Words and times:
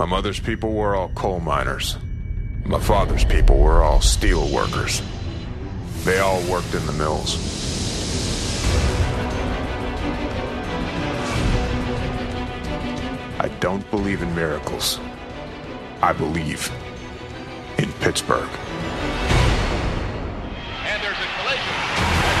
My 0.00 0.06
mother's 0.06 0.40
people 0.40 0.72
were 0.72 0.96
all 0.96 1.10
coal 1.10 1.40
miners. 1.40 1.98
My 2.64 2.80
father's 2.80 3.22
people 3.22 3.58
were 3.58 3.82
all 3.82 4.00
steel 4.00 4.48
workers. 4.48 5.02
They 6.04 6.20
all 6.20 6.40
worked 6.44 6.74
in 6.74 6.86
the 6.86 6.92
mills. 6.92 7.36
I 13.38 13.48
don't 13.60 13.90
believe 13.90 14.22
in 14.22 14.34
miracles. 14.34 14.98
I 16.00 16.14
believe 16.14 16.72
in 17.76 17.92
Pittsburgh. 18.00 18.48
And 20.86 21.02
there's 21.02 21.18
a 21.18 21.28
collision. 21.36 21.76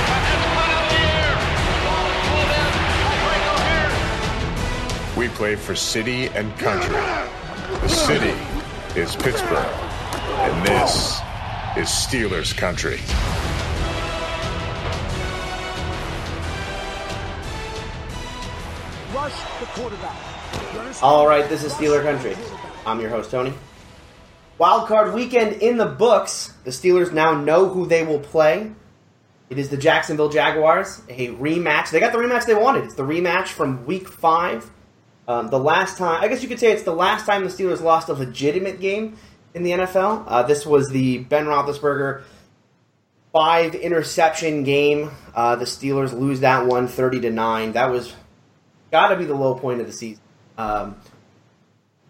That's 0.08 0.46
one 0.56 0.70
out 0.70 0.84
of 0.86 0.88
the 0.96 1.02
air. 1.12 1.36
Ball 1.84 2.08
pulled 2.24 2.52
in. 2.56 2.72
Heartbreaker 3.04 3.58
here. 5.12 5.18
We 5.18 5.28
play 5.36 5.56
for 5.56 5.74
city 5.76 6.28
and 6.28 6.56
country. 6.56 6.96
The 7.70 7.88
city 7.88 8.34
is 9.00 9.14
Pittsburgh, 9.14 9.66
and 10.38 10.66
this 10.66 11.20
is 11.76 11.86
Steelers 11.86 12.56
country. 12.56 12.98
Rush 19.14 19.32
the 19.60 19.66
quarterback. 19.66 21.02
All 21.02 21.28
right, 21.28 21.48
this 21.48 21.62
is 21.62 21.72
Steeler 21.72 22.02
Country. 22.02 22.36
I'm 22.84 23.00
your 23.00 23.10
host, 23.10 23.30
Tony. 23.30 23.54
Wild 24.58 24.88
card 24.88 25.14
weekend 25.14 25.62
in 25.62 25.76
the 25.78 25.86
books. 25.86 26.52
The 26.64 26.70
Steelers 26.72 27.12
now 27.12 27.40
know 27.40 27.68
who 27.68 27.86
they 27.86 28.04
will 28.04 28.18
play. 28.18 28.72
It 29.48 29.58
is 29.58 29.68
the 29.68 29.76
Jacksonville 29.76 30.28
Jaguars, 30.28 31.02
a 31.08 31.28
rematch. 31.28 31.90
They 31.90 32.00
got 32.00 32.12
the 32.12 32.18
rematch 32.18 32.46
they 32.46 32.54
wanted. 32.54 32.84
It's 32.84 32.94
the 32.96 33.04
rematch 33.04 33.48
from 33.48 33.86
Week 33.86 34.08
Five. 34.08 34.70
Um, 35.30 35.48
the 35.48 35.60
last 35.60 35.96
time, 35.96 36.20
I 36.20 36.26
guess 36.26 36.42
you 36.42 36.48
could 36.48 36.58
say 36.58 36.72
it's 36.72 36.82
the 36.82 36.92
last 36.92 37.24
time 37.24 37.44
the 37.44 37.50
Steelers 37.50 37.80
lost 37.80 38.08
a 38.08 38.14
legitimate 38.14 38.80
game 38.80 39.16
in 39.54 39.62
the 39.62 39.70
NFL. 39.70 40.24
Uh, 40.26 40.42
this 40.42 40.66
was 40.66 40.90
the 40.90 41.18
Ben 41.18 41.44
Roethlisberger 41.44 42.24
five 43.32 43.76
interception 43.76 44.64
game. 44.64 45.12
Uh, 45.32 45.54
the 45.54 45.66
Steelers 45.66 46.12
lose 46.12 46.40
that 46.40 46.66
one 46.66 46.88
30 46.88 47.20
to 47.20 47.30
nine. 47.30 47.74
That 47.74 47.92
was 47.92 48.12
got 48.90 49.10
to 49.10 49.16
be 49.16 49.24
the 49.24 49.36
low 49.36 49.54
point 49.54 49.80
of 49.80 49.86
the 49.86 49.92
season. 49.92 50.20
Um, 50.58 50.96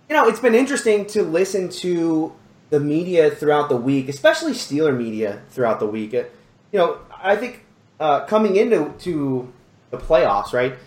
you 0.09 0.16
know, 0.16 0.27
it's 0.27 0.41
been 0.41 0.55
interesting 0.55 1.05
to 1.09 1.22
listen 1.22 1.69
to 1.69 2.33
the 2.70 2.81
media 2.81 3.31
throughout 3.31 3.69
the 3.69 3.77
week, 3.77 4.09
especially 4.09 4.53
Steeler 4.53 4.97
media 4.97 5.42
throughout 5.50 5.78
the 5.78 5.87
week. 5.87 6.14
Uh, 6.14 6.25
You 6.72 6.78
know, 6.78 6.98
I 7.14 7.37
think 7.37 7.66
uh, 8.00 8.25
coming 8.25 8.56
into 8.56 8.94
to 9.00 9.53
the 9.91 9.98
playoffs, 9.98 10.55
right, 10.55 10.78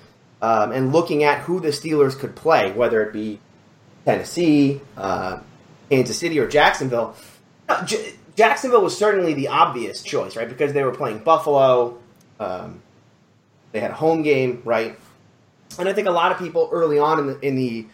um, 0.44 0.74
and 0.74 0.92
looking 0.92 1.24
at 1.24 1.40
who 1.40 1.62
the 1.62 1.70
Steelers 1.70 2.20
could 2.20 2.36
play, 2.36 2.70
whether 2.74 3.02
it 3.02 3.14
be 3.14 3.40
Tennessee, 4.04 4.82
uh, 4.98 5.40
Kansas 5.90 6.20
City, 6.20 6.38
or 6.38 6.50
Jacksonville. 6.50 7.16
uh, 7.70 7.86
J- 7.86 8.16
Jacksonville 8.36 8.82
was 8.82 8.98
certainly 8.98 9.34
the 9.34 9.48
obvious 9.48 10.04
choice, 10.04 10.36
right, 10.36 10.50
because 10.50 10.74
they 10.74 10.84
were 10.84 10.92
playing 10.92 11.20
Buffalo. 11.20 11.98
Um, 12.42 12.82
they 13.72 13.80
had 13.80 13.92
a 13.92 13.96
home 13.96 14.22
game, 14.22 14.62
right, 14.66 15.00
and 15.80 15.88
I 15.88 15.94
think 15.94 16.10
a 16.10 16.12
lot 16.12 16.34
of 16.34 16.40
people 16.40 16.68
early 16.74 17.00
on 17.00 17.20
in 17.20 17.28
the 17.28 17.40
in 17.40 17.56
the 17.56 17.86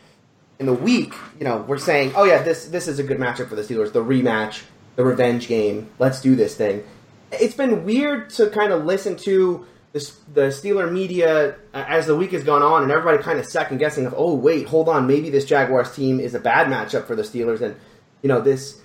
in 0.58 0.66
the 0.66 0.74
week, 0.74 1.14
you 1.38 1.46
know, 1.46 1.58
were 1.58 1.78
saying, 1.78 2.14
"Oh 2.16 2.24
yeah, 2.24 2.42
this 2.42 2.66
this 2.66 2.88
is 2.88 2.98
a 2.98 3.04
good 3.04 3.20
matchup 3.20 3.48
for 3.48 3.56
the 3.56 3.62
Steelers, 3.62 3.94
the 3.94 4.04
rematch, 4.04 4.64
the 4.96 5.06
revenge 5.06 5.48
game. 5.48 5.88
Let's 6.00 6.20
do 6.20 6.36
this 6.36 6.56
thing." 6.56 6.84
It's 7.32 7.54
been 7.54 7.86
weird 7.86 8.32
to 8.32 8.50
kind 8.50 8.74
of 8.74 8.86
listen 8.86 9.16
to 9.18 9.68
the 9.92 10.12
the 10.34 10.42
Steeler 10.48 10.92
media 10.92 11.56
uh, 11.74 11.86
as 11.88 12.06
the 12.06 12.16
week 12.16 12.32
has 12.32 12.44
gone 12.44 12.62
on, 12.62 12.84
and 12.84 12.92
everybody 12.92 13.22
kind 13.24 13.40
of 13.40 13.46
second 13.46 13.80
guessing 13.80 14.06
of, 14.06 14.14
"Oh 14.16 14.36
wait, 14.36 14.68
hold 14.68 14.88
on, 14.88 15.08
maybe 15.08 15.30
this 15.30 15.46
Jaguars 15.46 15.96
team 15.96 16.20
is 16.20 16.36
a 16.36 16.40
bad 16.40 16.68
matchup 16.68 17.06
for 17.06 17.16
the 17.16 17.24
Steelers," 17.24 17.62
and 17.62 17.76
you 18.22 18.28
know 18.28 18.42
this 18.42 18.80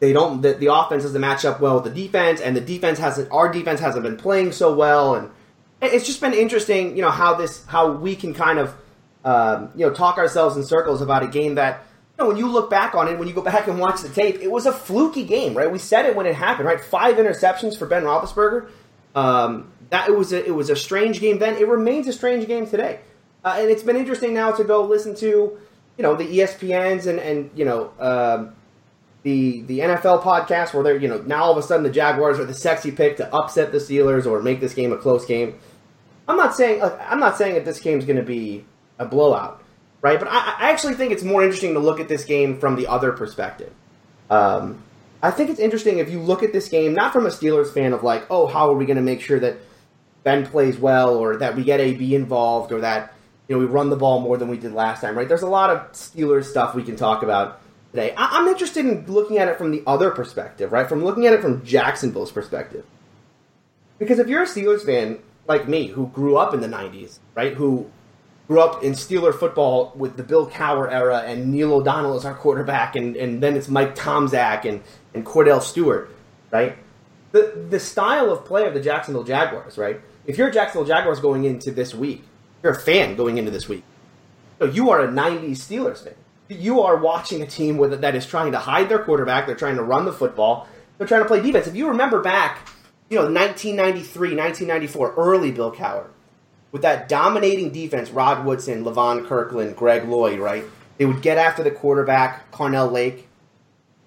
they 0.00 0.12
don't 0.12 0.42
the, 0.42 0.54
the 0.54 0.72
offense 0.72 1.02
doesn't 1.02 1.20
match 1.20 1.44
up 1.44 1.60
well 1.60 1.80
with 1.80 1.92
the 1.92 2.02
defense, 2.02 2.40
and 2.40 2.56
the 2.56 2.60
defense 2.60 2.98
hasn't 2.98 3.30
our 3.32 3.50
defense 3.50 3.80
hasn't 3.80 4.04
been 4.04 4.16
playing 4.16 4.52
so 4.52 4.74
well, 4.74 5.16
and 5.16 5.30
it's 5.82 6.06
just 6.06 6.20
been 6.20 6.34
interesting, 6.34 6.96
you 6.96 7.02
know, 7.02 7.10
how 7.10 7.34
this 7.34 7.64
how 7.66 7.90
we 7.92 8.14
can 8.14 8.32
kind 8.32 8.60
of 8.60 8.74
um, 9.24 9.70
you 9.74 9.86
know 9.86 9.92
talk 9.92 10.18
ourselves 10.18 10.56
in 10.56 10.64
circles 10.64 11.02
about 11.02 11.24
a 11.24 11.28
game 11.28 11.56
that 11.56 11.84
you 12.16 12.22
know 12.22 12.28
when 12.28 12.36
you 12.36 12.46
look 12.46 12.70
back 12.70 12.94
on 12.94 13.08
it, 13.08 13.18
when 13.18 13.26
you 13.26 13.34
go 13.34 13.42
back 13.54 13.66
and 13.66 13.80
watch 13.80 14.02
the 14.02 14.08
tape, 14.08 14.36
it 14.36 14.50
was 14.50 14.66
a 14.66 14.72
fluky 14.72 15.24
game, 15.24 15.54
right? 15.54 15.70
We 15.70 15.80
said 15.80 16.06
it 16.06 16.14
when 16.14 16.26
it 16.26 16.36
happened, 16.36 16.68
right? 16.68 16.80
Five 16.80 17.16
interceptions 17.16 17.76
for 17.76 17.86
Ben 17.86 18.04
Roethlisberger. 18.04 18.70
Um, 19.14 19.72
that 19.90 20.08
it 20.08 20.16
was 20.16 20.32
a, 20.32 20.44
it 20.44 20.54
was 20.54 20.70
a 20.70 20.76
strange 20.76 21.20
game 21.20 21.38
then. 21.38 21.56
It 21.56 21.68
remains 21.68 22.06
a 22.06 22.12
strange 22.12 22.46
game 22.46 22.66
today, 22.66 23.00
uh, 23.44 23.56
and 23.58 23.70
it's 23.70 23.82
been 23.82 23.96
interesting 23.96 24.34
now 24.34 24.52
to 24.52 24.64
go 24.64 24.84
listen 24.84 25.14
to 25.16 25.26
you 25.26 26.02
know 26.02 26.14
the 26.14 26.24
ESPNs 26.24 27.06
and 27.06 27.18
and 27.18 27.50
you 27.54 27.64
know. 27.64 27.92
Um, 27.98 28.54
the 29.24 29.62
the 29.62 29.80
NFL 29.80 30.22
podcast 30.22 30.72
where 30.72 30.84
they're 30.84 30.96
you 30.96 31.08
know 31.08 31.18
now 31.22 31.42
all 31.44 31.50
of 31.50 31.58
a 31.58 31.62
sudden 31.62 31.82
the 31.82 31.90
Jaguars 31.90 32.38
are 32.38 32.44
the 32.44 32.54
sexy 32.54 32.92
pick 32.92 33.16
to 33.16 33.34
upset 33.34 33.72
the 33.72 33.78
Steelers 33.78 34.26
or 34.26 34.40
make 34.40 34.60
this 34.60 34.74
game 34.74 34.92
a 34.92 34.96
close 34.96 35.26
game. 35.26 35.58
I'm 36.28 36.36
not 36.36 36.54
saying 36.54 36.82
I'm 36.82 37.18
not 37.18 37.36
saying 37.36 37.54
that 37.54 37.64
this 37.64 37.80
game's 37.80 38.04
going 38.04 38.16
to 38.16 38.22
be 38.22 38.64
a 38.98 39.06
blowout, 39.06 39.62
right? 40.02 40.18
But 40.18 40.28
I, 40.28 40.54
I 40.58 40.70
actually 40.70 40.94
think 40.94 41.12
it's 41.12 41.24
more 41.24 41.42
interesting 41.42 41.74
to 41.74 41.80
look 41.80 42.00
at 42.00 42.08
this 42.08 42.24
game 42.24 42.60
from 42.60 42.76
the 42.76 42.86
other 42.86 43.12
perspective. 43.12 43.72
Um, 44.30 44.82
I 45.22 45.30
think 45.30 45.50
it's 45.50 45.60
interesting 45.60 45.98
if 45.98 46.10
you 46.10 46.20
look 46.20 46.42
at 46.42 46.52
this 46.52 46.68
game 46.68 46.94
not 46.94 47.12
from 47.12 47.26
a 47.26 47.30
Steelers 47.30 47.72
fan 47.72 47.92
of 47.92 48.02
like, 48.04 48.26
oh, 48.30 48.46
how 48.46 48.70
are 48.70 48.74
we 48.74 48.86
going 48.86 48.96
to 48.96 49.02
make 49.02 49.20
sure 49.20 49.40
that 49.40 49.56
Ben 50.28 50.44
plays 50.44 50.76
well 50.76 51.14
or 51.14 51.38
that 51.38 51.56
we 51.56 51.64
get 51.64 51.80
AB 51.80 52.14
involved 52.14 52.70
or 52.70 52.82
that 52.82 53.14
you 53.48 53.54
know 53.54 53.60
we 53.60 53.64
run 53.64 53.88
the 53.88 53.96
ball 53.96 54.20
more 54.20 54.36
than 54.36 54.48
we 54.48 54.58
did 54.58 54.74
last 54.74 55.00
time, 55.00 55.16
right? 55.16 55.26
There's 55.26 55.40
a 55.40 55.48
lot 55.48 55.70
of 55.70 55.90
Steelers 55.92 56.44
stuff 56.44 56.74
we 56.74 56.82
can 56.82 56.96
talk 56.96 57.22
about 57.22 57.62
today. 57.92 58.12
I- 58.14 58.38
I'm 58.38 58.46
interested 58.46 58.84
in 58.84 59.06
looking 59.06 59.38
at 59.38 59.48
it 59.48 59.56
from 59.56 59.70
the 59.70 59.82
other 59.86 60.10
perspective, 60.10 60.70
right? 60.70 60.86
From 60.86 61.02
looking 61.02 61.26
at 61.26 61.32
it 61.32 61.40
from 61.40 61.64
Jacksonville's 61.64 62.30
perspective. 62.30 62.84
Because 63.98 64.18
if 64.18 64.28
you're 64.28 64.42
a 64.42 64.46
Steelers 64.46 64.84
fan 64.84 65.18
like 65.46 65.66
me, 65.66 65.86
who 65.86 66.08
grew 66.08 66.36
up 66.36 66.52
in 66.52 66.60
the 66.60 66.68
'90s, 66.68 67.20
right, 67.34 67.54
who 67.54 67.90
grew 68.48 68.60
up 68.60 68.84
in 68.84 68.92
Steeler 68.92 69.34
football 69.34 69.94
with 69.96 70.18
the 70.18 70.22
Bill 70.22 70.46
Cowher 70.50 70.92
era 70.92 71.20
and 71.24 71.50
Neil 71.50 71.72
O'Donnell 71.72 72.16
as 72.16 72.26
our 72.26 72.34
quarterback, 72.34 72.96
and, 72.96 73.16
and 73.16 73.42
then 73.42 73.56
it's 73.56 73.68
Mike 73.68 73.94
Tomczak 73.96 74.66
and, 74.66 74.82
and 75.14 75.24
Kordell 75.24 75.62
Stewart, 75.62 76.10
right? 76.50 76.76
The 77.32 77.66
the 77.70 77.80
style 77.80 78.30
of 78.30 78.44
play 78.44 78.66
of 78.66 78.74
the 78.74 78.80
Jacksonville 78.80 79.24
Jaguars, 79.24 79.78
right? 79.78 80.02
If 80.28 80.36
you're 80.36 80.50
Jacksonville 80.50 80.86
Jaguars 80.86 81.20
going 81.20 81.44
into 81.44 81.70
this 81.70 81.94
week, 81.94 82.22
you're 82.62 82.72
a 82.72 82.78
fan 82.78 83.16
going 83.16 83.38
into 83.38 83.50
this 83.50 83.66
week. 83.66 83.82
You 84.60 84.90
are 84.90 85.00
a 85.00 85.08
'90s 85.08 85.52
Steelers 85.52 86.04
fan. 86.04 86.12
You 86.48 86.82
are 86.82 86.98
watching 86.98 87.40
a 87.40 87.46
team 87.46 87.78
with 87.78 87.98
that 88.02 88.14
is 88.14 88.26
trying 88.26 88.52
to 88.52 88.58
hide 88.58 88.90
their 88.90 88.98
quarterback. 88.98 89.46
They're 89.46 89.56
trying 89.56 89.76
to 89.76 89.82
run 89.82 90.04
the 90.04 90.12
football. 90.12 90.68
They're 90.98 91.06
trying 91.06 91.22
to 91.22 91.28
play 91.28 91.40
defense. 91.40 91.66
If 91.66 91.76
you 91.76 91.88
remember 91.88 92.20
back, 92.20 92.68
you 93.08 93.16
know, 93.16 93.22
1993, 93.22 94.36
1994, 94.36 95.14
early 95.16 95.50
Bill 95.50 95.72
Cowher, 95.72 96.08
with 96.72 96.82
that 96.82 97.08
dominating 97.08 97.70
defense, 97.70 98.10
Rod 98.10 98.44
Woodson, 98.44 98.84
Levon 98.84 99.26
Kirkland, 99.26 99.76
Greg 99.76 100.06
Lloyd, 100.06 100.40
right? 100.40 100.64
They 100.98 101.06
would 101.06 101.22
get 101.22 101.38
after 101.38 101.62
the 101.62 101.70
quarterback, 101.70 102.52
Carnell 102.52 102.92
Lake. 102.92 103.28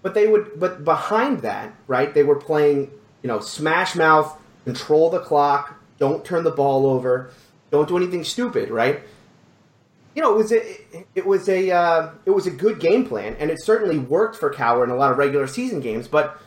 But 0.04 0.14
they 0.14 0.28
would 0.28 0.60
but 0.60 0.86
behind 0.86 1.40
that, 1.42 1.74
right, 1.88 2.14
they 2.14 2.24
were 2.24 2.36
playing, 2.36 2.92
you 3.24 3.28
know, 3.28 3.40
smash 3.40 3.96
mouth, 3.96 4.38
control 4.66 5.10
the 5.10 5.20
clock, 5.20 5.81
don't 6.02 6.26
turn 6.26 6.44
the 6.44 6.52
ball 6.52 6.88
over, 6.88 7.30
don't 7.70 7.88
do 7.88 7.96
anything 7.96 8.24
stupid, 8.24 8.72
right? 8.72 9.02
You 10.16 10.24
know, 10.24 10.34
it 10.34 10.38
was 10.38 10.52
a 10.52 10.78
it 11.14 11.26
was 11.28 11.48
a 11.48 11.70
uh, 11.70 12.10
it 12.26 12.32
was 12.32 12.48
a 12.48 12.52
good 12.52 12.80
game 12.80 13.06
plan, 13.06 13.36
and 13.40 13.52
it 13.52 13.64
certainly 13.64 14.00
worked 14.00 14.36
for 14.36 14.52
Cowher 14.52 14.84
in 14.84 14.90
a 14.90 14.96
lot 14.96 15.12
of 15.12 15.20
regular 15.20 15.46
season 15.46 15.80
games. 15.80 16.08
But 16.08 16.42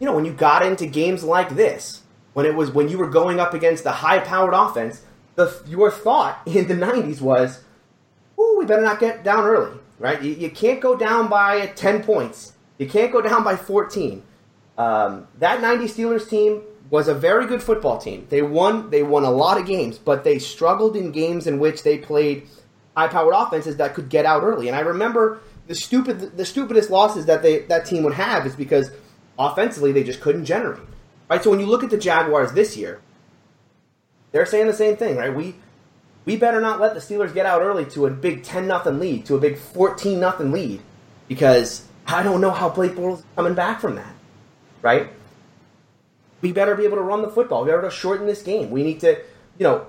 you 0.00 0.06
know, 0.06 0.14
when 0.14 0.24
you 0.24 0.32
got 0.32 0.66
into 0.66 0.86
games 0.86 1.22
like 1.22 1.54
this, 1.54 2.02
when 2.32 2.44
it 2.44 2.54
was 2.56 2.72
when 2.72 2.88
you 2.88 2.98
were 2.98 3.08
going 3.08 3.38
up 3.38 3.54
against 3.54 3.84
the 3.84 3.92
high-powered 3.92 4.54
offense, 4.54 5.02
the 5.36 5.56
your 5.68 5.92
thought 5.92 6.42
in 6.44 6.66
the 6.66 6.74
'90s 6.74 7.20
was, 7.20 7.62
"Ooh, 8.40 8.56
we 8.58 8.66
better 8.66 8.82
not 8.82 8.98
get 8.98 9.22
down 9.22 9.44
early." 9.44 9.78
Right? 10.00 10.20
You, 10.20 10.32
you 10.32 10.50
can't 10.50 10.80
go 10.80 10.96
down 10.96 11.28
by 11.28 11.68
ten 11.68 12.02
points. 12.02 12.54
You 12.76 12.88
can't 12.88 13.12
go 13.12 13.20
down 13.20 13.44
by 13.44 13.54
14. 13.56 14.22
Um, 14.76 15.28
that 15.38 15.60
'90 15.60 15.84
Steelers 15.84 16.28
team 16.28 16.62
was 16.90 17.06
a 17.06 17.14
very 17.14 17.46
good 17.46 17.62
football 17.62 17.98
team. 17.98 18.26
They 18.28 18.42
won. 18.42 18.90
They 18.90 19.02
won 19.02 19.24
a 19.24 19.30
lot 19.30 19.58
of 19.58 19.66
games, 19.66 19.96
but 19.96 20.24
they 20.24 20.38
struggled 20.38 20.96
in 20.96 21.12
games 21.12 21.46
in 21.46 21.58
which 21.58 21.82
they 21.84 21.98
played 21.98 22.48
high-powered 22.96 23.34
offenses 23.34 23.76
that 23.76 23.94
could 23.94 24.08
get 24.08 24.26
out 24.26 24.42
early. 24.42 24.66
And 24.66 24.76
I 24.76 24.80
remember 24.80 25.40
the 25.68 25.74
stupid, 25.74 26.36
the 26.36 26.44
stupidest 26.44 26.90
losses 26.90 27.26
that 27.26 27.42
they 27.42 27.60
that 27.60 27.86
team 27.86 28.02
would 28.02 28.14
have 28.14 28.44
is 28.44 28.56
because 28.56 28.90
offensively 29.38 29.92
they 29.92 30.02
just 30.02 30.20
couldn't 30.20 30.44
generate. 30.44 30.82
Right. 31.28 31.42
So 31.42 31.50
when 31.50 31.60
you 31.60 31.66
look 31.66 31.84
at 31.84 31.90
the 31.90 31.98
Jaguars 31.98 32.52
this 32.52 32.76
year, 32.76 33.00
they're 34.32 34.46
saying 34.46 34.66
the 34.66 34.72
same 34.72 34.96
thing. 34.96 35.16
Right. 35.16 35.32
We 35.32 35.54
we 36.24 36.36
better 36.36 36.60
not 36.60 36.80
let 36.80 36.94
the 36.94 37.00
Steelers 37.00 37.32
get 37.32 37.46
out 37.46 37.62
early 37.62 37.84
to 37.86 38.06
a 38.06 38.10
big 38.10 38.42
ten 38.42 38.66
nothing 38.66 38.98
lead, 38.98 39.26
to 39.26 39.36
a 39.36 39.38
big 39.38 39.56
fourteen 39.56 40.18
nothing 40.18 40.50
lead, 40.50 40.82
because 41.28 41.86
I 42.04 42.24
don't 42.24 42.40
know 42.40 42.50
how 42.50 42.68
Blake 42.68 42.92
Bortles 42.92 43.20
is 43.20 43.24
coming 43.36 43.54
back 43.54 43.80
from 43.80 43.94
that. 43.94 44.12
Right. 44.82 45.08
We 46.40 46.52
better 46.52 46.74
be 46.74 46.84
able 46.84 46.96
to 46.96 47.02
run 47.02 47.22
the 47.22 47.28
football. 47.28 47.64
We 47.64 47.70
better 47.70 47.90
shorten 47.90 48.26
this 48.26 48.42
game. 48.42 48.70
We 48.70 48.82
need 48.82 49.00
to, 49.00 49.16
you 49.58 49.64
know, 49.64 49.86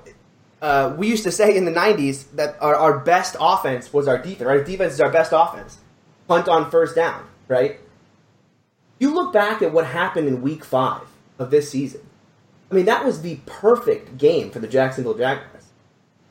uh, 0.62 0.94
we 0.98 1.08
used 1.08 1.24
to 1.24 1.32
say 1.32 1.56
in 1.56 1.66
the 1.66 1.72
90s 1.72 2.26
that 2.36 2.56
our, 2.62 2.76
our 2.76 3.00
best 3.00 3.36
offense 3.40 3.92
was 3.92 4.08
our 4.08 4.18
defense. 4.18 4.48
Our 4.48 4.64
defense 4.64 4.94
is 4.94 5.02
our 5.02 5.12
best 5.12 5.32
offense. 5.36 5.78
punt 6.28 6.48
on 6.48 6.70
first 6.70 6.96
down, 6.96 7.26
right? 7.48 7.80
You 9.00 9.14
look 9.14 9.34
back 9.34 9.62
at 9.62 9.74
what 9.74 9.88
happened 9.88 10.28
in 10.28 10.42
week 10.42 10.64
five 10.64 11.04
of 11.40 11.50
this 11.50 11.72
season. 11.72 12.02
I 12.70 12.76
mean, 12.76 12.86
that 12.86 13.04
was 13.04 13.22
the 13.22 13.40
perfect 13.46 14.18
game 14.18 14.52
for 14.52 14.60
the 14.60 14.68
Jacksonville 14.68 15.18
Jaguars. 15.18 15.66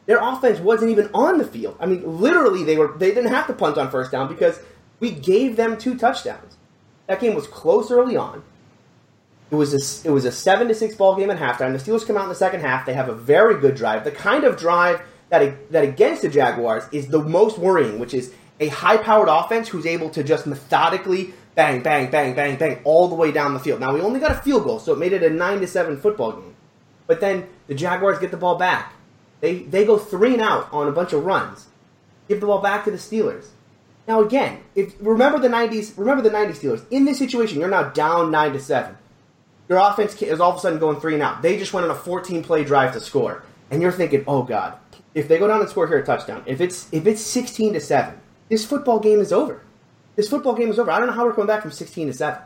Their 0.07 0.21
offense 0.21 0.59
wasn't 0.59 0.91
even 0.91 1.11
on 1.13 1.39
the 1.39 1.45
field. 1.45 1.77
I 1.79 1.87
mean, 1.87 2.21
literally, 2.21 2.65
they 2.65 2.77
were 2.77 2.97
they 2.97 3.13
didn't 3.13 3.31
have 3.31 3.47
to 3.49 3.53
punt 3.53 3.77
on 3.77 3.91
first 3.91 4.11
down 4.11 4.29
because 4.29 4.59
we 4.99 5.11
gave 5.11 5.57
them 5.57 5.77
two 5.77 5.97
touchdowns. 5.99 6.57
That 7.07 7.21
game 7.21 7.35
was 7.35 7.47
close 7.47 7.91
early 7.91 8.17
on. 8.17 8.43
It 9.51 9.57
was 9.57 9.75
a, 9.75 10.09
it 10.09 10.13
was 10.13 10.25
a 10.25 10.33
seven 10.33 10.69
to 10.69 10.75
six 10.75 10.95
ball 10.95 11.17
game 11.17 11.31
at 11.31 11.39
halftime. 11.39 11.73
The 11.73 11.91
Steelers 11.91 12.07
come 12.07 12.17
out 12.17 12.25
in 12.25 12.29
the 12.29 12.35
second 12.35 12.61
half. 12.61 12.87
They 12.87 12.95
have 12.95 13.09
a 13.09 13.15
very 13.15 13.61
good 13.61 13.75
drive. 13.75 14.05
The 14.05 14.13
kind 14.13 14.45
of 14.45 14.57
drive 14.57 15.03
that 15.31 15.73
that 15.73 15.83
against 15.83 16.23
the 16.23 16.29
Jaguars 16.29 16.85
is 16.93 17.09
the 17.09 17.23
most 17.23 17.59
worrying, 17.59 17.99
which 17.99 18.15
is 18.15 18.33
a 18.61 18.69
high 18.69 18.99
powered 18.99 19.29
offense 19.29 19.69
who's 19.69 19.87
able 19.87 20.11
to 20.11 20.23
just 20.23 20.47
methodically 20.47 21.35
bang, 21.55 21.83
bang, 21.83 22.11
bang, 22.11 22.35
bang, 22.35 22.57
bang 22.57 22.81
all 22.85 23.09
the 23.09 23.15
way 23.15 23.33
down 23.33 23.55
the 23.55 23.61
field. 23.61 23.81
Now 23.81 23.93
we 23.93 24.01
only 24.01 24.21
got 24.21 24.31
a 24.31 24.41
field 24.41 24.65
goal, 24.65 24.79
so 24.79 24.93
it 24.93 24.99
made 24.99 25.13
it 25.13 25.23
a 25.23 25.31
nine 25.31 25.61
to 25.61 25.67
seven 25.67 25.97
football 25.97 26.33
game. 26.33 26.55
But 27.07 27.21
then 27.21 27.49
the 27.67 27.75
Jaguars 27.75 28.19
get 28.19 28.31
the 28.31 28.37
ball 28.37 28.57
back. 28.57 28.95
They 29.41 29.61
they 29.61 29.85
go 29.85 29.99
three 29.99 30.35
and 30.35 30.43
out 30.43 30.73
on 30.73 30.87
a 30.87 30.93
bunch 30.93 31.13
of 31.13 31.25
runs. 31.25 31.67
Give 32.29 32.41
the 32.41 32.47
ball 32.47 32.61
back 32.61 32.85
to 32.85 32.91
the 32.91 32.99
Steelers. 32.99 33.47
Now 34.07 34.23
again, 34.23 34.61
if 34.75 34.95
remember 35.01 35.39
the 35.39 35.49
'90s, 35.49 35.95
remember 35.97 36.23
the 36.23 36.31
'90s 36.31 36.61
Steelers. 36.61 36.85
In 36.91 37.05
this 37.05 37.19
situation, 37.19 37.59
you're 37.59 37.69
now 37.69 37.85
down 37.85 38.31
nine 38.31 38.53
to 38.53 38.61
seven. 38.61 38.97
Your 39.71 39.79
offense 39.79 40.21
is 40.21 40.41
all 40.41 40.51
of 40.51 40.57
a 40.57 40.59
sudden 40.59 40.81
going 40.81 40.99
three 40.99 41.15
and 41.15 41.23
out. 41.23 41.43
They 41.43 41.57
just 41.57 41.73
went 41.73 41.85
on 41.85 41.93
a 41.93 41.95
14 41.95 42.43
play 42.43 42.65
drive 42.65 42.93
to 42.95 43.01
score, 43.01 43.45
and 43.71 43.81
you're 43.81 43.93
thinking, 43.93 44.25
oh 44.27 44.43
god, 44.43 44.77
if 45.15 45.29
they 45.29 45.39
go 45.39 45.47
down 45.47 45.61
and 45.61 45.71
score 45.71 45.87
here 45.87 45.99
a 45.99 46.05
touchdown, 46.05 46.43
if 46.45 46.61
it's 46.61 46.93
if 46.93 47.07
it's 47.07 47.21
16 47.23 47.75
to 47.75 47.81
seven, 47.81 48.21
this 48.49 48.67
football 48.67 48.99
game 48.99 49.21
is 49.21 49.33
over. 49.33 49.63
This 50.17 50.29
football 50.29 50.55
game 50.55 50.71
is 50.71 50.79
over. 50.81 50.91
I 50.91 50.99
don't 50.99 51.07
know 51.07 51.15
how 51.15 51.25
we're 51.25 51.33
coming 51.33 51.47
back 51.47 51.63
from 51.63 51.71
16 51.71 52.09
to 52.09 52.13
seven. 52.13 52.43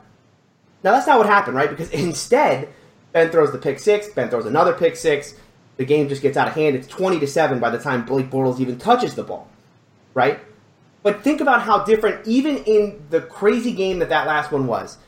Now 0.82 0.92
that's 0.92 1.06
not 1.06 1.16
what 1.16 1.26
happened, 1.26 1.56
right? 1.56 1.70
Because 1.70 1.88
instead, 1.92 2.68
Ben 3.12 3.30
throws 3.30 3.52
the 3.52 3.58
pick 3.58 3.78
six. 3.78 4.06
Ben 4.08 4.28
throws 4.28 4.44
another 4.44 4.74
pick 4.74 4.94
six. 4.94 5.34
The 5.78 5.86
game 5.86 6.10
just 6.10 6.20
gets 6.20 6.36
out 6.36 6.48
of 6.48 6.54
hand. 6.54 6.76
It's 6.76 6.86
20 6.86 7.20
to 7.20 7.26
seven 7.26 7.58
by 7.58 7.70
the 7.70 7.78
time 7.78 8.04
Blake 8.04 8.30
Bortles 8.30 8.60
even 8.60 8.78
touches 8.78 9.14
the 9.14 9.24
ball, 9.24 9.48
right? 10.12 10.40
But 11.02 11.24
think 11.24 11.40
about 11.40 11.62
how 11.62 11.84
different, 11.84 12.28
even 12.28 12.58
in 12.58 13.06
the 13.08 13.22
crazy 13.22 13.72
game 13.72 14.00
that 14.00 14.10
that 14.10 14.26
last 14.26 14.52
one 14.52 14.66
was. 14.66 14.98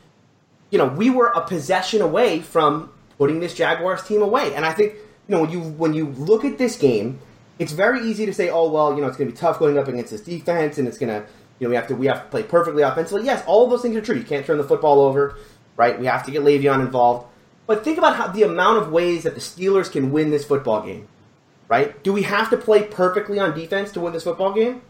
You 0.70 0.78
know, 0.78 0.86
we 0.86 1.10
were 1.10 1.28
a 1.28 1.46
possession 1.46 2.02
away 2.02 2.40
from 2.40 2.92
putting 3.18 3.40
this 3.40 3.54
Jaguars 3.54 4.02
team 4.02 4.22
away, 4.22 4.54
and 4.54 4.64
I 4.64 4.72
think 4.72 4.94
you 5.28 5.34
know 5.34 5.40
when 5.42 5.50
you 5.50 5.60
when 5.60 5.94
you 5.94 6.08
look 6.08 6.44
at 6.44 6.58
this 6.58 6.76
game, 6.76 7.18
it's 7.58 7.72
very 7.72 8.02
easy 8.02 8.26
to 8.26 8.34
say, 8.34 8.50
oh 8.50 8.70
well, 8.70 8.94
you 8.94 9.00
know, 9.00 9.08
it's 9.08 9.16
going 9.16 9.28
to 9.28 9.34
be 9.34 9.38
tough 9.38 9.58
going 9.58 9.78
up 9.78 9.88
against 9.88 10.10
this 10.10 10.20
defense, 10.20 10.78
and 10.78 10.88
it's 10.88 10.98
going 10.98 11.08
to 11.08 11.26
you 11.58 11.66
know, 11.66 11.70
we 11.70 11.76
have 11.76 11.86
to 11.88 11.94
we 11.96 12.06
have 12.06 12.24
to 12.24 12.28
play 12.28 12.42
perfectly 12.42 12.82
offensively. 12.82 13.24
Yes, 13.24 13.42
all 13.46 13.64
of 13.64 13.70
those 13.70 13.82
things 13.82 13.96
are 13.96 14.00
true. 14.00 14.16
You 14.16 14.24
can't 14.24 14.44
turn 14.44 14.58
the 14.58 14.64
football 14.64 15.00
over, 15.00 15.38
right? 15.76 15.98
We 15.98 16.06
have 16.06 16.24
to 16.26 16.30
get 16.30 16.42
Le'Veon 16.42 16.80
involved. 16.80 17.26
But 17.66 17.82
think 17.82 17.98
about 17.98 18.16
how 18.16 18.28
the 18.28 18.42
amount 18.42 18.78
of 18.78 18.92
ways 18.92 19.24
that 19.24 19.34
the 19.34 19.40
Steelers 19.40 19.90
can 19.90 20.12
win 20.12 20.30
this 20.30 20.44
football 20.44 20.82
game, 20.82 21.08
right? 21.68 22.00
Do 22.04 22.12
we 22.12 22.22
have 22.22 22.50
to 22.50 22.56
play 22.56 22.84
perfectly 22.84 23.38
on 23.38 23.58
defense 23.58 23.90
to 23.92 24.00
win 24.00 24.12
this 24.12 24.24
football 24.24 24.52
game? 24.52 24.82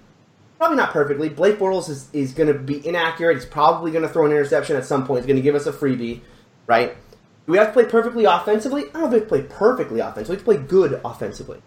Probably 0.59 0.77
not 0.77 0.91
perfectly. 0.91 1.29
Blake 1.29 1.59
Bortles 1.59 1.89
is, 1.91 2.09
is 2.13 2.33
going 2.33 2.53
to 2.53 2.59
be 2.59 2.87
inaccurate. 2.87 3.35
He's 3.35 3.45
probably 3.45 3.91
going 3.91 4.03
to 4.03 4.09
throw 4.09 4.25
an 4.25 4.33
interception 4.33 4.77
at 4.77 4.87
some 4.87 5.07
point. 5.07 5.21
He's 5.21 5.27
going 5.27 5.37
to 5.37 5.43
give 5.43 5.55
us 5.55 5.67
a 5.67 5.73
freebie, 5.73 6.21
right? 6.67 6.97
Do 7.47 7.53
we 7.53 7.59
have 7.59 7.69
to 7.69 7.73
play 7.73 7.85
perfectly 7.85 8.25
offensively? 8.25 8.83
I 8.83 8.85
don't 8.85 8.95
know 8.95 9.05
if 9.07 9.13
we 9.13 9.19
have 9.19 9.29
to 9.29 9.29
play 9.29 9.43
perfectly 9.43 10.01
offensively. 10.01 10.37
We 10.37 10.43
play 10.43 10.57
good 10.57 11.01
offensively. 11.05 11.61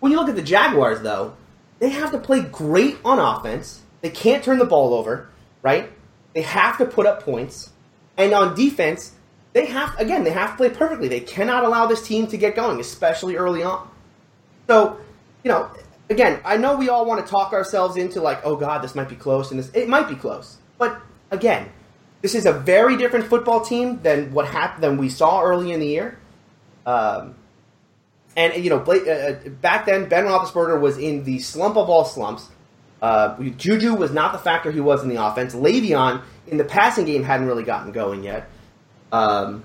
When 0.00 0.12
you 0.12 0.18
look 0.18 0.28
at 0.28 0.36
the 0.36 0.42
Jaguars, 0.42 1.00
though, 1.00 1.34
they 1.80 1.90
have 1.90 2.12
to 2.12 2.18
play 2.18 2.40
great 2.42 2.98
on 3.04 3.18
offense 3.18 3.82
they 4.00 4.10
can't 4.10 4.44
turn 4.44 4.58
the 4.58 4.64
ball 4.64 4.94
over, 4.94 5.28
right? 5.62 5.90
They 6.34 6.42
have 6.42 6.78
to 6.78 6.84
put 6.84 7.06
up 7.06 7.22
points. 7.22 7.70
And 8.16 8.32
on 8.32 8.54
defense, 8.54 9.12
they 9.52 9.66
have 9.66 9.98
again, 9.98 10.24
they 10.24 10.30
have 10.30 10.52
to 10.52 10.56
play 10.56 10.70
perfectly. 10.70 11.08
They 11.08 11.20
cannot 11.20 11.64
allow 11.64 11.86
this 11.86 12.06
team 12.06 12.26
to 12.28 12.36
get 12.36 12.54
going, 12.54 12.80
especially 12.80 13.36
early 13.36 13.62
on. 13.62 13.88
So, 14.66 14.98
you 15.42 15.50
know, 15.50 15.70
again, 16.10 16.40
I 16.44 16.56
know 16.56 16.76
we 16.76 16.88
all 16.88 17.06
want 17.06 17.24
to 17.24 17.30
talk 17.30 17.52
ourselves 17.52 17.96
into 17.96 18.20
like, 18.20 18.40
oh 18.44 18.56
god, 18.56 18.82
this 18.82 18.94
might 18.94 19.08
be 19.08 19.16
close 19.16 19.50
and 19.50 19.58
this 19.58 19.70
it 19.74 19.88
might 19.88 20.08
be 20.08 20.14
close. 20.14 20.58
But 20.78 21.00
again, 21.30 21.70
this 22.22 22.34
is 22.34 22.46
a 22.46 22.52
very 22.52 22.96
different 22.96 23.26
football 23.26 23.60
team 23.60 24.00
than 24.02 24.32
what 24.32 24.46
happened 24.46 24.82
than 24.82 24.96
we 24.96 25.08
saw 25.08 25.42
early 25.42 25.72
in 25.72 25.80
the 25.80 25.86
year. 25.86 26.18
Um, 26.86 27.34
and 28.36 28.62
you 28.62 28.70
know, 28.70 28.78
uh, 28.78 28.92
uh, 28.92 29.48
back 29.60 29.86
then, 29.86 30.08
Ben 30.08 30.24
Roethlisberger 30.24 30.80
was 30.80 30.98
in 30.98 31.24
the 31.24 31.38
slump 31.40 31.76
of 31.76 31.88
all 31.88 32.04
slumps. 32.04 32.48
Uh, 33.00 33.40
Juju 33.40 33.94
was 33.94 34.10
not 34.10 34.32
the 34.32 34.38
factor 34.38 34.72
he 34.72 34.80
was 34.80 35.02
in 35.02 35.08
the 35.08 35.24
offense. 35.24 35.54
Le'Veon 35.54 36.22
in 36.48 36.56
the 36.56 36.64
passing 36.64 37.04
game 37.04 37.22
hadn't 37.22 37.46
really 37.46 37.62
gotten 37.62 37.92
going 37.92 38.24
yet. 38.24 38.48
Um, 39.12 39.62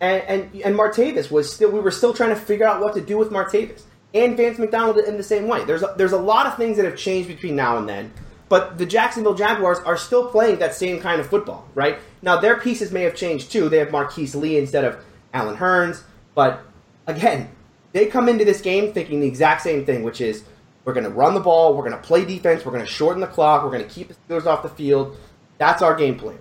and, 0.00 0.22
and 0.22 0.62
and 0.62 0.74
Martavis 0.74 1.30
was 1.30 1.52
still 1.52 1.70
we 1.70 1.80
were 1.80 1.90
still 1.90 2.12
trying 2.12 2.30
to 2.30 2.36
figure 2.36 2.66
out 2.66 2.80
what 2.80 2.94
to 2.94 3.00
do 3.00 3.16
with 3.16 3.30
Martavis 3.30 3.82
and 4.24 4.36
Vance 4.36 4.58
McDonald 4.58 4.98
in 4.98 5.16
the 5.16 5.22
same 5.22 5.48
way. 5.48 5.64
There's 5.64 5.82
a, 5.82 5.94
there's 5.96 6.12
a 6.12 6.18
lot 6.18 6.46
of 6.46 6.56
things 6.56 6.76
that 6.76 6.84
have 6.84 6.96
changed 6.96 7.28
between 7.28 7.56
now 7.56 7.78
and 7.78 7.88
then, 7.88 8.12
but 8.48 8.78
the 8.78 8.86
Jacksonville 8.86 9.34
Jaguars 9.34 9.78
are 9.78 9.96
still 9.96 10.28
playing 10.28 10.58
that 10.58 10.74
same 10.74 11.00
kind 11.00 11.20
of 11.20 11.28
football, 11.28 11.68
right? 11.74 11.98
Now 12.22 12.40
their 12.40 12.58
pieces 12.58 12.92
may 12.92 13.02
have 13.02 13.14
changed 13.14 13.52
too. 13.52 13.68
They 13.68 13.78
have 13.78 13.90
Marquise 13.90 14.34
Lee 14.34 14.58
instead 14.58 14.84
of 14.84 14.98
Allen 15.32 15.56
Hurns, 15.56 16.02
but 16.34 16.62
again, 17.06 17.50
they 17.92 18.06
come 18.06 18.28
into 18.28 18.44
this 18.44 18.60
game 18.60 18.92
thinking 18.92 19.20
the 19.20 19.26
exact 19.26 19.62
same 19.62 19.86
thing, 19.86 20.02
which 20.02 20.20
is 20.20 20.44
we're 20.84 20.92
going 20.92 21.04
to 21.04 21.10
run 21.10 21.34
the 21.34 21.40
ball. 21.40 21.74
We're 21.74 21.88
going 21.88 22.00
to 22.00 22.06
play 22.06 22.24
defense. 22.24 22.64
We're 22.64 22.72
going 22.72 22.84
to 22.84 22.90
shorten 22.90 23.20
the 23.20 23.26
clock. 23.26 23.64
We're 23.64 23.70
going 23.70 23.86
to 23.86 23.90
keep 23.92 24.08
the 24.08 24.14
Steelers 24.14 24.46
off 24.46 24.62
the 24.62 24.68
field. 24.68 25.16
That's 25.58 25.82
our 25.82 25.94
game 25.94 26.18
plan. 26.18 26.38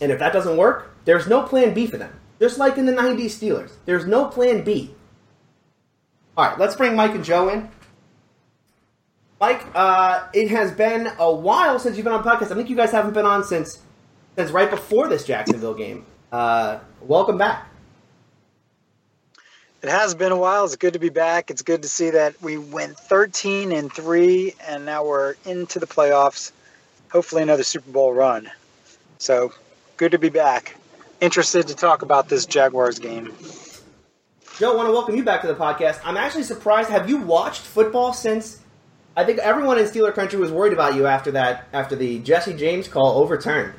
And 0.00 0.10
if 0.10 0.18
that 0.18 0.32
doesn't 0.32 0.56
work, 0.56 0.94
there's 1.04 1.28
no 1.28 1.42
plan 1.42 1.74
B 1.74 1.86
for 1.86 1.98
them. 1.98 2.18
Just 2.40 2.58
like 2.58 2.78
in 2.78 2.86
the 2.86 2.92
90s 2.92 3.26
Steelers, 3.26 3.72
there's 3.84 4.06
no 4.06 4.26
plan 4.26 4.62
B. 4.62 4.94
All 6.38 6.44
right, 6.44 6.56
let's 6.56 6.76
bring 6.76 6.94
Mike 6.94 7.16
and 7.16 7.24
Joe 7.24 7.48
in. 7.48 7.68
Mike, 9.40 9.66
uh, 9.74 10.28
it 10.32 10.48
has 10.50 10.70
been 10.70 11.10
a 11.18 11.34
while 11.34 11.80
since 11.80 11.96
you've 11.96 12.04
been 12.04 12.12
on 12.12 12.22
podcast. 12.22 12.52
I 12.52 12.54
think 12.54 12.70
you 12.70 12.76
guys 12.76 12.92
haven't 12.92 13.12
been 13.12 13.26
on 13.26 13.42
since 13.42 13.80
since 14.36 14.52
right 14.52 14.70
before 14.70 15.08
this 15.08 15.24
Jacksonville 15.26 15.74
game. 15.74 16.06
Uh, 16.30 16.78
welcome 17.00 17.38
back. 17.38 17.68
It 19.82 19.88
has 19.88 20.14
been 20.14 20.30
a 20.30 20.36
while. 20.36 20.64
It's 20.64 20.76
good 20.76 20.92
to 20.92 21.00
be 21.00 21.08
back. 21.08 21.50
It's 21.50 21.62
good 21.62 21.82
to 21.82 21.88
see 21.88 22.10
that 22.10 22.40
we 22.40 22.56
went 22.56 22.96
13 22.96 23.72
and 23.72 23.92
3 23.92 24.54
and 24.68 24.86
now 24.86 25.04
we're 25.04 25.34
into 25.44 25.80
the 25.80 25.88
playoffs. 25.88 26.52
Hopefully 27.10 27.42
another 27.42 27.64
Super 27.64 27.90
Bowl 27.90 28.12
run. 28.12 28.48
So, 29.18 29.52
good 29.96 30.12
to 30.12 30.18
be 30.20 30.28
back. 30.28 30.76
Interested 31.20 31.66
to 31.66 31.74
talk 31.74 32.02
about 32.02 32.28
this 32.28 32.46
Jaguars 32.46 33.00
game. 33.00 33.34
Joe, 34.58 34.72
I 34.72 34.76
want 34.76 34.88
to 34.88 34.92
welcome 34.92 35.14
you 35.14 35.22
back 35.22 35.40
to 35.42 35.46
the 35.46 35.54
podcast. 35.54 36.00
I'm 36.04 36.16
actually 36.16 36.42
surprised. 36.42 36.90
Have 36.90 37.08
you 37.08 37.18
watched 37.18 37.60
football 37.62 38.12
since? 38.12 38.60
I 39.16 39.24
think 39.24 39.38
everyone 39.38 39.78
in 39.78 39.84
Steeler 39.84 40.12
country 40.12 40.38
was 40.38 40.50
worried 40.50 40.72
about 40.72 40.96
you 40.96 41.06
after 41.06 41.30
that, 41.32 41.68
after 41.72 41.94
the 41.94 42.18
Jesse 42.18 42.54
James 42.54 42.88
call 42.88 43.18
overturned. 43.22 43.74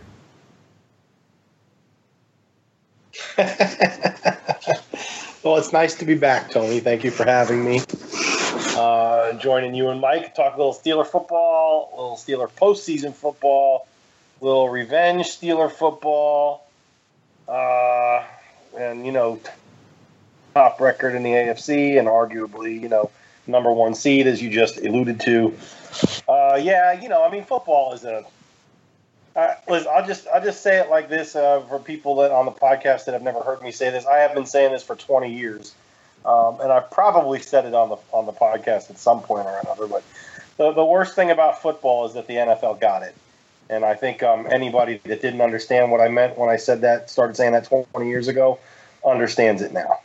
Well, 5.41 5.55
it's 5.55 5.71
nice 5.71 5.95
to 5.95 6.05
be 6.05 6.15
back, 6.15 6.51
Tony. 6.51 6.81
Thank 6.81 7.05
you 7.05 7.11
for 7.11 7.23
having 7.23 7.63
me. 7.63 7.79
Uh, 8.77 9.33
joining 9.33 9.73
you 9.73 9.87
and 9.87 10.01
Mike, 10.01 10.35
talk 10.35 10.55
a 10.55 10.57
little 10.57 10.73
Steeler 10.73 11.07
football, 11.07 11.89
a 11.93 11.95
little 11.95 12.17
Steeler 12.17 12.51
postseason 12.51 13.13
football, 13.13 13.87
a 14.41 14.45
little 14.45 14.67
revenge 14.67 15.27
Steeler 15.27 15.71
football, 15.71 16.67
uh, 17.47 18.21
and 18.77 19.05
you 19.05 19.13
know, 19.13 19.39
top 20.59 20.81
record 20.81 21.15
in 21.15 21.23
the 21.23 21.29
AFC, 21.29 21.97
and 21.97 22.09
arguably, 22.09 22.81
you 22.81 22.89
know, 22.89 23.09
number 23.47 23.71
one 23.71 23.95
seed, 23.95 24.27
as 24.27 24.41
you 24.41 24.49
just 24.49 24.77
alluded 24.77 25.17
to. 25.21 25.53
Uh, 26.27 26.59
yeah, 26.61 26.91
you 26.99 27.07
know, 27.07 27.23
I 27.23 27.31
mean, 27.31 27.45
football 27.45 27.93
is 27.93 28.03
a 28.03 28.25
uh, 29.37 29.53
listen, 29.69 29.89
I'll 29.95 30.05
just 30.05 30.27
I'll 30.27 30.43
just 30.43 30.61
say 30.61 30.79
it 30.79 30.89
like 30.89 31.07
this 31.07 31.33
uh, 31.33 31.61
for 31.61 31.79
people 31.79 32.15
that 32.17 32.31
on 32.31 32.45
the 32.45 32.51
podcast 32.51 33.05
that 33.05 33.13
have 33.13 33.21
never 33.21 33.39
heard 33.39 33.61
me 33.61 33.71
say 33.71 33.89
this. 33.89 34.05
I 34.05 34.17
have 34.17 34.33
been 34.33 34.45
saying 34.45 34.73
this 34.73 34.83
for 34.83 34.97
20 34.97 35.33
years, 35.33 35.73
um, 36.25 36.59
and 36.59 36.73
I've 36.73 36.91
probably 36.91 37.39
said 37.39 37.65
it 37.65 37.73
on 37.73 37.87
the 37.87 37.97
on 38.11 38.25
the 38.25 38.33
podcast 38.33 38.89
at 38.89 38.99
some 38.99 39.21
point 39.21 39.45
or 39.45 39.57
another. 39.63 39.87
But 39.87 40.03
the 40.57 40.73
the 40.73 40.83
worst 40.83 41.15
thing 41.15 41.31
about 41.31 41.61
football 41.61 42.05
is 42.05 42.15
that 42.15 42.27
the 42.27 42.33
NFL 42.33 42.81
got 42.81 43.03
it, 43.03 43.15
and 43.69 43.85
I 43.85 43.93
think 43.93 44.23
um, 44.23 44.45
anybody 44.51 44.99
that 45.05 45.21
didn't 45.21 45.41
understand 45.41 45.89
what 45.89 46.01
I 46.01 46.09
meant 46.09 46.37
when 46.37 46.49
I 46.49 46.57
said 46.57 46.81
that, 46.81 47.09
started 47.09 47.37
saying 47.37 47.53
that 47.53 47.63
20 47.65 48.09
years 48.09 48.27
ago, 48.27 48.59
understands 49.05 49.61
it 49.61 49.71
now. 49.71 49.99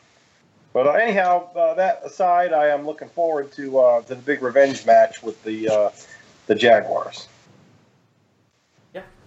But 0.75 0.89
uh, 0.89 0.91
anyhow, 0.91 1.55
uh, 1.55 1.75
that 1.75 2.03
aside, 2.05 2.53
I 2.53 2.67
am 2.67 2.85
looking 2.85 3.09
forward 3.09 3.53
to 3.53 3.79
uh, 3.79 4.01
the 4.01 4.17
big 4.17 4.43
revenge 4.43 4.85
match 4.85 5.23
with 5.23 5.43
the 5.45 5.69
uh, 5.69 5.91
the 6.49 6.57
Jaguars. 6.57 7.29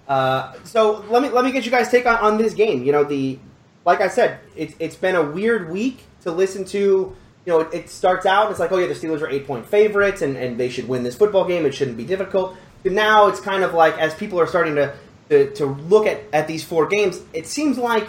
Uh, 0.08 0.54
so 0.63 1.04
let 1.10 1.22
me 1.22 1.30
let 1.30 1.44
me 1.44 1.51
get 1.51 1.66
you 1.66 1.72
guys 1.72 1.89
take 1.89 2.06
on, 2.06 2.16
on 2.18 2.38
this 2.38 2.54
game. 2.54 2.84
You 2.84 2.92
know, 2.92 3.04
the 3.04 3.39
like 3.86 4.01
I 4.01 4.08
said, 4.08 4.39
it's 4.56 4.74
it's 4.80 4.96
been 4.96 5.16
a 5.16 5.24
weird 5.24 5.70
week 5.70 6.04
to 6.22 6.32
listen 6.32 6.63
to. 6.66 7.16
You 7.46 7.54
know, 7.54 7.60
it, 7.62 7.74
it 7.74 7.89
starts 7.89 8.25
out 8.25 8.51
it's 8.51 8.60
like, 8.60 8.72
oh 8.72 8.77
yeah, 8.77 8.88
the 8.88 8.94
Steelers 8.94 9.22
are 9.22 9.30
eight 9.30 9.48
point 9.48 9.66
favorites 9.66 10.22
and, 10.22 10.36
and 10.36 10.58
they 10.58 10.68
should 10.68 10.88
win 10.88 11.04
this 11.04 11.16
football 11.16 11.46
game. 11.46 11.66
It 11.66 11.74
shouldn't 11.74 11.98
be 11.98 12.06
difficult. 12.06 12.58
But 12.84 12.92
now 12.92 13.27
it's 13.27 13.39
kind 13.39 13.63
of 13.63 13.74
like 13.74 13.98
as 13.98 14.13
people 14.13 14.39
are 14.39 14.48
starting 14.48 14.75
to 14.75 14.94
to, 15.30 15.51
to 15.56 15.66
look 15.66 16.08
at, 16.08 16.22
at 16.32 16.48
these 16.48 16.63
four 16.63 16.88
games, 16.88 17.22
it 17.34 17.48
seems 17.48 17.77
like 17.77 18.08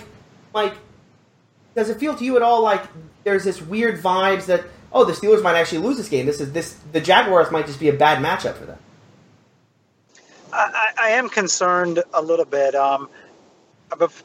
like 0.55 0.75
does 1.79 1.91
it 1.91 2.01
feel 2.01 2.13
to 2.17 2.25
you 2.25 2.35
at 2.35 2.43
all 2.43 2.61
like 2.61 2.83
there's 3.23 3.45
this 3.45 3.63
weird 3.63 4.03
vibes 4.03 4.47
that 4.47 4.65
oh 4.93 5.05
the 5.05 5.13
Steelers 5.13 5.43
might 5.45 5.55
actually 5.55 5.79
lose 5.79 5.97
this 5.97 6.09
game. 6.09 6.27
This 6.27 6.41
is 6.41 6.51
this 6.53 6.77
the 6.91 7.01
Jaguars 7.01 7.53
might 7.53 7.67
just 7.67 7.79
be 7.79 7.89
a 7.89 7.93
bad 7.93 8.23
matchup 8.23 8.57
for 8.57 8.65
them. 8.65 8.79
I, 10.53 10.91
I 11.01 11.09
am 11.11 11.29
concerned 11.29 12.03
a 12.13 12.21
little 12.21 12.47
bit. 12.47 12.75
Um, 12.75 13.09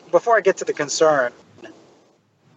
before 0.10 0.36
I 0.36 0.42
get 0.42 0.58
to 0.58 0.66
the 0.66 0.74
concern, 0.74 1.32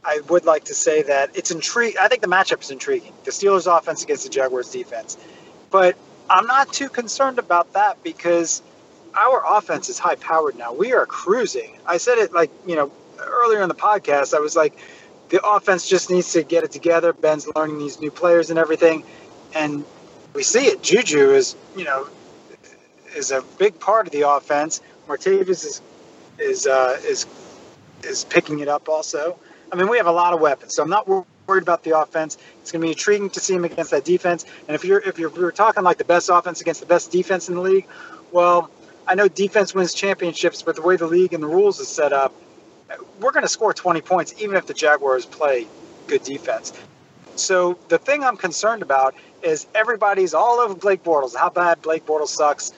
I 0.03 0.21
would 0.31 0.47
like 0.47 0.65
to 0.65 0.75
say 0.75 1.03
that 1.03 1.37
it's 1.37 1.50
intriguing. 1.50 1.99
I 2.00 2.09
think 2.09 2.23
the 2.23 2.29
matchup 2.29 2.62
is 2.62 2.71
intriguing. 2.71 3.12
The 3.25 3.33
Steelers' 3.33 3.67
offense 3.67 4.03
against 4.03 4.25
the 4.25 4.31
Jaguars' 4.31 4.71
defense, 4.71 5.19
but 5.71 5.95
I'm 6.31 6.47
not 6.47 6.73
too 6.73 6.88
concerned 6.88 7.38
about 7.38 7.75
that 7.75 8.03
because 8.03 8.62
our 9.15 9.43
offense 9.59 9.91
is 9.91 9.99
high 9.99 10.15
powered 10.15 10.57
now. 10.57 10.73
We 10.73 10.95
are 10.95 11.05
cruising. 11.05 11.76
I 11.85 11.99
said 11.99 12.17
it 12.17 12.33
like 12.33 12.50
you 12.67 12.76
know 12.76 12.91
earlier 13.18 13.62
in 13.62 13.68
the 13.68 13.75
podcast. 13.75 14.35
I 14.35 14.40
was 14.40 14.56
like, 14.56 14.76
the 15.28 15.44
offense 15.46 15.88
just 15.88 16.11
needs 16.11 16.32
to 16.32 16.42
get 16.42 16.64
it 16.64 16.73
together. 16.73 17.12
Ben's 17.12 17.49
learning 17.56 17.78
these 17.78 18.00
new 18.00 18.11
players 18.11 18.50
and 18.50 18.58
everything, 18.58 19.04
and 19.54 19.85
we 20.35 20.42
see 20.42 20.66
it. 20.66 20.82
Juju 20.82 21.32
is 21.32 21.56
you 21.76 21.85
know 21.85 22.06
is 23.14 23.30
a 23.30 23.42
big 23.58 23.78
part 23.80 24.06
of 24.06 24.12
the 24.12 24.28
offense. 24.28 24.80
Martavis 25.08 25.64
is 25.64 25.82
is 26.38 26.66
uh, 26.66 26.99
is 27.04 27.26
is 28.04 28.25
picking 28.25 28.61
it 28.61 28.68
up 28.68 28.88
also. 28.88 29.38
I 29.73 29.76
mean, 29.76 29.88
we 29.88 29.96
have 29.96 30.06
a 30.06 30.12
lot 30.12 30.32
of 30.32 30.40
weapons, 30.40 30.75
so 30.75 30.82
I'm 30.82 30.90
not 30.90 31.08
worried 31.08 31.62
about 31.62 31.82
the 31.82 31.99
offense. 31.99 32.38
It's 32.62 32.70
going 32.70 32.80
to 32.80 32.87
be 32.87 32.92
intriguing 32.92 33.30
to 33.30 33.40
see 33.40 33.54
him 33.54 33.64
against 33.64 33.90
that 33.90 34.04
defense. 34.04 34.44
And 34.68 34.75
if 34.75 34.85
you're 34.85 35.00
if 35.00 35.18
you're, 35.18 35.30
if 35.30 35.37
you're 35.37 35.52
talking 35.52 35.82
like 35.82 35.99
the 35.99 36.04
best 36.04 36.28
offense 36.32 36.61
against 36.61 36.80
the 36.80 36.87
best 36.87 37.11
defense 37.11 37.49
in 37.49 37.56
the 37.56 37.61
league, 37.61 37.87
well, 38.32 38.70
I 39.06 39.14
know 39.14 39.28
defense 39.28 39.75
wins 39.75 39.94
championships, 39.94 40.62
but 40.62 40.76
the 40.76 40.82
way 40.82 40.96
the 40.96 41.06
league 41.06 41.32
and 41.32 41.42
the 41.42 41.49
rules 41.49 41.80
is 41.80 41.88
set 41.88 42.12
up, 42.12 42.32
we're 43.21 43.33
going 43.33 43.45
to 43.45 43.49
score 43.49 43.73
20 43.73 44.00
points 44.00 44.35
even 44.38 44.57
if 44.57 44.66
the 44.66 44.75
Jaguars 44.75 45.26
play 45.26 45.66
good 46.07 46.23
defense. 46.23 46.73
So 47.35 47.78
the 47.88 47.99
thing 47.99 48.25
I'm 48.25 48.37
concerned 48.37 48.83
about 48.83 49.14
is 49.43 49.66
everybody's 49.75 50.35
all 50.35 50.61
over 50.61 50.75
Blake 50.75 51.05
Bortles. 51.05 51.37
How 51.37 51.50
bad 51.50 51.83
Blake 51.83 52.07
Bortles 52.07 52.28
sucks, 52.28 52.73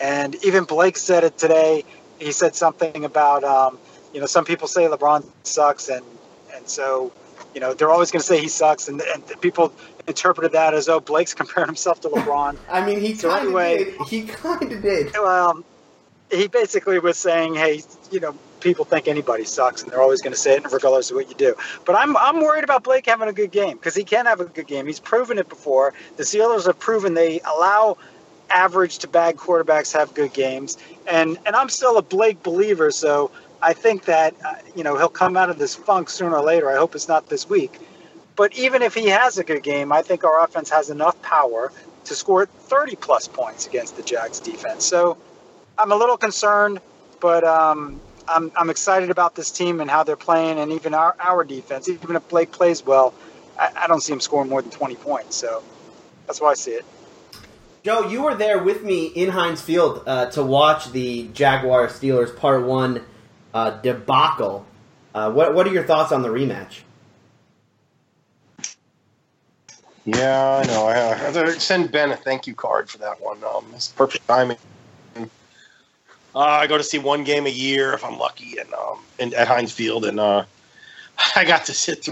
and 0.00 0.36
even 0.44 0.64
Blake 0.64 0.96
said 0.96 1.24
it 1.24 1.36
today. 1.36 1.84
He 2.18 2.30
said 2.30 2.54
something 2.54 3.04
about 3.04 3.42
um, 3.42 3.78
you 4.12 4.20
know 4.20 4.26
some 4.26 4.44
people 4.44 4.68
say 4.68 4.82
LeBron 4.86 5.28
sucks, 5.42 5.88
and 5.88 6.04
and 6.54 6.68
so, 6.68 7.12
you 7.54 7.60
know, 7.60 7.74
they're 7.74 7.90
always 7.90 8.10
going 8.10 8.20
to 8.20 8.26
say 8.26 8.40
he 8.40 8.48
sucks, 8.48 8.88
and, 8.88 9.00
and 9.00 9.40
people 9.40 9.72
interpreted 10.06 10.52
that 10.52 10.74
as, 10.74 10.88
oh, 10.88 11.00
Blake's 11.00 11.34
comparing 11.42 11.68
himself 11.68 12.00
to 12.02 12.08
LeBron. 12.08 12.56
I 12.70 12.84
mean, 12.86 13.00
he 13.00 13.14
so 13.14 13.28
kind 13.28 13.42
of 13.42 13.46
anyway, 13.46 13.84
did. 13.84 14.00
He 14.08 14.22
kind 14.24 14.72
of 14.72 14.82
did. 14.82 15.12
Well, 15.14 15.64
he 16.30 16.48
basically 16.48 16.98
was 16.98 17.18
saying, 17.18 17.54
hey, 17.54 17.82
you 18.10 18.20
know, 18.20 18.34
people 18.64 18.84
think 18.84 19.06
anybody 19.06 19.44
sucks, 19.44 19.82
and 19.82 19.92
they're 19.92 20.02
always 20.02 20.22
going 20.22 20.32
to 20.32 20.38
say 20.38 20.56
it 20.56 20.64
regardless 20.64 21.10
of 21.10 21.16
what 21.16 21.28
you 21.28 21.36
do. 21.36 21.54
But 21.84 21.94
I'm 21.94 22.16
I'm 22.16 22.40
worried 22.40 22.64
about 22.64 22.82
Blake 22.82 23.06
having 23.06 23.28
a 23.28 23.32
good 23.32 23.52
game 23.52 23.76
because 23.76 23.94
he 23.94 24.02
can 24.02 24.26
have 24.26 24.40
a 24.40 24.46
good 24.46 24.66
game. 24.66 24.86
He's 24.86 24.98
proven 24.98 25.38
it 25.38 25.48
before. 25.48 25.94
The 26.16 26.24
Steelers 26.24 26.66
have 26.66 26.78
proven 26.80 27.14
they 27.14 27.40
allow 27.40 27.98
average 28.50 28.98
to 28.98 29.08
bad 29.08 29.36
quarterbacks 29.36 29.92
have 29.92 30.14
good 30.14 30.32
games, 30.32 30.78
and 31.06 31.38
and 31.46 31.54
I'm 31.54 31.68
still 31.68 31.98
a 31.98 32.02
Blake 32.02 32.42
believer. 32.42 32.90
So 32.90 33.30
I 33.62 33.74
think 33.74 34.06
that 34.06 34.34
uh, 34.44 34.54
you 34.74 34.82
know 34.82 34.96
he'll 34.96 35.08
come 35.08 35.36
out 35.36 35.50
of 35.50 35.58
this 35.58 35.74
funk 35.74 36.08
sooner 36.10 36.34
or 36.34 36.42
later. 36.44 36.68
I 36.70 36.76
hope 36.76 36.94
it's 36.94 37.08
not 37.08 37.28
this 37.28 37.48
week. 37.48 37.78
But 38.36 38.56
even 38.56 38.82
if 38.82 38.94
he 38.94 39.06
has 39.08 39.38
a 39.38 39.44
good 39.44 39.62
game, 39.62 39.92
I 39.92 40.02
think 40.02 40.24
our 40.24 40.42
offense 40.42 40.68
has 40.70 40.90
enough 40.90 41.20
power 41.22 41.70
to 42.06 42.14
score 42.16 42.46
30 42.46 42.96
plus 42.96 43.28
points 43.28 43.66
against 43.66 43.96
the 43.96 44.02
Jags 44.02 44.40
defense. 44.40 44.84
So 44.84 45.16
I'm 45.78 45.92
a 45.92 45.96
little 45.96 46.16
concerned, 46.16 46.80
but 47.20 47.44
um, 47.44 48.00
I'm, 48.28 48.52
I'm 48.56 48.70
excited 48.70 49.10
about 49.10 49.34
this 49.34 49.50
team 49.50 49.80
and 49.80 49.90
how 49.90 50.02
they're 50.02 50.16
playing, 50.16 50.58
and 50.58 50.72
even 50.72 50.94
our, 50.94 51.14
our 51.20 51.44
defense. 51.44 51.88
Even 51.88 52.16
if 52.16 52.28
Blake 52.28 52.52
plays 52.52 52.84
well, 52.84 53.14
I, 53.58 53.70
I 53.76 53.86
don't 53.86 54.00
see 54.00 54.12
him 54.12 54.20
scoring 54.20 54.48
more 54.48 54.62
than 54.62 54.70
20 54.70 54.94
points. 54.96 55.36
So 55.36 55.62
that's 56.26 56.40
why 56.40 56.50
I 56.50 56.54
see 56.54 56.72
it. 56.72 56.84
Joe, 57.82 58.08
you 58.08 58.22
were 58.22 58.34
there 58.34 58.62
with 58.62 58.82
me 58.82 59.06
in 59.06 59.28
Heinz 59.28 59.60
Field 59.60 60.02
uh, 60.06 60.26
to 60.30 60.42
watch 60.42 60.90
the 60.92 61.28
Jaguar 61.34 61.88
Steelers 61.88 62.34
Part 62.34 62.64
One 62.64 63.02
uh, 63.52 63.70
debacle. 63.82 64.64
Uh, 65.14 65.30
what 65.30 65.54
what 65.54 65.66
are 65.66 65.70
your 65.70 65.84
thoughts 65.84 66.10
on 66.10 66.22
the 66.22 66.28
rematch? 66.28 66.80
Yeah, 70.06 70.62
I 70.62 70.66
know. 70.66 70.86
I 70.86 70.94
have 70.94 71.34
to 71.34 71.60
send 71.60 71.92
Ben 71.92 72.10
a 72.10 72.16
thank 72.16 72.46
you 72.46 72.54
card 72.54 72.88
for 72.88 72.98
that 72.98 73.20
one. 73.20 73.42
Um, 73.44 73.66
it's 73.74 73.88
perfect 73.88 74.26
timing. 74.26 74.58
Uh, 76.34 76.40
I 76.40 76.66
go 76.66 76.76
to 76.76 76.84
see 76.84 76.98
one 76.98 77.24
game 77.24 77.46
a 77.46 77.50
year 77.50 77.92
if 77.92 78.04
I'm 78.04 78.18
lucky, 78.18 78.56
and 78.58 78.72
um, 78.74 79.32
at 79.34 79.48
Heinz 79.48 79.72
Field, 79.72 80.04
and 80.04 80.18
uh, 80.18 80.44
I 81.36 81.44
got 81.44 81.64
to 81.66 81.72
sit 81.72 82.08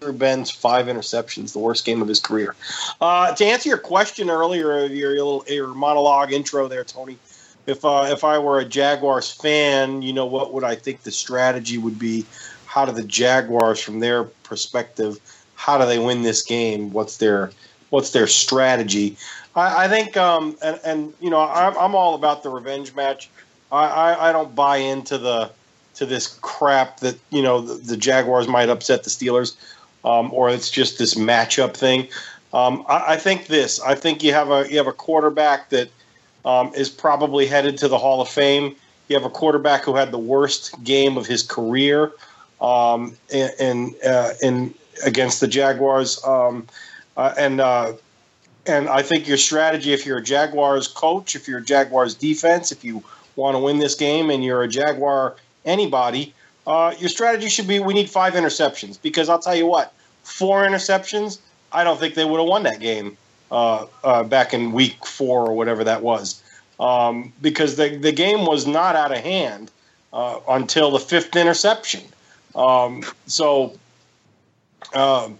through 0.00 0.12
Ben's 0.12 0.50
five 0.50 0.86
interceptions, 0.86 1.52
the 1.52 1.58
worst 1.58 1.84
game 1.84 2.02
of 2.02 2.08
his 2.08 2.20
career. 2.20 2.54
Uh, 3.00 3.34
to 3.34 3.44
answer 3.44 3.68
your 3.68 3.78
question 3.78 4.30
earlier, 4.30 4.86
your, 4.86 4.86
your 4.86 5.10
little 5.10 5.44
your 5.48 5.68
monologue 5.68 6.32
intro 6.32 6.68
there, 6.68 6.84
Tony 6.84 7.18
if 7.66 7.84
uh, 7.84 8.06
if 8.08 8.24
I 8.24 8.38
were 8.38 8.58
a 8.58 8.64
Jaguars 8.64 9.30
fan, 9.30 10.02
you 10.02 10.12
know, 10.12 10.26
what 10.26 10.52
would 10.52 10.64
I 10.64 10.74
think 10.74 11.02
the 11.02 11.10
strategy 11.10 11.78
would 11.78 11.98
be? 11.98 12.26
How 12.66 12.84
do 12.84 12.92
the 12.92 13.04
Jaguars, 13.04 13.80
from 13.80 14.00
their 14.00 14.24
perspective, 14.24 15.18
how 15.54 15.78
do 15.78 15.86
they 15.86 15.98
win 15.98 16.22
this 16.22 16.42
game? 16.42 16.92
What's 16.92 17.18
their 17.18 17.50
what's 17.90 18.10
their 18.10 18.26
strategy? 18.26 19.16
I, 19.56 19.84
I 19.84 19.88
think, 19.88 20.16
um, 20.16 20.56
and, 20.62 20.80
and 20.84 21.14
you 21.20 21.30
know, 21.30 21.40
I'm, 21.40 21.76
I'm 21.78 21.94
all 21.94 22.14
about 22.14 22.42
the 22.42 22.50
revenge 22.50 22.94
match. 22.94 23.30
I, 23.70 23.86
I, 23.86 24.28
I 24.28 24.32
don't 24.32 24.54
buy 24.54 24.78
into 24.78 25.18
the 25.18 25.50
to 25.94 26.06
this 26.06 26.38
crap 26.42 27.00
that 27.00 27.16
you 27.30 27.42
know 27.42 27.60
the, 27.60 27.74
the 27.74 27.96
Jaguars 27.96 28.48
might 28.48 28.68
upset 28.68 29.04
the 29.04 29.10
Steelers, 29.10 29.54
um, 30.04 30.32
or 30.32 30.50
it's 30.50 30.70
just 30.70 30.98
this 30.98 31.14
matchup 31.14 31.76
thing. 31.76 32.08
Um, 32.52 32.84
I, 32.88 33.14
I 33.14 33.16
think 33.16 33.46
this. 33.46 33.80
I 33.80 33.94
think 33.94 34.22
you 34.22 34.32
have 34.32 34.50
a 34.50 34.68
you 34.70 34.76
have 34.78 34.86
a 34.86 34.92
quarterback 34.92 35.70
that 35.70 35.88
um, 36.44 36.72
is 36.74 36.88
probably 36.88 37.46
headed 37.46 37.78
to 37.78 37.88
the 37.88 37.98
Hall 37.98 38.20
of 38.20 38.28
Fame. 38.28 38.74
You 39.08 39.16
have 39.16 39.24
a 39.24 39.30
quarterback 39.30 39.84
who 39.84 39.94
had 39.94 40.10
the 40.10 40.18
worst 40.18 40.82
game 40.82 41.16
of 41.16 41.26
his 41.26 41.42
career 41.42 42.12
um, 42.60 43.16
in 43.30 43.50
in, 43.60 43.94
uh, 44.06 44.30
in, 44.42 44.74
against 45.04 45.40
the 45.40 45.48
Jaguars, 45.48 46.24
um, 46.24 46.66
uh, 47.16 47.34
and 47.36 47.60
uh, 47.60 47.92
and 48.66 48.88
I 48.88 49.02
think 49.02 49.28
your 49.28 49.36
strategy, 49.36 49.92
if 49.92 50.06
you're 50.06 50.18
a 50.18 50.22
Jaguars 50.22 50.88
coach, 50.88 51.36
if 51.36 51.46
you're 51.48 51.58
a 51.58 51.64
Jaguars 51.64 52.14
defense, 52.14 52.72
if 52.72 52.84
you 52.84 53.02
want 53.36 53.54
to 53.54 53.58
win 53.58 53.78
this 53.78 53.94
game, 53.94 54.30
and 54.30 54.44
you're 54.44 54.62
a 54.62 54.68
Jaguar 54.68 55.36
anybody, 55.64 56.32
uh, 56.66 56.94
your 56.98 57.08
strategy 57.08 57.48
should 57.48 57.68
be 57.68 57.78
we 57.80 57.94
need 57.94 58.08
five 58.08 58.34
interceptions 58.34 59.00
because 59.00 59.28
I'll 59.28 59.38
tell 59.38 59.54
you 59.54 59.66
what, 59.66 59.92
four 60.22 60.62
interceptions, 60.62 61.38
I 61.72 61.84
don't 61.84 61.98
think 61.98 62.14
they 62.14 62.24
would 62.24 62.38
have 62.38 62.48
won 62.48 62.62
that 62.62 62.80
game 62.80 63.16
uh, 63.50 63.86
uh, 64.02 64.24
back 64.24 64.54
in 64.54 64.72
week 64.72 65.04
four 65.04 65.46
or 65.46 65.54
whatever 65.54 65.84
that 65.84 66.02
was, 66.02 66.42
um, 66.80 67.32
because 67.42 67.76
the 67.76 67.96
the 67.96 68.12
game 68.12 68.46
was 68.46 68.66
not 68.66 68.96
out 68.96 69.12
of 69.12 69.18
hand 69.18 69.70
uh, 70.12 70.40
until 70.48 70.90
the 70.90 70.98
fifth 70.98 71.36
interception. 71.36 72.02
Um, 72.54 73.02
so, 73.26 73.76
um, 74.94 75.38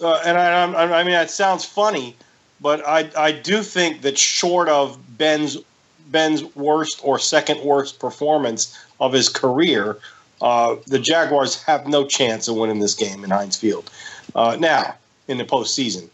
uh, 0.00 0.22
and 0.24 0.38
I, 0.38 0.72
I, 0.72 1.00
I 1.00 1.04
mean, 1.04 1.14
it 1.14 1.30
sounds 1.30 1.64
funny, 1.64 2.16
but 2.60 2.86
I 2.86 3.10
I 3.16 3.32
do 3.32 3.62
think 3.62 4.02
that 4.02 4.18
short 4.18 4.68
of 4.68 4.98
Ben's 5.16 5.58
Ben's 6.10 6.42
worst 6.56 7.00
or 7.02 7.18
second 7.18 7.62
worst 7.62 7.98
performance 7.98 8.78
of 9.00 9.12
his 9.12 9.28
career, 9.28 9.98
uh, 10.40 10.76
the 10.86 10.98
Jaguars 10.98 11.62
have 11.64 11.86
no 11.86 12.06
chance 12.06 12.48
of 12.48 12.56
winning 12.56 12.80
this 12.80 12.94
game 12.94 13.24
in 13.24 13.30
Heinz 13.30 13.56
Field. 13.56 13.90
Uh, 14.34 14.56
now, 14.58 14.94
in 15.28 15.38
the 15.38 15.44
postseason, 15.44 16.08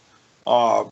uh, 0.45 0.83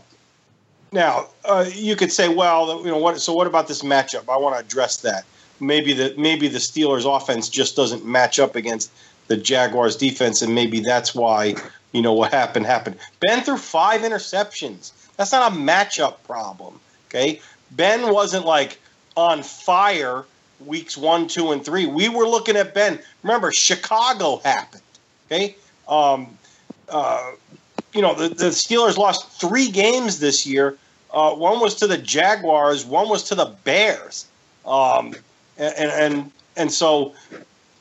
now, 0.92 1.28
uh, 1.46 1.66
you 1.74 1.96
could 1.96 2.12
say, 2.12 2.30
well, 2.30 2.80
you 2.84 2.92
know, 2.92 2.98
what? 2.98 3.20
So, 3.20 3.34
what 3.34 3.48
about 3.48 3.68
this 3.68 3.82
matchup? 3.82 4.30
I 4.30 4.38
want 4.38 4.56
to 4.56 4.64
address 4.64 4.98
that. 4.98 5.26
Maybe 5.60 5.94
the 5.94 6.14
maybe 6.18 6.48
the 6.48 6.60
Steelers' 6.60 7.06
offense 7.06 7.50
just 7.50 7.76
doesn't 7.76 8.06
match 8.06 8.40
up 8.40 8.56
against 8.56 8.92
the 9.28 9.38
Jaguars' 9.38 9.96
defense, 9.96 10.42
and 10.42 10.54
maybe 10.54 10.80
that's 10.80 11.16
why 11.16 11.56
you 11.94 12.02
know 12.02 12.14
what 12.14 12.32
happened 12.32 12.66
happened. 12.66 12.98
Ben 13.22 13.44
threw 13.44 13.58
five 13.58 14.02
interceptions. 14.02 14.92
That's 15.18 15.32
not 15.32 15.52
a 15.52 15.56
matchup 15.56 16.24
problem. 16.24 16.80
Okay, 17.08 17.42
Ben 17.72 18.14
wasn't 18.14 18.46
like 18.46 18.80
on 19.16 19.44
fire 19.44 20.26
weeks 20.66 20.98
one, 20.98 21.28
two, 21.28 21.52
and 21.52 21.64
three. 21.64 21.86
We 21.86 22.10
were 22.10 22.28
looking 22.28 22.56
at 22.56 22.74
Ben. 22.74 23.00
Remember, 23.22 23.52
Chicago 23.52 24.38
happened. 24.38 24.82
Okay. 25.28 25.56
Um, 25.88 26.38
uh, 26.90 27.32
you 27.94 28.02
know, 28.02 28.16
the, 28.16 28.30
the 28.30 28.46
Steelers 28.46 28.98
lost 28.98 29.30
three 29.40 29.70
games 29.70 30.20
this 30.20 30.48
year 30.48 30.78
uh, 31.14 31.34
one 31.36 31.60
was 31.60 31.76
to 31.76 31.88
the 31.88 31.98
Jaguars, 31.98 32.86
one 32.86 33.08
was 33.08 33.24
to 33.26 33.36
the 33.36 33.46
Bears, 33.64 34.26
um, 34.66 35.14
and, 35.58 35.92
and 35.92 36.32
and 36.58 36.72
so 36.72 37.14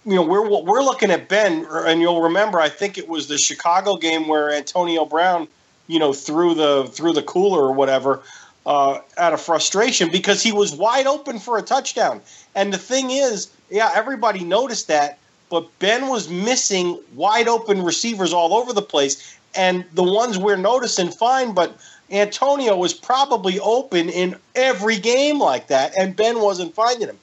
you 0.05 0.15
know 0.15 0.23
we're 0.23 0.47
we're 0.47 0.83
looking 0.83 1.11
at 1.11 1.29
Ben, 1.31 1.67
and 1.71 2.01
you'll 2.03 2.21
remember 2.21 2.61
I 2.61 2.69
think 2.69 2.99
it 2.99 3.09
was 3.09 3.29
the 3.29 3.39
Chicago 3.39 3.97
game 3.97 4.29
where 4.29 4.53
Antonio 4.53 5.07
Brown, 5.07 5.49
you 5.89 5.99
know, 5.99 6.13
threw 6.13 6.55
the 6.55 6.89
threw 6.93 7.13
the 7.13 7.23
cooler 7.23 7.61
or 7.63 7.73
whatever. 7.73 8.23
uh, 8.67 9.01
out 9.19 9.33
of 9.33 9.41
frustration 9.41 10.11
because 10.11 10.43
he 10.43 10.53
was 10.53 10.75
wide 10.75 11.07
open 11.07 11.39
for 11.39 11.59
a 11.59 11.63
touchdown. 11.63 12.21
And 12.55 12.73
the 12.73 12.79
thing 12.79 13.11
is, 13.11 13.49
yeah, 13.71 13.91
everybody 13.95 14.45
noticed 14.45 14.87
that, 14.89 15.19
but 15.51 15.67
Ben 15.81 16.09
was 16.09 16.29
missing 16.29 16.99
wide 17.15 17.49
open 17.49 17.83
receivers 17.83 18.33
all 18.33 18.55
over 18.55 18.73
the 18.73 18.83
place. 18.83 19.37
And 19.55 19.85
the 19.93 20.05
ones 20.05 20.39
we're 20.39 20.57
noticing, 20.57 21.11
fine, 21.11 21.55
but 21.55 21.77
Antonio 22.11 22.77
was 22.77 22.95
probably 22.95 23.59
open 23.61 24.09
in 24.09 24.37
every 24.55 24.99
game 24.99 25.41
like 25.41 25.67
that, 25.69 25.93
and 25.99 26.17
Ben 26.17 26.41
wasn't 26.41 26.75
finding 26.75 27.09
him. 27.09 27.19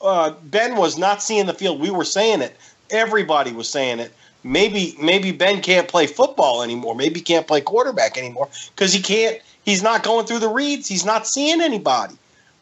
Uh, 0.00 0.32
ben 0.44 0.76
was 0.76 0.98
not 0.98 1.22
seeing 1.22 1.46
the 1.46 1.54
field. 1.54 1.80
We 1.80 1.90
were 1.90 2.04
saying 2.04 2.42
it. 2.42 2.56
Everybody 2.90 3.52
was 3.52 3.68
saying 3.68 4.00
it. 4.00 4.12
Maybe 4.44 4.94
maybe 5.00 5.32
Ben 5.32 5.62
can't 5.62 5.88
play 5.88 6.06
football 6.06 6.62
anymore. 6.62 6.94
Maybe 6.94 7.20
he 7.20 7.24
can't 7.24 7.46
play 7.46 7.62
quarterback 7.62 8.18
anymore 8.18 8.50
because 8.74 8.92
he 8.92 9.00
can't. 9.00 9.40
He's 9.64 9.82
not 9.82 10.02
going 10.02 10.26
through 10.26 10.40
the 10.40 10.48
reads. 10.48 10.86
He's 10.86 11.06
not 11.06 11.26
seeing 11.26 11.62
anybody. 11.62 12.14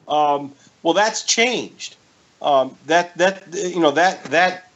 Um, 0.07 0.53
well, 0.85 0.95
that's 0.95 1.25
changed. 1.25 1.97
Um, 2.41 2.77
that 2.87 3.17
that 3.19 3.43
you 3.53 3.81
know 3.81 3.91
that 3.91 4.23
that 4.25 4.71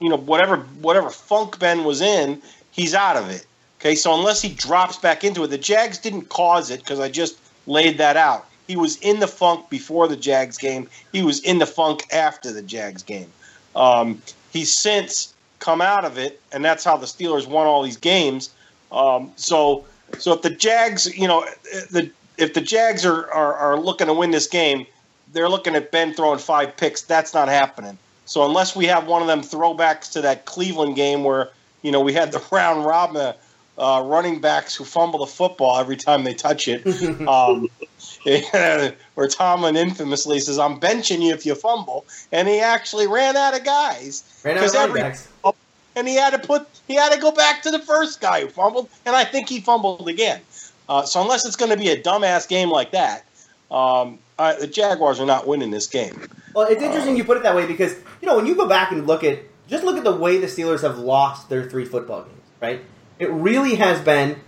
you 0.00 0.08
know 0.08 0.16
whatever 0.16 0.56
whatever 0.80 1.10
funk 1.10 1.58
Ben 1.58 1.84
was 1.84 2.00
in, 2.00 2.40
he's 2.70 2.94
out 2.94 3.16
of 3.16 3.28
it. 3.28 3.46
Okay, 3.80 3.94
so 3.94 4.18
unless 4.18 4.40
he 4.40 4.48
drops 4.48 4.96
back 4.96 5.24
into 5.24 5.44
it, 5.44 5.48
the 5.48 5.58
Jags 5.58 5.98
didn't 5.98 6.30
cause 6.30 6.70
it 6.70 6.80
because 6.80 6.98
I 6.98 7.10
just 7.10 7.38
laid 7.66 7.98
that 7.98 8.16
out. 8.16 8.46
He 8.66 8.76
was 8.76 8.96
in 8.98 9.20
the 9.20 9.28
funk 9.28 9.70
before 9.70 10.08
the 10.08 10.16
Jags 10.16 10.58
game. 10.58 10.88
He 11.12 11.22
was 11.22 11.40
in 11.40 11.58
the 11.58 11.66
funk 11.66 12.06
after 12.12 12.52
the 12.52 12.62
Jags 12.62 13.02
game. 13.02 13.30
Um, 13.76 14.20
he's 14.50 14.74
since 14.74 15.32
come 15.58 15.80
out 15.80 16.04
of 16.04 16.18
it, 16.18 16.40
and 16.52 16.64
that's 16.64 16.84
how 16.84 16.96
the 16.96 17.06
Steelers 17.06 17.46
won 17.46 17.66
all 17.66 17.82
these 17.82 17.96
games. 17.96 18.50
Um, 18.90 19.32
so, 19.36 19.84
so 20.18 20.32
if 20.34 20.42
the 20.42 20.50
Jags, 20.50 21.16
you 21.16 21.28
know, 21.28 21.44
the 21.90 22.10
if 22.36 22.54
the 22.54 22.60
Jags 22.60 23.04
are, 23.04 23.30
are 23.32 23.54
are 23.54 23.80
looking 23.80 24.06
to 24.06 24.14
win 24.14 24.30
this 24.30 24.46
game, 24.46 24.86
they're 25.32 25.48
looking 25.48 25.74
at 25.74 25.90
Ben 25.90 26.14
throwing 26.14 26.38
five 26.38 26.76
picks. 26.76 27.02
That's 27.02 27.34
not 27.34 27.48
happening. 27.48 27.98
So 28.24 28.44
unless 28.44 28.76
we 28.76 28.84
have 28.86 29.06
one 29.06 29.22
of 29.22 29.28
them 29.28 29.40
throwbacks 29.40 30.12
to 30.12 30.20
that 30.22 30.44
Cleveland 30.44 30.96
game 30.96 31.24
where 31.24 31.50
you 31.82 31.92
know 31.92 32.00
we 32.00 32.12
had 32.12 32.32
the 32.32 32.42
round 32.52 32.84
robin 32.84 33.34
uh, 33.78 34.02
running 34.04 34.40
backs 34.40 34.74
who 34.74 34.84
fumble 34.84 35.20
the 35.20 35.26
football 35.26 35.78
every 35.78 35.96
time 35.96 36.24
they 36.24 36.34
touch 36.34 36.68
it. 36.68 36.82
Um, 37.28 37.68
where 39.14 39.28
Tomlin 39.28 39.76
infamously 39.76 40.40
says, 40.40 40.58
"I'm 40.58 40.80
benching 40.80 41.20
you 41.20 41.32
if 41.32 41.46
you 41.46 41.54
fumble," 41.54 42.06
and 42.32 42.48
he 42.48 42.60
actually 42.60 43.06
ran 43.06 43.36
out 43.36 43.56
of 43.56 43.64
guys 43.64 44.22
because 44.42 44.74
every 44.74 45.00
backs. 45.00 45.28
and 45.94 46.08
he 46.08 46.14
had 46.14 46.30
to 46.30 46.38
put 46.38 46.66
he 46.86 46.94
had 46.94 47.12
to 47.12 47.20
go 47.20 47.32
back 47.32 47.62
to 47.62 47.70
the 47.70 47.78
first 47.78 48.20
guy 48.20 48.42
who 48.42 48.48
fumbled, 48.48 48.88
and 49.06 49.14
I 49.14 49.24
think 49.24 49.48
he 49.48 49.60
fumbled 49.60 50.08
again. 50.08 50.40
Uh, 50.88 51.02
so 51.02 51.20
unless 51.20 51.46
it's 51.46 51.56
going 51.56 51.70
to 51.70 51.76
be 51.76 51.90
a 51.90 52.02
dumbass 52.02 52.48
game 52.48 52.70
like 52.70 52.92
that, 52.92 53.24
um, 53.70 54.18
uh, 54.38 54.54
the 54.54 54.66
Jaguars 54.66 55.20
are 55.20 55.26
not 55.26 55.46
winning 55.46 55.70
this 55.70 55.86
game. 55.86 56.20
Well, 56.54 56.66
it's 56.66 56.82
interesting 56.82 57.16
you 57.16 57.24
put 57.24 57.36
it 57.36 57.42
that 57.42 57.54
way 57.54 57.66
because 57.66 57.94
you 58.20 58.26
know 58.26 58.36
when 58.36 58.46
you 58.46 58.54
go 58.54 58.66
back 58.66 58.90
and 58.92 59.06
look 59.06 59.22
at 59.22 59.40
just 59.68 59.84
look 59.84 59.96
at 59.96 60.04
the 60.04 60.14
way 60.14 60.38
the 60.38 60.46
Steelers 60.46 60.82
have 60.82 60.98
lost 60.98 61.48
their 61.48 61.68
three 61.68 61.84
football 61.84 62.22
games, 62.22 62.42
right? 62.60 62.80
It 63.18 63.30
really 63.30 63.76
has 63.76 64.00
been 64.00 64.40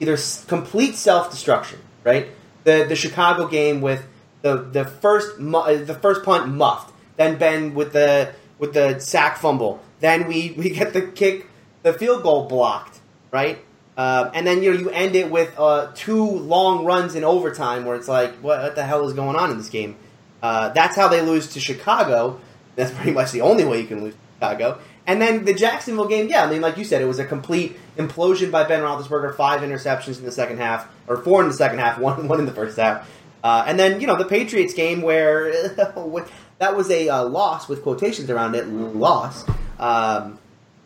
either 0.00 0.16
complete 0.46 0.94
self 0.94 1.30
destruction, 1.30 1.80
right? 2.04 2.28
The 2.64 2.86
the 2.88 2.96
Chicago 2.96 3.46
game 3.46 3.80
with 3.80 4.06
the 4.42 4.56
the 4.56 4.84
first 4.84 5.38
uh, 5.40 5.74
the 5.84 5.98
first 6.00 6.22
punt 6.22 6.48
muffed, 6.48 6.92
then 7.16 7.38
Ben 7.38 7.74
with 7.74 7.92
the 7.92 8.34
with 8.58 8.74
the 8.74 8.98
sack 8.98 9.38
fumble, 9.38 9.80
then 10.00 10.26
we 10.26 10.50
we 10.56 10.70
get 10.70 10.92
the 10.92 11.02
kick, 11.02 11.46
the 11.82 11.92
field 11.92 12.22
goal 12.22 12.46
blocked, 12.46 13.00
right? 13.30 13.58
Uh, 13.96 14.30
and 14.34 14.46
then 14.46 14.62
you 14.62 14.72
know 14.72 14.78
you 14.78 14.90
end 14.90 15.14
it 15.14 15.30
with 15.30 15.54
uh, 15.58 15.90
two 15.94 16.24
long 16.24 16.84
runs 16.84 17.14
in 17.14 17.22
overtime 17.24 17.84
where 17.84 17.96
it's 17.96 18.08
like, 18.08 18.34
what, 18.36 18.60
what 18.60 18.74
the 18.74 18.84
hell 18.84 19.06
is 19.06 19.14
going 19.14 19.36
on 19.36 19.50
in 19.50 19.56
this 19.56 19.68
game? 19.68 19.96
Uh, 20.42 20.68
that's 20.70 20.96
how 20.96 21.08
they 21.08 21.22
lose 21.22 21.52
to 21.54 21.60
Chicago. 21.60 22.40
That's 22.74 22.90
pretty 22.92 23.12
much 23.12 23.30
the 23.30 23.42
only 23.42 23.64
way 23.64 23.80
you 23.80 23.86
can 23.86 24.02
lose 24.02 24.14
to 24.14 24.20
Chicago. 24.34 24.80
And 25.06 25.20
then 25.20 25.44
the 25.44 25.52
Jacksonville 25.52 26.08
game, 26.08 26.28
yeah, 26.28 26.44
I 26.44 26.50
mean, 26.50 26.62
like 26.62 26.78
you 26.78 26.84
said, 26.84 27.02
it 27.02 27.06
was 27.06 27.18
a 27.18 27.26
complete 27.26 27.76
implosion 27.96 28.50
by 28.50 28.64
Ben 28.64 28.80
Roethlisberger. 28.80 29.36
Five 29.36 29.60
interceptions 29.60 30.18
in 30.18 30.24
the 30.24 30.32
second 30.32 30.58
half, 30.58 30.88
or 31.06 31.18
four 31.18 31.42
in 31.42 31.48
the 31.48 31.54
second 31.54 31.78
half, 31.78 31.98
one 32.00 32.28
one 32.28 32.40
in 32.40 32.46
the 32.46 32.52
first 32.52 32.78
half. 32.78 33.08
Uh, 33.42 33.64
and 33.66 33.78
then 33.78 34.00
you 34.00 34.06
know 34.06 34.16
the 34.16 34.24
Patriots 34.24 34.72
game 34.72 35.02
where 35.02 35.52
that 36.58 36.76
was 36.76 36.90
a 36.90 37.08
uh, 37.10 37.24
loss 37.24 37.68
with 37.68 37.82
quotations 37.82 38.30
around 38.30 38.54
it, 38.54 38.66
loss. 38.66 39.44
Um, 39.78 40.38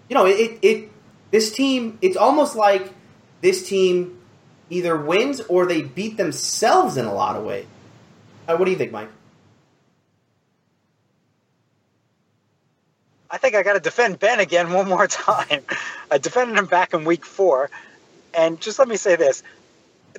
you 0.09 0.15
know, 0.15 0.27
it, 0.27 0.59
it 0.63 0.91
this 1.31 1.53
team. 1.53 1.99
It's 2.03 2.17
almost 2.17 2.57
like 2.57 2.93
this 3.41 3.69
team 3.69 4.19
either 4.71 4.97
wins 4.97 5.41
or 5.43 5.67
they 5.67 5.83
beat 5.83 6.17
themselves 6.17 6.97
in 6.97 7.05
a 7.05 7.15
lot 7.15 7.37
of 7.37 7.45
ways. 7.45 7.67
Uh, 8.47 8.57
what 8.57 8.65
do 8.65 8.71
you 8.71 8.79
think, 8.79 8.93
Mike? 8.93 9.11
I 13.31 13.39
think 13.39 13.55
I 13.55 13.63
got 13.63 13.75
to 13.75 13.81
defend 13.81 14.19
Ben 14.19 14.41
again 14.41 14.73
one 14.73 14.89
more 14.89 15.07
time. 15.07 15.63
I 16.11 16.19
defended 16.19 16.57
him 16.57 16.67
back 16.67 16.95
in 16.95 17.05
week 17.05 17.25
four. 17.25 17.71
And 18.35 18.61
just 18.61 18.79
let 18.79 18.89
me 18.89 18.97
say 18.97 19.17
this 19.17 19.43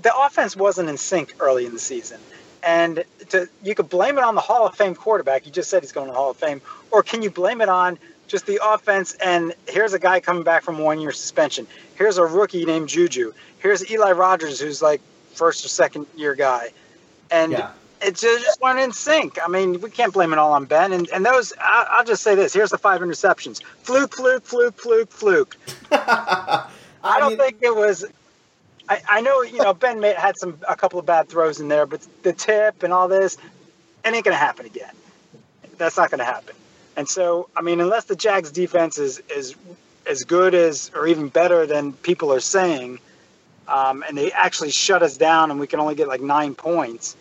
the 0.01 0.15
offense 0.15 0.55
wasn't 0.55 0.89
in 0.89 0.97
sync 0.97 1.35
early 1.39 1.65
in 1.65 1.73
the 1.73 1.79
season. 1.79 2.19
And 2.63 3.03
to, 3.29 3.49
you 3.63 3.75
could 3.75 3.89
blame 3.89 4.17
it 4.17 4.23
on 4.23 4.35
the 4.35 4.41
Hall 4.41 4.65
of 4.65 4.75
Fame 4.75 4.95
quarterback. 4.95 5.45
You 5.45 5.51
just 5.51 5.69
said 5.69 5.83
he's 5.83 5.91
going 5.91 6.07
to 6.07 6.11
the 6.11 6.17
Hall 6.17 6.31
of 6.31 6.37
Fame. 6.37 6.61
Or 6.91 7.03
can 7.03 7.21
you 7.21 7.29
blame 7.29 7.61
it 7.61 7.69
on 7.69 7.97
just 8.27 8.45
the 8.45 8.59
offense? 8.63 9.13
And 9.13 9.53
here's 9.67 9.93
a 9.93 9.99
guy 9.99 10.19
coming 10.19 10.43
back 10.43 10.63
from 10.63 10.77
one 10.77 10.99
year 10.99 11.11
suspension. 11.11 11.67
Here's 11.95 12.17
a 12.17 12.25
rookie 12.25 12.65
named 12.65 12.89
Juju. 12.89 13.33
Here's 13.59 13.89
Eli 13.89 14.11
Rogers, 14.11 14.59
who's 14.59 14.81
like 14.81 15.01
first 15.33 15.65
or 15.65 15.69
second 15.69 16.05
year 16.15 16.35
guy. 16.35 16.69
And 17.31 17.51
yeah 17.53 17.71
it 18.01 18.15
just 18.15 18.61
weren't 18.61 18.79
in 18.79 18.91
sync. 18.91 19.37
I 19.43 19.47
mean, 19.47 19.81
we 19.81 19.89
can't 19.89 20.13
blame 20.13 20.31
it 20.31 20.39
all 20.39 20.53
on 20.53 20.65
Ben. 20.65 20.93
And, 20.93 21.09
and 21.09 21.25
those, 21.25 21.53
I, 21.59 21.95
will 21.97 22.05
just 22.05 22.23
say 22.23 22.35
this: 22.35 22.53
here's 22.53 22.71
the 22.71 22.77
five 22.77 23.01
interceptions. 23.01 23.63
Fluke, 23.83 24.15
fluke, 24.15 24.45
fluke, 24.45 24.77
fluke, 24.77 25.11
fluke. 25.11 25.57
I, 25.91 26.67
I 27.03 27.19
don't 27.19 27.29
mean, 27.29 27.37
think 27.37 27.57
it 27.61 27.75
was. 27.75 28.05
I, 28.87 29.01
I 29.07 29.21
know 29.21 29.41
you 29.41 29.61
know 29.61 29.73
Ben 29.73 29.99
made, 29.99 30.15
had 30.15 30.37
some 30.37 30.59
a 30.67 30.75
couple 30.75 30.99
of 30.99 31.05
bad 31.05 31.29
throws 31.29 31.59
in 31.59 31.67
there, 31.67 31.85
but 31.85 32.05
the 32.23 32.33
tip 32.33 32.83
and 32.83 32.93
all 32.93 33.07
this, 33.07 33.37
it 34.05 34.13
ain't 34.13 34.23
gonna 34.23 34.37
happen 34.37 34.65
again. 34.65 34.93
That's 35.77 35.97
not 35.97 36.09
gonna 36.09 36.25
happen. 36.25 36.55
And 36.95 37.07
so, 37.07 37.49
I 37.55 37.61
mean, 37.61 37.79
unless 37.79 38.05
the 38.05 38.15
Jags 38.15 38.51
defense 38.51 38.97
is 38.97 39.21
is 39.29 39.55
as 40.07 40.23
good 40.23 40.55
as 40.55 40.89
or 40.95 41.07
even 41.07 41.29
better 41.29 41.65
than 41.65 41.93
people 41.93 42.33
are 42.33 42.39
saying, 42.39 42.99
um, 43.67 44.03
and 44.07 44.17
they 44.17 44.31
actually 44.31 44.71
shut 44.71 45.03
us 45.03 45.17
down, 45.17 45.51
and 45.51 45.59
we 45.59 45.67
can 45.67 45.79
only 45.79 45.95
get 45.95 46.07
like 46.07 46.21
nine 46.21 46.55
points 46.55 47.15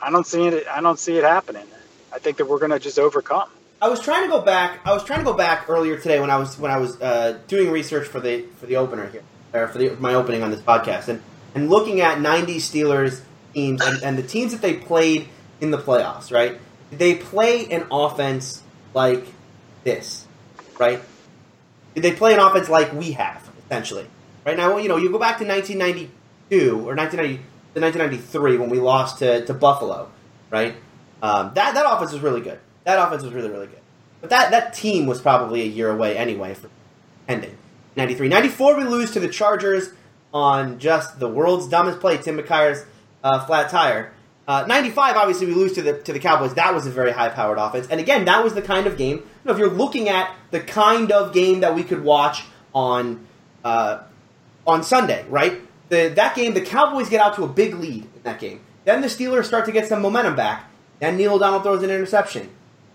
I 0.00 0.10
don't 0.10 0.26
see 0.26 0.46
it. 0.46 0.66
I 0.68 0.80
don't 0.80 0.98
see 0.98 1.16
it 1.16 1.24
happening. 1.24 1.66
I 2.12 2.18
think 2.18 2.38
that 2.38 2.46
we're 2.46 2.58
going 2.58 2.72
to 2.72 2.78
just 2.78 2.98
overcome. 2.98 3.48
I 3.82 3.88
was 3.88 4.00
trying 4.00 4.24
to 4.24 4.28
go 4.28 4.42
back. 4.42 4.80
I 4.84 4.92
was 4.92 5.04
trying 5.04 5.20
to 5.20 5.24
go 5.24 5.34
back 5.34 5.68
earlier 5.68 5.96
today 5.96 6.20
when 6.20 6.30
I 6.30 6.36
was 6.36 6.58
when 6.58 6.70
I 6.70 6.78
was 6.78 7.00
uh, 7.00 7.38
doing 7.48 7.70
research 7.70 8.06
for 8.06 8.20
the 8.20 8.44
for 8.58 8.66
the 8.66 8.76
opener 8.76 9.08
here, 9.08 9.22
or 9.54 9.68
for 9.68 9.78
the, 9.78 9.90
my 9.96 10.14
opening 10.14 10.42
on 10.42 10.50
this 10.50 10.60
podcast, 10.60 11.08
and 11.08 11.22
and 11.54 11.70
looking 11.70 12.00
at 12.00 12.18
'90s 12.18 12.56
Steelers 12.56 13.22
teams 13.54 13.80
and, 13.82 14.02
and 14.02 14.18
the 14.18 14.22
teams 14.22 14.52
that 14.52 14.60
they 14.60 14.74
played 14.74 15.28
in 15.60 15.70
the 15.70 15.78
playoffs. 15.78 16.30
Right? 16.30 16.60
They 16.92 17.14
play 17.14 17.70
an 17.70 17.86
offense 17.90 18.62
like 18.92 19.26
this, 19.84 20.26
right? 20.78 21.00
Did 21.94 22.02
they 22.02 22.12
play 22.12 22.34
an 22.34 22.40
offense 22.40 22.68
like 22.68 22.92
we 22.92 23.12
have 23.12 23.48
essentially? 23.64 24.06
Right 24.44 24.56
now, 24.56 24.76
you 24.78 24.88
know, 24.88 24.96
you 24.96 25.10
go 25.10 25.18
back 25.18 25.38
to 25.38 25.46
1992 25.46 26.72
or 26.72 26.94
1990 26.94 27.44
the 27.74 27.80
1993 27.80 28.58
when 28.58 28.70
we 28.70 28.78
lost 28.78 29.18
to, 29.18 29.44
to 29.46 29.54
Buffalo, 29.54 30.10
right? 30.50 30.74
Um, 31.22 31.52
that 31.54 31.74
that 31.74 31.86
offense 31.86 32.12
was 32.12 32.22
really 32.22 32.40
good. 32.40 32.58
That 32.84 32.98
offense 32.98 33.22
was 33.22 33.32
really 33.32 33.50
really 33.50 33.66
good. 33.66 33.80
But 34.20 34.30
that 34.30 34.50
that 34.50 34.74
team 34.74 35.06
was 35.06 35.20
probably 35.20 35.62
a 35.62 35.66
year 35.66 35.90
away 35.90 36.16
anyway 36.16 36.54
from 36.54 36.70
ending. 37.28 37.56
93, 37.96 38.28
94 38.28 38.76
we 38.76 38.84
lose 38.84 39.10
to 39.12 39.20
the 39.20 39.28
Chargers 39.28 39.90
on 40.32 40.78
just 40.78 41.18
the 41.18 41.28
world's 41.28 41.68
dumbest 41.68 42.00
play, 42.00 42.16
Tim 42.16 42.38
McKyer's 42.38 42.84
uh, 43.22 43.44
flat 43.46 43.70
tire. 43.70 44.12
Uh, 44.46 44.64
95, 44.66 45.16
obviously, 45.16 45.46
we 45.46 45.54
lose 45.54 45.74
to 45.74 45.82
the 45.82 45.98
to 46.02 46.12
the 46.12 46.18
Cowboys. 46.18 46.54
That 46.54 46.74
was 46.74 46.86
a 46.86 46.90
very 46.90 47.12
high 47.12 47.28
powered 47.28 47.58
offense, 47.58 47.86
and 47.88 48.00
again, 48.00 48.24
that 48.24 48.42
was 48.42 48.54
the 48.54 48.62
kind 48.62 48.86
of 48.86 48.96
game. 48.96 49.18
You 49.18 49.24
know, 49.44 49.52
if 49.52 49.58
you're 49.58 49.70
looking 49.70 50.08
at 50.08 50.34
the 50.50 50.60
kind 50.60 51.12
of 51.12 51.32
game 51.32 51.60
that 51.60 51.74
we 51.74 51.84
could 51.84 52.02
watch 52.02 52.44
on 52.74 53.26
uh, 53.64 54.00
on 54.66 54.82
Sunday, 54.82 55.24
right? 55.28 55.60
The, 55.90 56.12
that 56.14 56.34
game, 56.34 56.54
the 56.54 56.60
Cowboys 56.60 57.08
get 57.08 57.20
out 57.20 57.34
to 57.36 57.44
a 57.44 57.48
big 57.48 57.74
lead 57.74 58.04
in 58.04 58.22
that 58.22 58.40
game. 58.40 58.60
Then 58.84 59.02
the 59.02 59.08
Steelers 59.08 59.44
start 59.44 59.66
to 59.66 59.72
get 59.72 59.86
some 59.86 60.00
momentum 60.00 60.36
back. 60.36 60.70
Then 61.00 61.16
Neil 61.16 61.34
O'Donnell 61.34 61.60
throws 61.60 61.82
an 61.82 61.90
interception, 61.90 62.48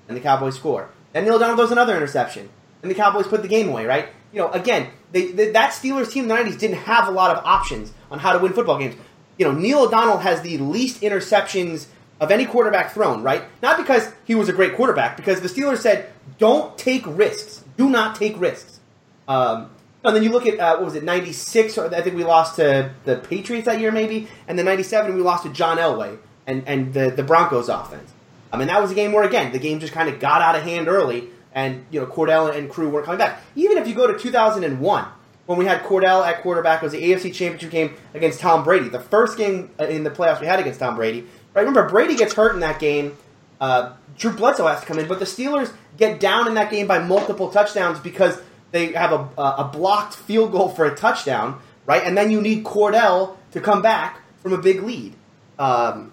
and 0.07 0.17
the 0.17 0.21
Cowboys 0.21 0.55
score. 0.55 0.89
Then 1.13 1.25
Neil 1.25 1.35
O'Donnell 1.35 1.57
throws 1.57 1.71
another 1.71 1.95
interception, 1.95 2.49
and 2.81 2.89
the 2.89 2.95
Cowboys 2.95 3.27
put 3.27 3.41
the 3.41 3.47
game 3.47 3.69
away. 3.69 3.85
Right? 3.85 4.09
You 4.31 4.39
know, 4.39 4.51
again, 4.51 4.89
they, 5.11 5.31
they, 5.31 5.51
that 5.51 5.71
Steelers 5.71 6.11
team 6.11 6.23
in 6.23 6.29
the 6.29 6.35
'90s 6.35 6.57
didn't 6.57 6.77
have 6.77 7.07
a 7.07 7.11
lot 7.11 7.35
of 7.35 7.43
options 7.45 7.93
on 8.09 8.19
how 8.19 8.33
to 8.33 8.39
win 8.39 8.53
football 8.53 8.79
games. 8.79 8.95
You 9.37 9.45
know, 9.45 9.51
Neil 9.51 9.83
O'Donnell 9.83 10.19
has 10.19 10.41
the 10.41 10.57
least 10.57 11.01
interceptions 11.01 11.87
of 12.21 12.31
any 12.31 12.45
quarterback 12.45 12.93
thrown. 12.93 13.23
Right? 13.23 13.43
Not 13.61 13.77
because 13.77 14.11
he 14.23 14.35
was 14.35 14.49
a 14.49 14.53
great 14.53 14.75
quarterback, 14.75 15.17
because 15.17 15.41
the 15.41 15.49
Steelers 15.49 15.79
said, 15.79 16.09
"Don't 16.37 16.77
take 16.77 17.03
risks. 17.05 17.63
Do 17.77 17.89
not 17.89 18.15
take 18.15 18.39
risks." 18.39 18.79
Um, 19.27 19.69
And 20.07 20.15
then 20.15 20.23
you 20.23 20.31
look 20.31 20.45
at 20.47 20.59
uh, 20.59 20.77
what 20.77 20.85
was 20.85 20.95
it, 20.95 21.03
'96? 21.03 21.77
I 21.77 22.01
think 22.01 22.15
we 22.15 22.23
lost 22.23 22.55
to 22.57 22.91
the 23.05 23.17
Patriots 23.17 23.65
that 23.65 23.79
year, 23.79 23.91
maybe, 23.91 24.27
and 24.47 24.57
then 24.57 24.65
'97 24.65 25.15
we 25.15 25.21
lost 25.21 25.43
to 25.43 25.49
John 25.49 25.77
Elway 25.77 26.17
and 26.47 26.67
and 26.67 26.93
the 26.93 27.11
the 27.11 27.23
Broncos 27.23 27.69
offense. 27.69 28.11
I 28.51 28.57
mean, 28.57 28.67
that 28.67 28.81
was 28.81 28.91
a 28.91 28.95
game 28.95 29.11
where 29.11 29.23
again 29.23 29.51
the 29.51 29.59
game 29.59 29.79
just 29.79 29.93
kind 29.93 30.09
of 30.09 30.19
got 30.19 30.41
out 30.41 30.55
of 30.55 30.63
hand 30.63 30.87
early, 30.87 31.29
and 31.53 31.85
you 31.89 31.99
know 31.99 32.05
Kordell 32.05 32.55
and 32.55 32.69
crew 32.69 32.89
weren't 32.89 33.05
coming 33.05 33.19
back. 33.19 33.41
Even 33.55 33.77
if 33.77 33.87
you 33.87 33.95
go 33.95 34.07
to 34.07 34.17
2001, 34.17 35.05
when 35.45 35.57
we 35.57 35.65
had 35.65 35.83
Kordell 35.83 36.25
at 36.25 36.41
quarterback, 36.41 36.81
it 36.81 36.85
was 36.85 36.93
the 36.93 37.03
AFC 37.03 37.33
Championship 37.33 37.71
game 37.71 37.93
against 38.13 38.39
Tom 38.39 38.63
Brady, 38.63 38.89
the 38.89 38.99
first 38.99 39.37
game 39.37 39.69
uh, 39.79 39.85
in 39.85 40.03
the 40.03 40.11
playoffs 40.11 40.41
we 40.41 40.47
had 40.47 40.59
against 40.59 40.79
Tom 40.79 40.95
Brady. 40.95 41.21
Right? 41.53 41.61
Remember, 41.61 41.87
Brady 41.87 42.15
gets 42.15 42.33
hurt 42.33 42.53
in 42.53 42.61
that 42.61 42.79
game. 42.79 43.17
Uh, 43.59 43.93
Drew 44.17 44.31
Bledsoe 44.31 44.67
has 44.67 44.81
to 44.81 44.85
come 44.85 44.99
in, 44.99 45.07
but 45.07 45.19
the 45.19 45.25
Steelers 45.25 45.71
get 45.97 46.19
down 46.19 46.47
in 46.47 46.55
that 46.55 46.71
game 46.71 46.87
by 46.87 46.99
multiple 46.99 47.49
touchdowns 47.49 47.99
because 47.99 48.41
they 48.75 48.91
have 48.91 49.13
a, 49.13 49.41
a 49.41 49.69
blocked 49.71 50.15
field 50.15 50.51
goal 50.51 50.69
for 50.69 50.85
a 50.85 50.95
touchdown, 50.95 51.61
right? 51.85 52.03
And 52.03 52.17
then 52.17 52.29
you 52.29 52.41
need 52.41 52.65
Kordell 52.65 53.37
to 53.51 53.61
come 53.61 53.81
back 53.81 54.21
from 54.41 54.51
a 54.51 54.57
big 54.57 54.83
lead. 54.83 55.15
Um, 55.57 56.11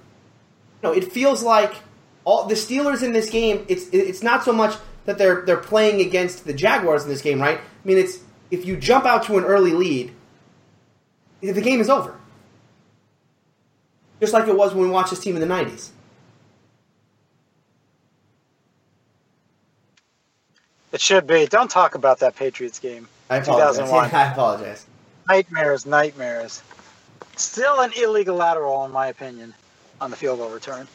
you 0.80 0.88
know, 0.88 0.94
it 0.94 1.12
feels 1.12 1.42
like 1.42 1.74
all 2.24 2.46
the 2.46 2.54
Steelers 2.54 3.02
in 3.02 3.12
this 3.12 3.28
game. 3.28 3.66
It's 3.68 3.88
it's 3.92 4.22
not 4.22 4.44
so 4.44 4.52
much 4.52 4.76
that 5.06 5.18
they're 5.18 5.42
they're 5.42 5.56
playing 5.56 6.00
against 6.00 6.44
the 6.44 6.52
Jaguars 6.52 7.02
in 7.02 7.08
this 7.08 7.20
game, 7.20 7.40
right? 7.40 7.58
I 7.58 7.86
mean, 7.88 7.98
it's 7.98 8.18
if 8.52 8.64
you 8.64 8.76
jump 8.76 9.06
out 9.06 9.24
to 9.24 9.38
an 9.38 9.44
early 9.44 9.72
lead, 9.72 10.12
the 11.40 11.60
game 11.60 11.80
is 11.80 11.90
over. 11.90 12.14
Just 14.20 14.32
like 14.32 14.46
it 14.46 14.56
was 14.56 14.72
when 14.72 14.86
we 14.86 14.90
watched 14.90 15.10
this 15.10 15.18
team 15.20 15.34
in 15.34 15.46
the 15.46 15.52
'90s. 15.52 15.90
It 20.92 21.00
should 21.00 21.26
be. 21.26 21.46
Don't 21.46 21.70
talk 21.70 21.94
about 21.94 22.18
that 22.20 22.36
Patriots 22.36 22.78
game. 22.78 23.08
I 23.30 23.36
apologize. 23.38 23.76
2001. 23.88 24.10
I 24.14 24.32
apologize. 24.32 24.86
Nightmares, 25.28 25.86
nightmares. 25.86 26.62
Still 27.36 27.80
an 27.80 27.92
illegal 27.96 28.36
lateral, 28.36 28.84
in 28.84 28.92
my 28.92 29.06
opinion, 29.08 29.54
on 30.00 30.10
the 30.10 30.16
field 30.16 30.38
goal 30.38 30.50
return. 30.50 30.86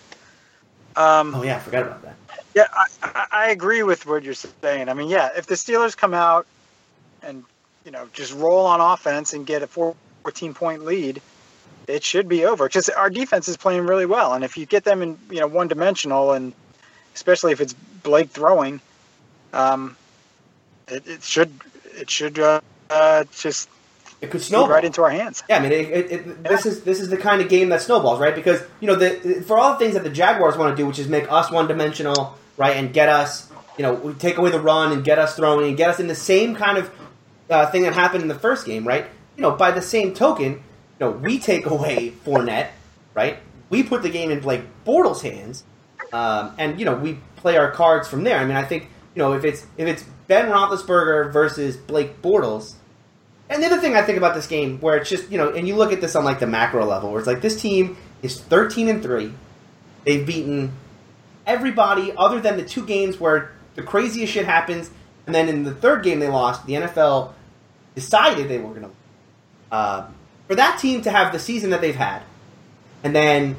Um, 0.95 1.33
Oh 1.35 1.43
yeah, 1.43 1.55
I 1.55 1.59
forgot 1.59 1.83
about 1.83 2.01
that. 2.03 2.15
Yeah, 2.55 2.67
I, 2.73 2.85
I, 3.03 3.25
I 3.31 3.49
agree 3.49 3.83
with 3.83 4.05
what 4.05 4.23
you're 4.23 4.33
saying. 4.33 4.89
I 4.89 4.93
mean, 4.93 5.09
yeah, 5.09 5.29
if 5.35 5.45
the 5.45 5.55
Steelers 5.55 5.95
come 5.95 6.13
out 6.13 6.47
and 7.21 7.43
you 7.85 7.91
know 7.91 8.07
just 8.13 8.33
roll 8.33 8.65
on 8.65 8.81
offense 8.81 9.33
and 9.33 9.45
get 9.45 9.61
a 9.63 9.67
14 9.67 10.53
point 10.53 10.85
lead, 10.85 11.21
it 11.87 12.03
should 12.03 12.27
be 12.27 12.45
over. 12.45 12.65
Because 12.67 12.89
our 12.89 13.09
defense 13.09 13.47
is 13.47 13.57
playing 13.57 13.85
really 13.85 14.05
well, 14.05 14.33
and 14.33 14.43
if 14.43 14.57
you 14.57 14.65
get 14.65 14.83
them 14.83 15.01
in 15.01 15.17
you 15.29 15.39
know 15.39 15.47
one 15.47 15.67
dimensional, 15.67 16.33
and 16.33 16.53
especially 17.15 17.51
if 17.51 17.61
it's 17.61 17.73
Blake 18.03 18.29
throwing, 18.29 18.81
um, 19.53 19.95
it, 20.87 21.07
it 21.07 21.23
should 21.23 21.51
it 21.95 22.09
should 22.09 22.39
uh, 22.39 22.61
uh, 22.89 23.23
just 23.37 23.69
It 24.21 24.31
could 24.31 24.41
snowball 24.41 24.69
right 24.69 24.85
into 24.85 25.03
our 25.03 25.09
hands. 25.09 25.43
Yeah, 25.49 25.57
I 25.57 25.59
mean, 25.59 25.71
it, 25.71 25.89
it, 25.89 26.11
it, 26.11 26.43
this 26.43 26.65
is 26.65 26.83
this 26.83 26.99
is 26.99 27.09
the 27.09 27.17
kind 27.17 27.41
of 27.41 27.49
game 27.49 27.69
that 27.69 27.81
snowballs, 27.81 28.19
right? 28.19 28.35
Because 28.35 28.61
you 28.79 28.87
know, 28.87 28.95
the, 28.95 29.43
for 29.45 29.57
all 29.57 29.73
the 29.73 29.79
things 29.79 29.93
that 29.93 30.03
the 30.03 30.09
Jaguars 30.09 30.57
want 30.57 30.75
to 30.75 30.81
do, 30.81 30.87
which 30.87 30.99
is 30.99 31.07
make 31.07 31.31
us 31.31 31.51
one 31.51 31.67
dimensional, 31.67 32.37
right, 32.55 32.75
and 32.75 32.93
get 32.93 33.09
us, 33.09 33.51
you 33.77 33.83
know, 33.83 33.93
we 33.93 34.13
take 34.13 34.37
away 34.37 34.51
the 34.51 34.59
run 34.59 34.91
and 34.91 35.03
get 35.03 35.19
us 35.19 35.35
throwing 35.35 35.67
and 35.67 35.77
get 35.77 35.89
us 35.89 35.99
in 35.99 36.07
the 36.07 36.15
same 36.15 36.55
kind 36.55 36.77
of 36.77 36.91
uh, 37.49 37.69
thing 37.71 37.83
that 37.83 37.93
happened 37.93 38.21
in 38.21 38.27
the 38.27 38.39
first 38.39 38.65
game, 38.65 38.87
right? 38.87 39.05
You 39.35 39.41
know, 39.41 39.51
by 39.51 39.71
the 39.71 39.81
same 39.81 40.13
token, 40.13 40.53
you 40.53 40.61
know, 40.99 41.11
we 41.11 41.39
take 41.39 41.65
away 41.75 42.13
Fournette, 42.25 42.69
right? 43.13 43.37
We 43.69 43.83
put 43.83 44.01
the 44.01 44.09
game 44.09 44.31
in 44.31 44.39
Blake 44.39 44.61
Bortles' 44.85 45.21
hands, 45.21 45.63
um, 46.13 46.55
and 46.57 46.79
you 46.79 46.85
know, 46.85 46.95
we 46.95 47.19
play 47.35 47.57
our 47.57 47.71
cards 47.71 48.07
from 48.07 48.23
there. 48.23 48.39
I 48.39 48.45
mean, 48.45 48.55
I 48.55 48.63
think 48.63 48.89
you 49.17 49.23
know, 49.23 49.33
if 49.33 49.43
it's 49.43 49.65
if 49.77 49.87
it's 49.87 50.05
Ben 50.27 50.45
Roethlisberger 50.45 51.33
versus 51.33 51.75
Blake 51.75 52.21
Bortles. 52.21 52.73
And 53.49 53.63
the 53.63 53.65
other 53.65 53.81
thing 53.81 53.95
I 53.95 54.03
think 54.03 54.19
about 54.19 54.35
this 54.35 54.45
game, 54.45 54.79
where 54.79 54.95
it's 54.97 55.09
just 55.09 55.31
you 55.31 55.39
know, 55.39 55.49
and 55.49 55.67
you 55.67 55.75
look 55.75 55.91
at 55.91 56.01
this 56.01 56.15
on 56.15 56.23
like 56.23 56.39
the 56.39 56.45
macro 56.45 56.85
level, 56.85 57.09
where 57.09 57.17
it's 57.17 57.25
like 57.25 57.41
this 57.41 57.59
team 57.59 57.97
is 58.21 58.39
thirteen 58.39 58.87
and 58.89 59.01
three. 59.01 59.33
They've 60.05 60.23
beaten 60.23 60.71
everybody 61.47 62.13
other 62.15 62.39
than 62.39 62.57
the 62.57 62.63
two 62.63 62.85
games 62.85 63.19
where 63.19 63.53
the 63.73 63.81
craziest 63.81 64.31
shit 64.31 64.45
happens, 64.45 64.91
and 65.25 65.33
then 65.33 65.49
in 65.49 65.63
the 65.63 65.73
third 65.73 66.03
game 66.03 66.19
they 66.19 66.29
lost. 66.29 66.67
The 66.67 66.73
NFL 66.73 67.33
decided 67.95 68.49
they 68.49 68.59
were 68.59 68.69
going 68.69 68.83
to. 68.83 68.91
Uh, 69.71 70.07
for 70.45 70.53
that 70.53 70.77
team 70.77 71.01
to 71.01 71.09
have 71.09 71.33
the 71.33 71.39
season 71.39 71.71
that 71.71 71.81
they've 71.81 71.95
had, 71.95 72.21
and 73.03 73.15
then 73.15 73.55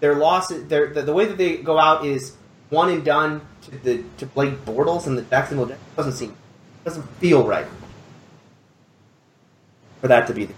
their 0.00 0.14
losses, 0.14 0.68
their 0.68 0.92
the, 0.92 1.00
the 1.00 1.14
way 1.14 1.24
that 1.24 1.38
they 1.38 1.56
go 1.56 1.78
out 1.78 2.04
is 2.04 2.36
one 2.68 2.90
and 2.90 3.02
done 3.02 3.40
to 3.62 3.78
the 3.78 4.04
to 4.18 4.26
Blake 4.26 4.64
Bortles 4.64 5.06
and 5.06 5.16
the 5.16 5.22
Jacksonville 5.22 5.66
Jaguars 5.66 5.96
doesn't 5.96 6.12
seem 6.12 6.36
doesn't 6.84 7.06
feel 7.18 7.46
right 7.46 7.66
for 10.00 10.08
that 10.08 10.26
to 10.26 10.34
be 10.34 10.46
the 10.46 10.54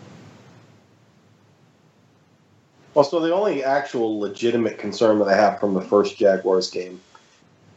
Well, 2.95 3.05
so 3.05 3.21
the 3.21 3.35
only 3.35 3.65
actual 3.65 4.21
legitimate 4.21 4.79
concern 4.79 5.19
that 5.21 5.29
I 5.29 5.35
have 5.35 5.59
from 5.59 5.73
the 5.75 5.81
first 5.81 6.19
Jaguars 6.19 6.71
game 6.71 7.01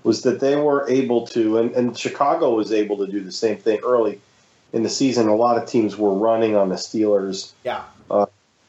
was 0.04 0.22
that 0.24 0.40
they 0.42 0.58
were 0.58 0.88
able 0.90 1.26
to, 1.28 1.58
and, 1.58 1.72
and 1.72 1.98
Chicago 1.98 2.54
was 2.54 2.72
able 2.74 2.98
to 2.98 3.08
do 3.08 3.22
the 3.22 3.32
same 3.32 3.58
thing 3.58 3.80
early 3.84 4.20
in 4.74 4.84
the 4.84 4.90
season. 4.90 5.30
A 5.30 5.36
lot 5.36 5.58
of 5.58 5.68
teams 5.68 5.98
were 5.98 6.14
running 6.14 6.56
on 6.56 6.70
the 6.70 6.76
Steelers, 6.76 7.54
yeah 7.64 7.84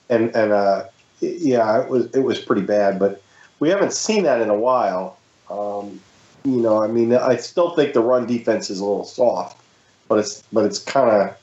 and 0.08 0.34
and 0.34 0.52
uh, 0.52 0.84
yeah, 1.20 1.82
it 1.82 1.88
was 1.88 2.06
it 2.14 2.20
was 2.20 2.40
pretty 2.40 2.62
bad. 2.62 2.98
But 2.98 3.22
we 3.58 3.68
haven't 3.68 3.92
seen 3.92 4.24
that 4.24 4.40
in 4.40 4.50
a 4.50 4.54
while. 4.56 5.18
Um, 5.50 6.00
you 6.46 6.62
know, 6.62 6.80
I 6.80 6.86
mean, 6.86 7.12
I 7.12 7.36
still 7.36 7.74
think 7.74 7.92
the 7.92 8.00
run 8.00 8.26
defense 8.26 8.70
is 8.70 8.78
a 8.78 8.84
little 8.84 9.04
soft, 9.04 9.60
but 10.06 10.20
it's 10.20 10.42
but 10.52 10.64
it's 10.64 10.78
kind 10.78 11.10
of 11.10 11.36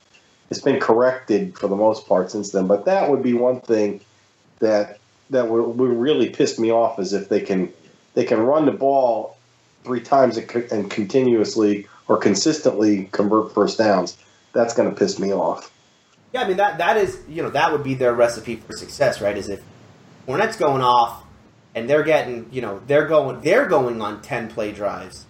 it's 0.49 0.61
been 0.61 0.79
corrected 0.79 1.57
for 1.57 1.67
the 1.67 1.75
most 1.75 2.07
part 2.07 2.31
since 2.31 2.51
then. 2.51 2.67
But 2.67 2.85
that 2.85 3.09
would 3.09 3.21
be 3.21 3.33
one 3.33 3.59
thing 3.59 3.99
that 4.59 4.99
that 5.29 5.49
would, 5.49 5.77
would 5.77 5.89
really 5.89 6.29
piss 6.29 6.57
me 6.57 6.71
off 6.71 6.99
is 6.99 7.11
if 7.11 7.27
they 7.27 7.41
can 7.41 7.71
they 8.13 8.23
can 8.23 8.39
run 8.39 8.65
the 8.65 8.71
ball 8.71 9.37
three 9.83 9.99
times 9.99 10.37
and, 10.37 10.89
continuously 10.89 11.85
or 12.07 12.17
consistently 12.17 13.09
convert 13.11 13.53
first 13.53 13.77
downs. 13.77 14.17
That's 14.53 14.73
going 14.73 14.89
to 14.89 14.95
piss 14.95 15.19
me 15.19 15.33
off. 15.33 15.69
Yeah, 16.31 16.43
I 16.43 16.47
mean 16.47 16.57
that 16.57 16.77
that 16.77 16.95
is 16.95 17.19
you 17.27 17.43
know 17.43 17.49
that 17.49 17.73
would 17.73 17.83
be 17.83 17.93
their 17.93 18.13
recipe 18.13 18.55
for 18.55 18.71
success, 18.71 19.19
right? 19.19 19.37
Is 19.37 19.49
if 19.49 19.61
Fournette's 20.27 20.55
going 20.55 20.81
off 20.81 21.25
and 21.75 21.89
they're 21.89 22.03
getting 22.03 22.47
you 22.51 22.61
know 22.61 22.81
they're 22.87 23.07
going 23.07 23.41
they're 23.41 23.67
going 23.67 24.01
on 24.01 24.21
ten 24.21 24.49
play 24.49 24.71
drives, 24.71 25.25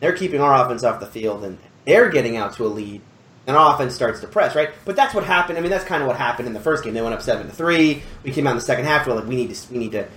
they're 0.00 0.16
keeping 0.16 0.40
our 0.40 0.64
offense 0.64 0.84
off 0.84 1.00
the 1.00 1.06
field 1.06 1.44
and 1.44 1.58
they're 1.84 2.10
getting 2.10 2.36
out 2.36 2.54
to 2.54 2.66
a 2.66 2.68
lead, 2.68 3.00
and 3.46 3.56
our 3.56 3.74
offense 3.74 3.94
starts 3.94 4.20
to 4.20 4.26
press, 4.26 4.54
right? 4.54 4.70
But 4.84 4.96
that's 4.96 5.14
what 5.14 5.24
happened. 5.24 5.58
I 5.58 5.60
mean 5.60 5.70
that's 5.70 5.84
kind 5.84 6.02
of 6.02 6.08
what 6.08 6.16
happened 6.16 6.48
in 6.48 6.54
the 6.54 6.60
first 6.60 6.84
game. 6.84 6.94
They 6.94 7.02
went 7.02 7.14
up 7.14 7.22
seven 7.22 7.46
to 7.46 7.52
three. 7.52 8.02
We 8.22 8.30
came 8.30 8.46
out 8.46 8.50
in 8.50 8.56
the 8.56 8.62
second 8.62 8.84
half. 8.84 9.06
We're 9.06 9.14
like 9.14 9.26
we 9.26 9.36
need 9.36 9.54
to 9.54 9.72
we 9.72 9.78
need 9.78 9.92
to 9.92 10.08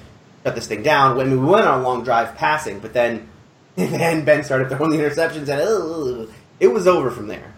shut 0.43 0.55
this 0.55 0.67
thing 0.67 0.83
down. 0.83 1.17
When 1.17 1.31
we 1.31 1.37
went 1.37 1.67
on 1.67 1.81
a 1.81 1.83
long 1.83 2.03
drive 2.03 2.35
passing, 2.35 2.79
but 2.79 2.93
then 2.93 3.29
then 3.75 4.25
Ben 4.25 4.43
started 4.43 4.69
throwing 4.69 4.91
the 4.91 4.97
interceptions 4.97 5.47
and 5.47 6.29
it 6.59 6.67
was 6.67 6.87
over 6.87 7.09
from 7.09 7.27
there. 7.27 7.53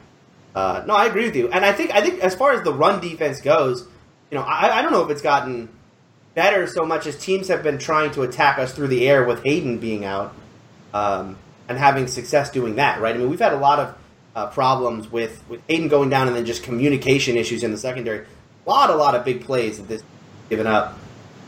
Uh, 0.56 0.84
no, 0.86 0.94
I 0.94 1.08
agree 1.08 1.26
with 1.26 1.36
you, 1.36 1.50
and 1.50 1.66
I 1.66 1.72
think 1.72 1.92
I 1.92 2.02
think 2.02 2.20
as 2.20 2.36
far 2.36 2.52
as 2.52 2.62
the 2.63 2.72
run 2.72 3.02
defense 3.02 3.42
goes, 3.42 3.88
you 4.30 4.38
know, 4.38 4.44
I, 4.44 4.80
I 4.80 4.82
don't 4.84 4.92
know 4.92 5.04
if 5.04 5.10
it's 5.10 5.22
gotten 5.22 5.68
better 6.36 6.67
so 6.67 6.86
much 6.86 7.06
as 7.08 7.17
teams 7.17 7.48
have 7.48 7.63
been 7.63 7.78
trying 7.78 8.12
to 8.12 8.24
attack 8.24 8.58
us 8.58 8.74
through 8.74 8.88
the 8.88 9.08
air 9.08 9.24
with 9.24 9.43
Haden 9.43 9.78
being 9.78 10.06
out 10.06 10.34
um, 10.93 11.38
and 11.67 11.78
having 11.78 12.08
success 12.08 12.50
doing 12.50 12.76
that. 12.76 13.02
Right? 13.02 13.15
I 13.15 13.17
mean, 13.17 13.30
we've 13.30 13.39
had 13.39 13.54
a 13.54 13.58
lot 13.58 13.80
of 13.80 13.98
uh, 14.36 14.48
problems 14.48 15.12
with 15.12 15.43
with 15.48 15.62
Haden 15.67 15.88
going 15.88 16.10
down 16.10 16.28
and 16.28 16.36
then 16.36 16.46
just 16.46 16.63
communication 16.63 17.38
issues 17.38 17.63
in 17.63 17.72
the 17.72 17.78
secondary. 17.78 18.26
A 18.65 18.69
lot, 18.69 18.89
a 18.89 18.96
lot 18.96 19.15
of 19.15 19.26
big 19.26 19.43
plays 19.43 19.78
that 19.78 19.88
this 19.88 20.04
given 20.50 20.67
up 20.67 20.98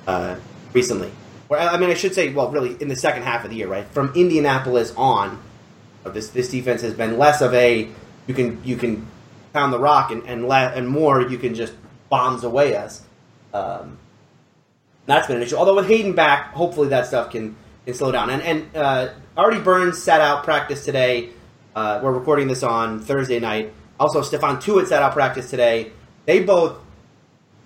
uh, 0.07 0.35
recently. 0.73 1.11
Or, 1.49 1.57
I 1.57 1.77
mean, 1.77 1.89
I 1.89 1.93
should 1.93 2.13
say, 2.13 2.33
well, 2.33 2.49
really, 2.49 2.75
in 2.81 2.87
the 2.87 2.95
second 2.95 3.23
half 3.23 3.43
of 3.43 3.51
the 3.51 3.57
year, 3.57 3.67
right? 3.67 3.85
From 3.87 4.11
Indianapolis 4.15 4.93
on, 4.97 5.41
uh, 6.05 6.09
this 6.09 6.29
this 6.29 6.49
defense 6.49 6.81
has 6.81 6.93
been 6.93 7.17
less 7.17 7.41
of 7.41 7.53
a 7.53 7.89
you 8.27 8.33
can 8.33 8.63
you 8.63 8.77
can 8.77 9.07
pound 9.53 9.73
the 9.73 9.79
rock 9.79 10.11
and 10.11 10.23
and, 10.23 10.45
and 10.45 10.87
more 10.87 11.21
you 11.21 11.37
can 11.37 11.55
just 11.55 11.73
bombs 12.09 12.43
away 12.43 12.75
us. 12.75 13.01
Um, 13.53 13.97
that's 15.05 15.27
been 15.27 15.37
an 15.37 15.43
issue. 15.43 15.55
Although 15.55 15.75
with 15.75 15.87
Haden 15.87 16.13
back, 16.13 16.53
hopefully 16.53 16.89
that 16.89 17.07
stuff 17.07 17.31
can 17.31 17.55
can 17.85 17.93
slow 17.93 18.11
down. 18.11 18.29
And 18.29 18.41
and 18.41 18.75
uh, 18.75 19.09
Artie 19.37 19.59
Burns 19.59 20.01
sat 20.01 20.21
out 20.21 20.43
practice 20.43 20.85
today. 20.85 21.29
Uh, 21.75 21.99
we're 22.01 22.13
recording 22.13 22.47
this 22.47 22.63
on 22.63 23.01
Thursday 23.01 23.39
night. 23.39 23.73
Also, 23.99 24.21
Stephon 24.21 24.61
Tuitt 24.61 24.87
sat 24.87 25.01
out 25.01 25.13
practice 25.13 25.49
today. 25.49 25.91
They 26.25 26.43
both 26.43 26.77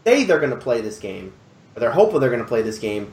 say 0.06 0.26
they're 0.26 0.40
going 0.40 0.52
to 0.52 0.58
play 0.58 0.82
this 0.82 1.00
game, 1.00 1.34
or 1.76 1.80
they're 1.80 1.92
hopeful 1.92 2.20
they're 2.20 2.30
going 2.30 2.42
to 2.42 2.48
play 2.48 2.62
this 2.62 2.80
game. 2.80 3.12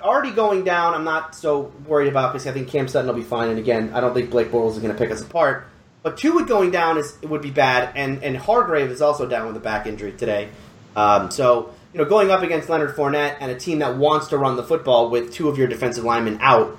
Artie 0.00 0.30
going 0.30 0.62
down, 0.62 0.94
I'm 0.94 1.02
not 1.02 1.34
so 1.34 1.72
worried 1.86 2.08
about 2.08 2.32
because 2.32 2.46
I 2.46 2.52
think 2.52 2.68
Cam 2.68 2.86
Sutton 2.86 3.08
will 3.08 3.14
be 3.14 3.22
fine. 3.22 3.50
And 3.50 3.58
again, 3.58 3.90
I 3.92 4.00
don't 4.00 4.14
think 4.14 4.30
Blake 4.30 4.52
Bortles 4.52 4.72
is 4.72 4.78
going 4.78 4.92
to 4.92 4.98
pick 4.98 5.10
us 5.10 5.22
apart. 5.22 5.66
But 6.02 6.16
Tuitt 6.16 6.46
going 6.46 6.70
down 6.70 6.98
is 6.98 7.18
would 7.22 7.42
be 7.42 7.50
bad, 7.50 7.90
and 7.96 8.22
and 8.22 8.36
Hargrave 8.36 8.90
is 8.90 9.02
also 9.02 9.26
down 9.26 9.48
with 9.48 9.56
a 9.56 9.60
back 9.60 9.86
injury 9.86 10.12
today. 10.12 10.50
Um, 10.94 11.30
so 11.32 11.74
you 11.96 12.02
know, 12.02 12.08
going 12.10 12.30
up 12.30 12.42
against 12.42 12.68
Leonard 12.68 12.94
Fournette 12.94 13.38
and 13.40 13.50
a 13.50 13.58
team 13.58 13.78
that 13.78 13.96
wants 13.96 14.28
to 14.28 14.36
run 14.36 14.56
the 14.56 14.62
football 14.62 15.08
with 15.08 15.32
two 15.32 15.48
of 15.48 15.56
your 15.56 15.66
defensive 15.66 16.04
linemen 16.04 16.36
out 16.42 16.76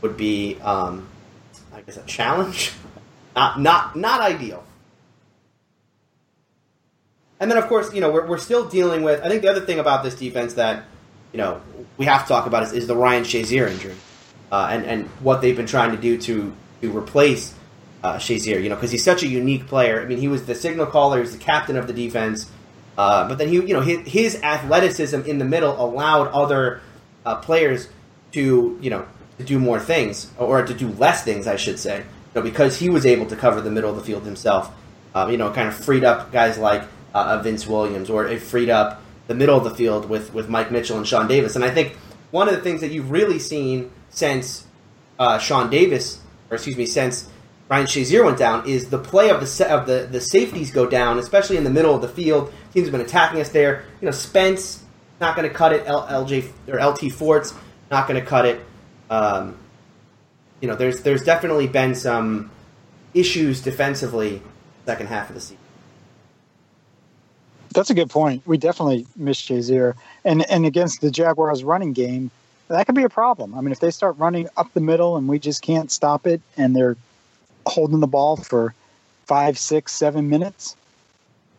would 0.00 0.16
be, 0.16 0.60
um, 0.60 1.08
I 1.74 1.80
guess, 1.80 1.96
a 1.96 2.02
challenge. 2.02 2.72
Not 3.34 3.60
not 3.60 3.94
not 3.94 4.20
ideal. 4.20 4.64
And 7.38 7.48
then, 7.48 7.56
of 7.56 7.68
course, 7.68 7.94
you 7.94 8.00
know, 8.00 8.10
we're, 8.10 8.26
we're 8.26 8.38
still 8.38 8.68
dealing 8.68 9.02
with. 9.02 9.22
I 9.22 9.28
think 9.28 9.42
the 9.42 9.48
other 9.48 9.60
thing 9.60 9.78
about 9.78 10.02
this 10.02 10.16
defense 10.16 10.54
that, 10.54 10.84
you 11.32 11.38
know, 11.38 11.62
we 11.96 12.06
have 12.06 12.22
to 12.22 12.28
talk 12.28 12.46
about 12.46 12.64
is, 12.64 12.72
is 12.72 12.86
the 12.88 12.96
Ryan 12.96 13.22
Shazier 13.22 13.70
injury 13.70 13.94
uh, 14.50 14.68
and, 14.70 14.84
and 14.84 15.06
what 15.20 15.40
they've 15.42 15.56
been 15.56 15.68
trying 15.68 15.92
to 15.92 15.96
do 15.96 16.18
to, 16.18 16.52
to 16.82 16.96
replace 16.98 17.54
uh, 18.02 18.16
Shazier, 18.16 18.60
you 18.60 18.68
know, 18.68 18.74
because 18.74 18.90
he's 18.90 19.04
such 19.04 19.22
a 19.22 19.28
unique 19.28 19.68
player. 19.68 20.02
I 20.02 20.06
mean, 20.06 20.18
he 20.18 20.28
was 20.28 20.44
the 20.46 20.56
signal 20.56 20.86
caller, 20.86 21.18
he 21.18 21.22
was 21.22 21.32
the 21.32 21.42
captain 21.42 21.76
of 21.76 21.86
the 21.86 21.94
defense. 21.94 22.50
Uh, 23.00 23.26
but 23.26 23.38
then 23.38 23.48
he, 23.48 23.54
you 23.54 23.72
know, 23.72 23.80
his, 23.80 24.06
his 24.06 24.42
athleticism 24.42 25.22
in 25.22 25.38
the 25.38 25.44
middle 25.46 25.82
allowed 25.82 26.28
other 26.32 26.82
uh, 27.24 27.34
players 27.36 27.88
to, 28.32 28.78
you 28.82 28.90
know, 28.90 29.06
to 29.38 29.44
do 29.44 29.58
more 29.58 29.80
things 29.80 30.30
or 30.36 30.62
to 30.62 30.74
do 30.74 30.86
less 30.88 31.24
things, 31.24 31.46
I 31.46 31.56
should 31.56 31.78
say, 31.78 32.00
you 32.00 32.04
know, 32.34 32.42
because 32.42 32.78
he 32.78 32.90
was 32.90 33.06
able 33.06 33.24
to 33.28 33.36
cover 33.36 33.62
the 33.62 33.70
middle 33.70 33.88
of 33.88 33.96
the 33.96 34.02
field 34.02 34.24
himself. 34.26 34.70
Um, 35.14 35.30
you 35.30 35.38
know, 35.38 35.50
kind 35.50 35.66
of 35.66 35.74
freed 35.74 36.04
up 36.04 36.30
guys 36.30 36.58
like 36.58 36.82
uh, 37.14 37.40
Vince 37.42 37.66
Williams, 37.66 38.10
or 38.10 38.26
it 38.26 38.42
freed 38.42 38.68
up 38.68 39.00
the 39.28 39.34
middle 39.34 39.56
of 39.56 39.64
the 39.64 39.74
field 39.74 40.06
with 40.06 40.34
with 40.34 40.50
Mike 40.50 40.70
Mitchell 40.70 40.98
and 40.98 41.08
Sean 41.08 41.26
Davis. 41.26 41.56
And 41.56 41.64
I 41.64 41.70
think 41.70 41.96
one 42.32 42.50
of 42.50 42.54
the 42.54 42.60
things 42.60 42.82
that 42.82 42.90
you've 42.90 43.10
really 43.10 43.38
seen 43.38 43.90
since 44.10 44.66
uh, 45.18 45.38
Sean 45.38 45.70
Davis, 45.70 46.20
or 46.50 46.56
excuse 46.56 46.76
me, 46.76 46.84
since 46.84 47.29
Ryan 47.70 47.86
Shazier 47.86 48.24
went 48.24 48.36
down, 48.36 48.68
is 48.68 48.90
the 48.90 48.98
play 48.98 49.30
of 49.30 49.38
the 49.40 49.46
se- 49.46 49.68
of 49.70 49.86
the 49.86 50.08
the 50.10 50.20
safeties 50.20 50.72
go 50.72 50.86
down, 50.86 51.18
especially 51.18 51.56
in 51.56 51.62
the 51.62 51.70
middle 51.70 51.94
of 51.94 52.02
the 52.02 52.08
field. 52.08 52.52
Teams 52.74 52.88
have 52.88 52.92
been 52.92 53.00
attacking 53.00 53.40
us 53.40 53.50
there. 53.50 53.84
You 54.00 54.06
know, 54.06 54.12
Spence 54.12 54.82
not 55.20 55.36
going 55.36 55.48
to 55.48 55.54
cut 55.54 55.72
it. 55.72 55.86
L- 55.86 56.06
LJ 56.06 56.50
or 56.66 56.84
LT 56.84 57.12
Fort's 57.12 57.54
not 57.90 58.08
going 58.08 58.20
to 58.20 58.26
cut 58.26 58.44
it. 58.44 58.60
Um, 59.08 59.56
you 60.60 60.66
know, 60.66 60.74
there's 60.74 61.02
there's 61.02 61.22
definitely 61.22 61.68
been 61.68 61.94
some 61.94 62.50
issues 63.14 63.60
defensively 63.62 64.42
second 64.84 65.06
half 65.06 65.28
of 65.28 65.36
the 65.36 65.40
season. 65.40 65.56
That's 67.72 67.90
a 67.90 67.94
good 67.94 68.10
point. 68.10 68.42
We 68.46 68.58
definitely 68.58 69.06
missed 69.14 69.48
Shazier, 69.48 69.94
and 70.24 70.48
and 70.50 70.66
against 70.66 71.00
the 71.02 71.10
Jaguars' 71.12 71.62
running 71.62 71.92
game, 71.92 72.32
that 72.66 72.86
could 72.86 72.96
be 72.96 73.04
a 73.04 73.08
problem. 73.08 73.54
I 73.54 73.60
mean, 73.60 73.70
if 73.70 73.78
they 73.78 73.92
start 73.92 74.18
running 74.18 74.48
up 74.56 74.72
the 74.74 74.80
middle 74.80 75.16
and 75.16 75.28
we 75.28 75.38
just 75.38 75.62
can't 75.62 75.88
stop 75.88 76.26
it, 76.26 76.40
and 76.56 76.74
they're 76.74 76.96
holding 77.66 78.00
the 78.00 78.06
ball 78.06 78.36
for 78.36 78.74
five, 79.26 79.58
six, 79.58 79.92
seven 79.92 80.28
minutes, 80.28 80.76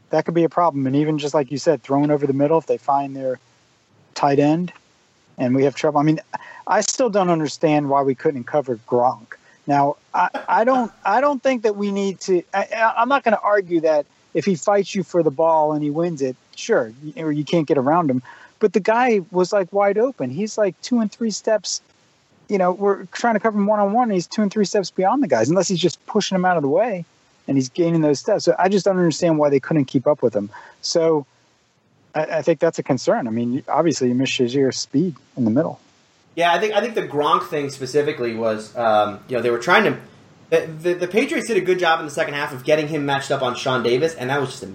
that 0.10 0.26
could 0.26 0.34
be 0.34 0.44
a 0.44 0.50
problem. 0.50 0.86
And 0.88 0.96
even 0.96 1.18
just 1.18 1.34
like 1.34 1.52
you 1.52 1.58
said, 1.58 1.82
throwing 1.82 2.12
over 2.12 2.28
the 2.28 2.34
middle, 2.34 2.58
if 2.58 2.68
they 2.68 2.78
find 2.78 3.16
their 3.16 3.40
tight 4.14 4.40
end, 4.40 4.74
and 5.38 5.56
we 5.56 5.64
have 5.64 5.76
trouble. 5.76 6.00
I 6.00 6.04
mean, 6.04 6.20
I 6.68 6.82
still 6.82 7.10
don't 7.10 7.30
understand 7.30 7.90
why 7.90 8.02
we 8.02 8.14
couldn't 8.14 8.44
cover 8.44 8.78
Gronk. 8.88 9.36
Now, 9.68 9.98
I, 10.14 10.30
I 10.50 10.64
don't, 10.64 10.92
I 11.06 11.22
don't 11.22 11.42
think 11.42 11.64
that 11.64 11.76
we 11.76 11.92
need 11.92 12.20
to. 12.22 12.44
I, 12.54 12.94
I'm 12.98 13.10
not 13.10 13.24
going 13.24 13.36
to 13.36 13.42
argue 13.42 13.82
that 13.82 14.06
if 14.34 14.46
he 14.46 14.56
fights 14.56 14.94
you 14.96 15.04
for 15.04 15.24
the 15.24 15.32
ball 15.32 15.74
and 15.74 15.84
he 15.84 15.90
wins 15.90 16.22
it, 16.22 16.36
sure, 16.56 16.92
or 17.18 17.32
you 17.32 17.44
can't 17.44 17.68
get 17.68 17.78
around 17.78 18.10
him. 18.10 18.22
But 18.60 18.74
the 18.74 18.80
guy 18.80 19.22
was 19.32 19.52
like 19.52 19.72
wide 19.74 19.98
open. 19.98 20.30
He's 20.30 20.58
like 20.58 20.80
two 20.82 21.00
and 21.00 21.12
three 21.12 21.32
steps. 21.32 21.82
You 22.52 22.58
know, 22.58 22.74
we're 22.74 23.06
trying 23.06 23.36
to 23.36 23.40
cover 23.40 23.58
him 23.58 23.66
one 23.66 23.80
on 23.80 23.94
one. 23.94 24.10
He's 24.10 24.28
two 24.28 24.42
and 24.42 24.52
three 24.52 24.66
steps 24.66 24.92
beyond 24.92 25.24
the 25.24 25.28
guys, 25.30 25.48
unless 25.50 25.70
he's 25.70 25.80
just 25.80 26.06
pushing 26.06 26.36
him 26.36 26.44
out 26.44 26.58
of 26.58 26.64
the 26.64 26.68
way 26.68 27.06
and 27.48 27.58
he's 27.58 27.70
gaining 27.70 28.02
those 28.02 28.20
steps. 28.20 28.44
So 28.44 28.54
I 28.60 28.68
just 28.68 28.84
don't 28.84 28.98
understand 28.98 29.38
why 29.38 29.50
they 29.50 29.62
couldn't 29.62 29.86
keep 29.86 30.06
up 30.06 30.22
with 30.22 30.36
him. 30.36 30.50
So 30.82 31.26
I, 32.14 32.24
I 32.26 32.42
think 32.42 32.60
that's 32.60 32.78
a 32.78 32.84
concern. 32.84 33.26
I 33.30 33.32
mean, 33.32 33.64
obviously 33.70 34.10
you 34.10 34.16
miss 34.16 34.30
Shazier's 34.30 34.78
speed 34.78 35.16
in 35.38 35.46
the 35.46 35.50
middle. 35.50 35.80
Yeah, 36.36 36.54
I 36.54 36.60
think 36.60 36.74
I 36.74 36.82
think 36.82 36.96
the 36.96 37.08
Gronk 37.08 37.48
thing 37.48 37.70
specifically 37.70 38.36
was, 38.36 38.76
um, 38.76 39.22
you 39.30 39.38
know, 39.38 39.42
they 39.42 39.50
were 39.50 39.60
trying 39.60 39.86
to. 39.86 39.98
The, 40.50 40.68
the, 40.68 40.94
the 40.96 41.08
Patriots 41.08 41.48
did 41.48 41.56
a 41.56 41.62
good 41.62 41.80
job 41.80 42.00
in 42.02 42.06
the 42.06 42.12
second 42.12 42.34
half 42.34 42.54
of 42.54 42.66
getting 42.66 42.90
him 42.90 43.06
matched 43.06 43.32
up 43.32 43.42
on 43.42 43.56
Sean 43.56 43.82
Davis, 43.82 44.14
and 44.16 44.30
that 44.30 44.42
was 44.42 44.50
just 44.50 44.64
a 44.64 44.68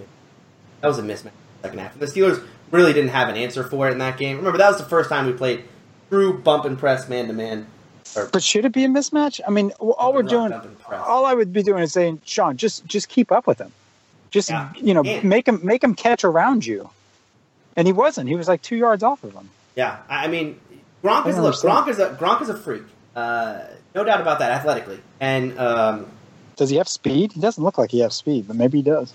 that 0.81 0.89
was 0.89 0.99
a 0.99 1.03
mismatch 1.03 1.31
second 1.61 1.79
half. 1.81 1.99
The 1.99 2.07
Steelers 2.07 2.43
really 2.71 2.95
didn't 2.95 3.11
have 3.11 3.29
an 3.29 3.37
answer 3.37 3.63
for 3.63 3.89
it 3.89 3.93
in 3.93 3.99
that 3.99 4.17
game. 4.17 4.39
Remember, 4.39 4.57
that 4.57 4.69
was 4.69 4.79
the 4.79 4.89
first 4.89 5.11
time 5.11 5.27
we 5.27 5.35
played 5.35 5.65
true 6.11 6.39
bump 6.39 6.65
and 6.65 6.79
press 6.79 7.09
man 7.09 7.27
to 7.29 7.33
man. 7.33 7.67
But 8.33 8.43
should 8.43 8.65
it 8.65 8.73
be 8.73 8.85
a 8.85 8.89
mismatch? 8.89 9.41
I 9.47 9.51
mean, 9.51 9.73
all 9.73 10.13
we're 10.15 10.23
doing, 10.23 10.53
all 10.91 11.27
I 11.27 11.35
would 11.35 11.53
be 11.53 11.63
doing 11.63 11.83
is 11.83 11.93
saying, 11.93 12.23
Sean, 12.25 12.57
just 12.57 12.87
just 12.87 13.09
keep 13.09 13.31
up 13.33 13.47
with 13.47 13.59
him. 13.59 13.73
Just 14.31 14.49
Yeah. 14.51 14.71
you 14.77 14.95
know, 14.95 15.03
Yeah. 15.05 15.21
make 15.23 15.47
him 15.47 15.61
make 15.63 15.83
him 15.85 15.95
catch 15.95 16.25
around 16.25 16.65
you. 16.65 16.89
And 17.77 17.87
he 17.87 17.93
wasn't. 17.93 18.29
He 18.29 18.35
was 18.37 18.49
like 18.49 18.63
two 18.63 18.77
yards 18.77 19.03
off 19.03 19.23
of 19.23 19.35
him. 19.35 19.51
Yeah, 19.75 19.99
I 20.09 20.29
mean, 20.29 20.59
Gronk 21.05 21.27
is 21.27 21.37
look. 21.39 21.55
Gronk 21.57 21.89
is 21.89 21.99
a 21.99 22.11
Gronk 22.11 22.41
is 22.41 22.49
a 22.49 22.57
freak, 22.57 22.85
uh, 23.15 23.59
no 23.95 24.03
doubt 24.05 24.21
about 24.23 24.39
that. 24.39 24.51
Athletically, 24.51 24.99
and 25.21 25.59
um, 25.59 26.07
Does 26.57 26.71
he 26.71 26.77
have 26.77 26.89
speed? 26.89 27.33
He 27.33 27.41
doesn't 27.41 27.63
look 27.63 27.77
like 27.77 27.91
he 27.91 28.01
has 28.01 28.15
speed, 28.15 28.47
but 28.49 28.57
maybe 28.57 28.79
he 28.79 28.83
does. 28.83 29.13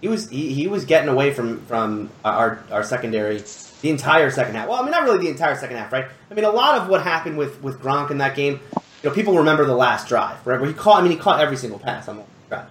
he 0.00 0.06
was 0.06 0.28
he, 0.28 0.54
he 0.54 0.68
was 0.68 0.84
getting 0.84 1.08
away 1.08 1.32
from 1.34 1.60
from 1.66 2.10
our 2.24 2.62
our 2.70 2.84
secondary 2.84 3.40
the 3.82 3.90
entire 3.90 4.30
second 4.30 4.54
half. 4.54 4.68
Well, 4.68 4.78
I 4.78 4.82
mean, 4.82 4.90
not 4.90 5.04
really 5.04 5.18
the 5.18 5.28
entire 5.28 5.56
second 5.56 5.76
half, 5.76 5.92
right? 5.92 6.06
I 6.30 6.34
mean, 6.34 6.44
a 6.44 6.50
lot 6.50 6.78
of 6.80 6.88
what 6.88 7.02
happened 7.02 7.38
with 7.38 7.62
with 7.62 7.80
Gronk 7.80 8.10
in 8.10 8.18
that 8.18 8.34
game. 8.36 8.60
You 9.02 9.10
know, 9.10 9.14
people 9.14 9.36
remember 9.38 9.64
the 9.64 9.76
last 9.76 10.08
drive, 10.08 10.44
right? 10.46 10.60
Where 10.60 10.68
he 10.68 10.74
caught. 10.74 11.00
I 11.00 11.02
mean, 11.02 11.12
he 11.12 11.18
caught 11.18 11.40
every 11.40 11.56
single 11.56 11.78
pass 11.78 12.08
on 12.08 12.16
the 12.16 12.24
drive. 12.48 12.66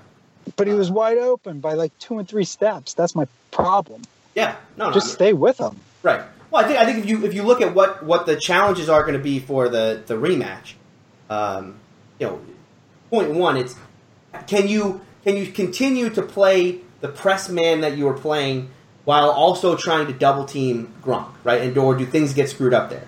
But 0.56 0.68
he 0.68 0.74
was 0.74 0.92
wide 0.92 1.18
open 1.18 1.60
by 1.60 1.74
like 1.74 1.98
two 2.00 2.20
and 2.20 2.28
three 2.28 2.44
steps. 2.44 2.94
That's 2.94 3.16
my 3.16 3.28
problem. 3.52 4.02
Yeah, 4.36 4.56
no, 4.76 4.88
no, 4.88 4.94
Just 4.94 5.08
I 5.08 5.10
mean- 5.10 5.16
stay 5.16 5.34
with 5.34 5.60
him. 5.60 5.78
Right. 6.04 6.22
Well, 6.52 6.64
I 6.64 6.68
think 6.68 6.80
I 6.80 6.86
think 6.86 7.00
if 7.00 7.06
you 7.06 7.26
if 7.26 7.34
you 7.34 7.44
look 7.44 7.62
at 7.62 7.74
what, 7.76 8.04
what 8.04 8.26
the 8.26 8.36
challenges 8.38 8.88
are 8.88 9.02
going 9.02 9.14
to 9.18 9.20
be 9.24 9.40
for 9.40 9.68
the 9.68 10.02
the 10.06 10.14
rematch, 10.14 10.74
um, 11.30 11.76
you 12.20 12.28
know, 12.28 12.42
point 13.10 13.32
one, 13.32 13.58
it's 13.58 13.76
can 14.48 14.68
you 14.68 15.02
can 15.24 15.36
you 15.36 15.48
continue 15.48 16.10
to 16.10 16.22
play 16.22 16.80
the 17.02 17.08
press 17.10 17.50
man 17.50 17.82
that 17.82 17.98
you 17.98 18.06
were 18.06 18.14
playing 18.14 18.70
while 19.08 19.30
also 19.30 19.78
trying 19.78 20.06
to 20.06 20.12
double 20.12 20.44
team 20.44 20.94
Gronk, 21.02 21.30
right? 21.46 21.62
And 21.62 21.78
or 21.78 21.96
do 21.96 22.06
things 22.06 22.34
get 22.34 22.50
screwed 22.50 22.74
up 22.74 22.90
there? 22.90 23.08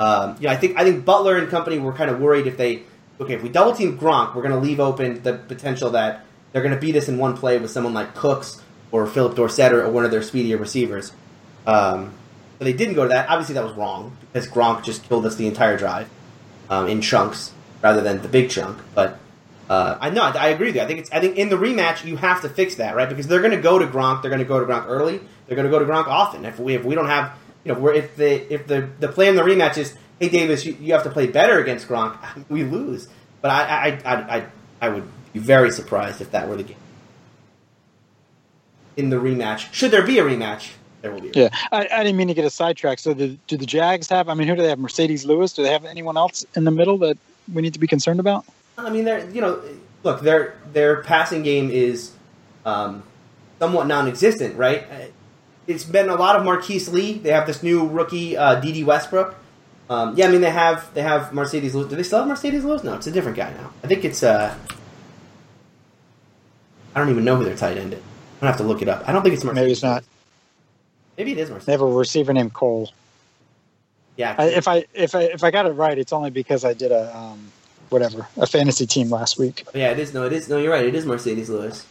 Um, 0.00 0.34
you 0.40 0.48
know, 0.48 0.52
I 0.52 0.56
think 0.56 0.76
I 0.76 0.82
think 0.82 1.04
Butler 1.04 1.36
and 1.36 1.48
company 1.48 1.78
were 1.78 1.92
kind 1.92 2.10
of 2.10 2.18
worried 2.18 2.48
if 2.48 2.56
they 2.56 2.82
okay 3.20 3.34
if 3.34 3.42
we 3.44 3.48
double 3.48 3.72
team 3.72 3.96
Gronk, 3.96 4.34
we're 4.34 4.42
going 4.42 4.54
to 4.54 4.58
leave 4.58 4.80
open 4.80 5.22
the 5.22 5.34
potential 5.34 5.90
that 5.90 6.24
they're 6.50 6.62
going 6.62 6.74
to 6.74 6.80
beat 6.80 6.96
us 6.96 7.08
in 7.08 7.18
one 7.18 7.36
play 7.36 7.56
with 7.56 7.70
someone 7.70 7.94
like 7.94 8.16
Cooks 8.16 8.60
or 8.90 9.06
Phillip 9.06 9.36
Dorsett 9.36 9.72
or 9.72 9.88
one 9.88 10.04
of 10.04 10.10
their 10.10 10.24
speedier 10.24 10.56
receivers. 10.56 11.12
Um, 11.68 12.14
but 12.58 12.64
they 12.64 12.72
didn't 12.72 12.94
go 12.94 13.04
to 13.04 13.10
that. 13.10 13.28
Obviously, 13.28 13.54
that 13.54 13.62
was 13.62 13.74
wrong 13.74 14.16
because 14.32 14.48
Gronk 14.48 14.82
just 14.82 15.04
killed 15.04 15.24
us 15.24 15.36
the 15.36 15.46
entire 15.46 15.78
drive 15.78 16.10
um, 16.68 16.88
in 16.88 17.00
chunks 17.00 17.52
rather 17.80 18.00
than 18.00 18.22
the 18.22 18.28
big 18.28 18.50
chunk. 18.50 18.76
But 18.92 19.20
uh, 19.68 19.98
I 20.00 20.10
know 20.10 20.22
I, 20.22 20.30
I 20.30 20.48
agree 20.48 20.66
with 20.68 20.76
you. 20.76 20.82
I 20.82 20.86
think 20.86 21.00
it's 21.00 21.12
I 21.12 21.20
think 21.20 21.36
in 21.36 21.48
the 21.48 21.56
rematch 21.56 22.04
you 22.04 22.16
have 22.16 22.42
to 22.42 22.48
fix 22.48 22.76
that 22.76 22.96
right 22.96 23.08
because 23.08 23.26
they're 23.26 23.40
going 23.40 23.52
to 23.52 23.60
go 23.60 23.78
to 23.78 23.86
Gronk. 23.86 24.22
They're 24.22 24.30
going 24.30 24.40
to 24.40 24.46
go 24.46 24.60
to 24.60 24.66
Gronk 24.66 24.86
early. 24.86 25.20
They're 25.46 25.56
going 25.56 25.66
to 25.66 25.70
go 25.70 25.78
to 25.78 25.84
Gronk 25.84 26.06
often. 26.06 26.44
If 26.44 26.58
we 26.58 26.74
if 26.74 26.84
we 26.84 26.94
don't 26.94 27.08
have 27.08 27.36
you 27.64 27.72
know 27.72 27.78
we're, 27.78 27.92
if 27.92 28.16
the 28.16 28.52
if 28.52 28.66
the 28.66 28.88
the 29.00 29.08
play 29.08 29.28
in 29.28 29.36
the 29.36 29.42
rematch 29.42 29.76
is 29.76 29.94
hey 30.20 30.28
Davis 30.28 30.64
you, 30.64 30.76
you 30.80 30.92
have 30.94 31.04
to 31.04 31.10
play 31.10 31.26
better 31.26 31.58
against 31.58 31.88
Gronk 31.88 32.18
we 32.48 32.64
lose. 32.64 33.08
But 33.42 33.50
I 33.50 33.62
I, 33.64 34.00
I 34.04 34.36
I 34.36 34.46
I 34.80 34.88
would 34.88 35.08
be 35.32 35.40
very 35.40 35.70
surprised 35.70 36.20
if 36.20 36.30
that 36.30 36.48
were 36.48 36.56
the 36.56 36.62
game. 36.62 36.76
In 38.96 39.10
the 39.10 39.16
rematch, 39.16 39.72
should 39.72 39.92
there 39.92 40.04
be 40.04 40.18
a 40.18 40.24
rematch, 40.24 40.70
there 41.02 41.12
will 41.12 41.20
be. 41.20 41.28
A 41.28 41.32
Yeah, 41.32 41.48
I, 41.70 41.88
I 41.92 42.02
didn't 42.02 42.16
mean 42.16 42.28
to 42.28 42.34
get 42.34 42.44
a 42.44 42.50
sidetrack. 42.50 42.98
So, 42.98 43.14
the, 43.14 43.38
do 43.46 43.56
the 43.56 43.66
Jags 43.66 44.08
have? 44.08 44.28
I 44.28 44.34
mean, 44.34 44.48
who 44.48 44.56
do 44.56 44.62
they 44.62 44.68
have? 44.68 44.78
Marcedes 44.78 45.24
Lewis. 45.24 45.52
Do 45.52 45.62
they 45.62 45.70
have 45.70 45.84
anyone 45.84 46.16
else 46.16 46.44
in 46.56 46.64
the 46.64 46.70
middle 46.70 46.98
that 46.98 47.16
we 47.52 47.62
need 47.62 47.74
to 47.74 47.78
be 47.78 47.86
concerned 47.86 48.20
about? 48.20 48.44
I 48.78 48.90
mean, 48.90 49.04
they're 49.04 49.28
you 49.30 49.40
know, 49.40 49.62
look, 50.02 50.20
their 50.20 50.56
their 50.72 51.02
passing 51.02 51.42
game 51.42 51.70
is 51.70 52.12
um, 52.64 53.02
somewhat 53.58 53.86
non-existent, 53.86 54.56
right? 54.56 54.86
It's 55.66 55.84
been 55.84 56.08
a 56.08 56.14
lot 56.14 56.36
of 56.36 56.44
Marquise 56.44 56.88
Lee. 56.88 57.18
They 57.18 57.30
have 57.30 57.46
this 57.46 57.62
new 57.62 57.86
rookie, 57.86 58.36
uh, 58.36 58.60
Dede 58.60 58.86
Westbrook. 58.86 59.36
Um, 59.90 60.16
yeah, 60.16 60.26
I 60.26 60.30
mean 60.30 60.40
they 60.40 60.50
have 60.50 60.92
they 60.94 61.02
have 61.02 61.32
Marcedes 61.32 61.74
Lewis. 61.74 61.88
Do 61.88 61.96
they 61.96 62.02
still 62.02 62.24
have 62.24 62.28
Marcedes 62.28 62.62
Lewis? 62.62 62.84
No, 62.84 62.94
it's 62.94 63.06
a 63.06 63.10
different 63.10 63.36
guy 63.36 63.52
now. 63.52 63.72
I 63.82 63.86
think 63.86 64.04
it's 64.04 64.22
uh, 64.22 64.54
I 66.94 67.00
don't 67.00 67.10
even 67.10 67.24
know 67.24 67.36
who 67.36 67.44
their 67.44 67.56
tight 67.56 67.78
end 67.78 67.94
is. 67.94 68.00
I'm 68.00 68.40
gonna 68.40 68.52
have 68.52 68.60
to 68.60 68.66
look 68.66 68.82
it 68.82 68.88
up. 68.88 69.08
I 69.08 69.12
don't 69.12 69.22
think 69.22 69.34
it's 69.34 69.44
Marcedes. 69.44 69.54
Maybe 69.54 69.72
it's 69.72 69.82
not. 69.82 70.04
Maybe 71.16 71.32
it 71.32 71.38
is 71.38 71.50
Marcedes. 71.50 71.64
They 71.64 71.72
have 71.72 71.80
a 71.80 71.86
receiver 71.86 72.32
named 72.32 72.52
Cole. 72.52 72.92
Yeah, 74.16 74.34
I, 74.36 74.46
if 74.48 74.68
I 74.68 74.84
if 74.94 75.14
I 75.14 75.22
if 75.22 75.42
I 75.42 75.50
got 75.50 75.66
it 75.66 75.70
right, 75.70 75.98
it's 75.98 76.12
only 76.12 76.30
because 76.30 76.64
I 76.64 76.74
did 76.74 76.92
a 76.92 77.16
um, 77.16 77.50
whatever 77.90 78.26
a 78.36 78.46
fantasy 78.46 78.86
team 78.86 79.10
last 79.10 79.38
week. 79.38 79.66
Yeah, 79.74 79.90
it 79.90 79.98
is. 79.98 80.14
No, 80.14 80.24
it 80.24 80.32
is. 80.32 80.48
No, 80.48 80.58
you're 80.58 80.72
right. 80.72 80.84
It 80.84 80.94
is 80.94 81.04
Marcedes 81.04 81.48
Lewis. 81.48 81.86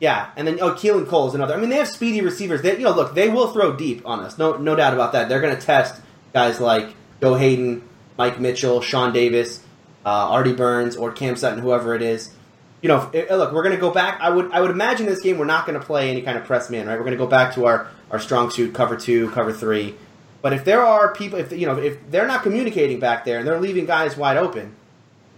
Yeah, 0.00 0.30
and 0.34 0.48
then 0.48 0.58
oh, 0.60 0.72
Keelan 0.72 1.06
Cole 1.06 1.28
is 1.28 1.34
another. 1.34 1.54
I 1.54 1.58
mean, 1.58 1.68
they 1.68 1.76
have 1.76 1.88
speedy 1.88 2.22
receivers. 2.22 2.62
They, 2.62 2.78
you 2.78 2.84
know, 2.84 2.94
look, 2.94 3.14
they 3.14 3.28
will 3.28 3.52
throw 3.52 3.76
deep 3.76 4.06
on 4.06 4.20
us. 4.20 4.38
No, 4.38 4.56
no 4.56 4.74
doubt 4.74 4.94
about 4.94 5.12
that. 5.12 5.28
They're 5.28 5.42
going 5.42 5.54
to 5.54 5.60
test 5.60 6.00
guys 6.32 6.58
like 6.58 6.94
Joe 7.20 7.34
Haden, 7.34 7.86
Mike 8.16 8.40
Mitchell, 8.40 8.80
Sean 8.80 9.12
Davis, 9.12 9.62
uh, 10.06 10.08
Artie 10.08 10.54
Burns, 10.54 10.96
or 10.96 11.12
Cam 11.12 11.36
Sutton, 11.36 11.58
whoever 11.58 11.94
it 11.94 12.00
is. 12.00 12.34
You 12.80 12.88
know, 12.88 13.10
if, 13.12 13.28
look, 13.30 13.52
we're 13.52 13.62
going 13.62 13.74
to 13.74 13.80
go 13.80 13.90
back. 13.90 14.20
I 14.22 14.30
would, 14.30 14.50
I 14.52 14.62
would 14.62 14.70
imagine 14.70 15.04
this 15.04 15.20
game 15.20 15.36
we're 15.36 15.44
not 15.44 15.66
going 15.66 15.78
to 15.78 15.84
play 15.84 16.10
any 16.10 16.22
kind 16.22 16.38
of 16.38 16.44
press 16.44 16.70
man, 16.70 16.86
right? 16.86 16.94
We're 16.94 17.04
going 17.04 17.12
to 17.12 17.18
go 17.18 17.26
back 17.26 17.54
to 17.54 17.66
our 17.66 17.88
our 18.10 18.18
strong 18.18 18.50
suit, 18.50 18.74
cover 18.74 18.96
two, 18.96 19.30
cover 19.30 19.52
three. 19.52 19.94
But 20.42 20.52
if 20.52 20.64
there 20.64 20.82
are 20.82 21.12
people, 21.14 21.38
if 21.38 21.52
you 21.52 21.66
know, 21.66 21.76
if 21.76 21.98
they're 22.10 22.26
not 22.26 22.42
communicating 22.42 22.98
back 22.98 23.24
there 23.24 23.38
and 23.38 23.46
they're 23.46 23.60
leaving 23.60 23.86
guys 23.86 24.16
wide 24.16 24.36
open, 24.36 24.74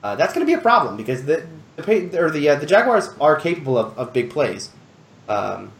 uh, 0.02 0.16
that's 0.16 0.32
going 0.32 0.46
to 0.46 0.50
be 0.50 0.56
a 0.56 0.60
problem 0.62 0.96
because 0.96 1.24
the 1.24 1.46
the 1.76 2.18
or 2.18 2.30
the 2.30 2.48
uh, 2.50 2.54
the 2.56 2.66
Jaguars 2.66 3.08
are 3.20 3.36
capable 3.36 3.76
of, 3.78 3.98
of 3.98 4.12
big 4.12 4.30
plays. 4.30 4.70
um, 5.28 5.72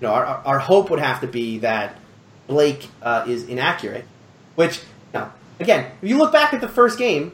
you 0.00 0.08
know, 0.08 0.14
our, 0.14 0.24
our, 0.24 0.58
hope 0.58 0.90
would 0.90 0.98
have 0.98 1.20
to 1.20 1.26
be 1.26 1.58
that 1.58 1.96
Blake 2.46 2.88
uh, 3.02 3.24
is 3.26 3.44
inaccurate. 3.48 4.04
Which, 4.54 4.80
now, 5.12 5.32
again, 5.58 5.90
if 6.02 6.08
you 6.08 6.18
look 6.18 6.32
back 6.32 6.52
at 6.52 6.60
the 6.60 6.68
first 6.68 6.98
game, 6.98 7.32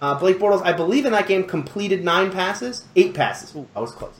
uh, 0.00 0.18
Blake 0.18 0.38
Bortles, 0.38 0.62
I 0.62 0.72
believe 0.72 1.06
in 1.06 1.12
that 1.12 1.26
game, 1.26 1.44
completed 1.44 2.04
nine 2.04 2.30
passes, 2.30 2.84
eight 2.96 3.14
passes. 3.14 3.54
Ooh, 3.56 3.66
I 3.74 3.80
was 3.80 3.92
close. 3.92 4.14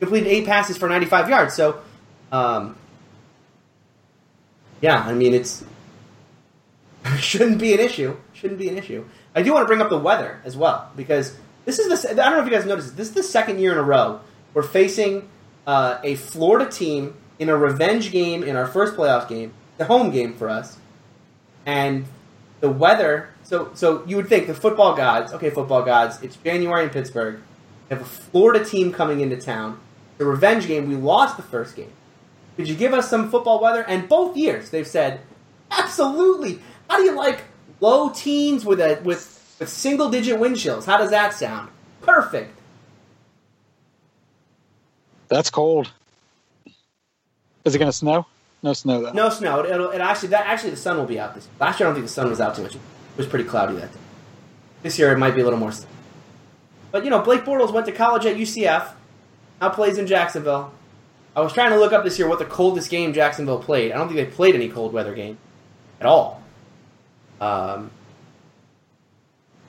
Completed 0.00 0.28
eight 0.28 0.46
passes 0.46 0.76
for 0.76 0.88
95 0.88 1.28
yards. 1.28 1.54
So, 1.54 1.80
um, 2.32 2.76
yeah, 4.80 5.00
I 5.00 5.12
mean, 5.12 5.34
it's 5.34 5.64
shouldn't 7.18 7.58
be 7.58 7.72
an 7.74 7.80
issue. 7.80 8.16
Shouldn't 8.32 8.58
be 8.58 8.68
an 8.68 8.78
issue. 8.78 9.04
I 9.34 9.42
do 9.42 9.52
want 9.52 9.62
to 9.62 9.66
bring 9.66 9.80
up 9.80 9.90
the 9.90 9.98
weather 9.98 10.40
as 10.44 10.56
well 10.56 10.90
because 10.96 11.36
this 11.64 11.78
is 11.78 12.02
the. 12.02 12.10
I 12.10 12.14
don't 12.14 12.32
know 12.32 12.40
if 12.40 12.46
you 12.46 12.52
guys 12.52 12.66
noticed. 12.66 12.96
This 12.96 13.08
is 13.08 13.14
the 13.14 13.22
second 13.22 13.60
year 13.60 13.72
in 13.72 13.78
a 13.78 13.82
row 13.82 14.20
we're 14.54 14.62
facing 14.62 15.28
uh, 15.66 15.98
a 16.02 16.16
Florida 16.16 16.70
team 16.70 17.14
in 17.38 17.48
a 17.48 17.56
revenge 17.56 18.10
game 18.10 18.42
in 18.42 18.56
our 18.56 18.66
first 18.66 18.96
playoff 18.96 19.28
game, 19.28 19.52
the 19.78 19.84
home 19.84 20.10
game 20.10 20.34
for 20.34 20.48
us, 20.48 20.78
and 21.66 22.04
the 22.60 22.70
weather. 22.70 23.30
So, 23.44 23.70
so 23.74 24.04
you 24.06 24.16
would 24.16 24.28
think 24.28 24.46
the 24.46 24.54
football 24.54 24.96
gods. 24.96 25.32
Okay, 25.32 25.50
football 25.50 25.82
gods. 25.82 26.22
It's 26.22 26.36
January 26.36 26.84
in 26.84 26.90
Pittsburgh. 26.90 27.36
We 27.88 27.96
have 27.96 28.02
a 28.02 28.08
Florida 28.08 28.64
team 28.64 28.92
coming 28.92 29.20
into 29.20 29.36
town. 29.36 29.80
The 30.18 30.24
revenge 30.26 30.66
game. 30.66 30.88
We 30.88 30.96
lost 30.96 31.36
the 31.36 31.42
first 31.42 31.76
game. 31.76 31.92
Could 32.56 32.68
you 32.68 32.74
give 32.74 32.92
us 32.92 33.08
some 33.08 33.30
football 33.30 33.60
weather? 33.60 33.82
And 33.82 34.08
both 34.08 34.36
years 34.36 34.70
they've 34.70 34.86
said, 34.86 35.20
absolutely. 35.70 36.60
How 36.90 36.96
do 36.96 37.04
you 37.04 37.16
like 37.16 37.42
low 37.78 38.10
teens 38.10 38.64
with 38.64 38.80
a 38.80 39.00
with, 39.04 39.56
with 39.60 39.68
single 39.68 40.10
digit 40.10 40.40
wind 40.40 40.58
chills? 40.58 40.84
How 40.84 40.98
does 40.98 41.10
that 41.10 41.32
sound? 41.32 41.70
Perfect. 42.02 42.58
That's 45.28 45.50
cold. 45.50 45.92
Is 47.64 47.76
it 47.76 47.78
going 47.78 47.90
to 47.90 47.96
snow? 47.96 48.26
No 48.64 48.72
snow 48.72 49.02
though. 49.02 49.12
No 49.12 49.30
snow. 49.30 49.60
It, 49.60 49.70
it'll 49.70 49.90
it 49.90 50.00
actually 50.00 50.30
that 50.30 50.46
actually 50.46 50.70
the 50.70 50.76
sun 50.76 50.96
will 50.96 51.06
be 51.06 51.20
out 51.20 51.36
this. 51.36 51.48
Last 51.60 51.78
year 51.78 51.86
I 51.86 51.90
don't 51.90 51.94
think 51.94 52.08
the 52.08 52.12
sun 52.12 52.28
was 52.28 52.40
out 52.40 52.56
too 52.56 52.62
much. 52.62 52.74
It 52.74 52.80
was 53.16 53.28
pretty 53.28 53.44
cloudy 53.44 53.76
that 53.76 53.92
day. 53.92 53.98
This 54.82 54.98
year 54.98 55.12
it 55.12 55.18
might 55.18 55.36
be 55.36 55.42
a 55.42 55.44
little 55.44 55.60
more. 55.60 55.72
But 56.90 57.04
you 57.04 57.10
know, 57.10 57.20
Blake 57.20 57.44
Bortles 57.44 57.72
went 57.72 57.86
to 57.86 57.92
college 57.92 58.26
at 58.26 58.36
UCF. 58.36 58.94
Now 59.60 59.68
plays 59.68 59.96
in 59.96 60.08
Jacksonville. 60.08 60.72
I 61.36 61.40
was 61.40 61.52
trying 61.52 61.70
to 61.70 61.78
look 61.78 61.92
up 61.92 62.02
this 62.02 62.18
year 62.18 62.28
what 62.28 62.40
the 62.40 62.44
coldest 62.44 62.90
game 62.90 63.12
Jacksonville 63.12 63.62
played. 63.62 63.92
I 63.92 63.98
don't 63.98 64.08
think 64.08 64.16
they 64.16 64.34
played 64.34 64.56
any 64.56 64.68
cold 64.68 64.92
weather 64.92 65.14
game 65.14 65.38
at 66.00 66.06
all. 66.06 66.39
Um, 67.40 67.90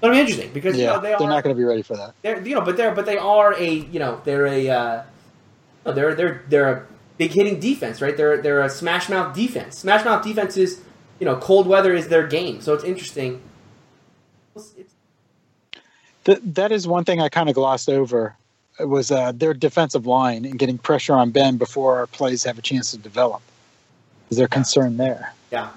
but 0.01 0.07
it'll 0.07 0.15
be 0.15 0.19
interesting 0.19 0.51
because 0.53 0.77
yeah, 0.77 0.81
you 0.81 0.87
know, 0.87 0.99
they 1.01 1.13
are 1.13 1.29
not 1.29 1.43
going 1.43 1.55
to 1.55 1.59
be 1.59 1.63
ready 1.63 1.83
for 1.83 1.95
that. 1.95 2.13
they're 2.23 2.41
you 2.41 2.55
know, 2.55 2.61
but 2.61 2.75
they're 2.75 2.93
but 2.93 3.05
they 3.05 3.17
are 3.17 3.53
a 3.53 3.71
you 3.71 3.99
know 3.99 4.19
they're 4.25 4.47
a 4.47 4.69
uh, 4.69 5.03
they're 5.85 6.15
they're 6.15 6.43
they're 6.49 6.73
a 6.73 6.85
big 7.17 7.31
hitting 7.31 7.59
defense, 7.59 8.01
right? 8.01 8.17
They're 8.17 8.41
they're 8.41 8.61
a 8.61 8.69
smash 8.69 9.09
mouth 9.09 9.35
defense. 9.35 9.77
Smash 9.77 10.03
mouth 10.03 10.23
defense 10.23 10.57
is 10.57 10.81
you 11.19 11.25
know 11.25 11.37
cold 11.37 11.67
weather 11.67 11.93
is 11.93 12.07
their 12.07 12.27
game, 12.27 12.61
so 12.61 12.73
it's 12.73 12.83
interesting. 12.83 13.41
It's, 14.55 14.73
it's, 14.77 14.93
Th- 16.23 16.39
that 16.43 16.71
is 16.71 16.87
one 16.87 17.03
thing 17.03 17.21
I 17.21 17.29
kind 17.29 17.47
of 17.47 17.55
glossed 17.55 17.89
over. 17.89 18.35
It 18.79 18.85
was 18.85 19.11
uh, 19.11 19.31
their 19.33 19.53
defensive 19.53 20.07
line 20.07 20.45
and 20.45 20.57
getting 20.57 20.77
pressure 20.79 21.13
on 21.13 21.29
Ben 21.29 21.57
before 21.57 21.99
our 21.99 22.07
plays 22.07 22.43
have 22.43 22.57
a 22.57 22.61
chance 22.61 22.91
to 22.91 22.97
develop. 22.97 23.41
Is 24.31 24.37
there 24.37 24.47
concern 24.47 24.97
there? 24.97 25.33
yeah. 25.51 25.69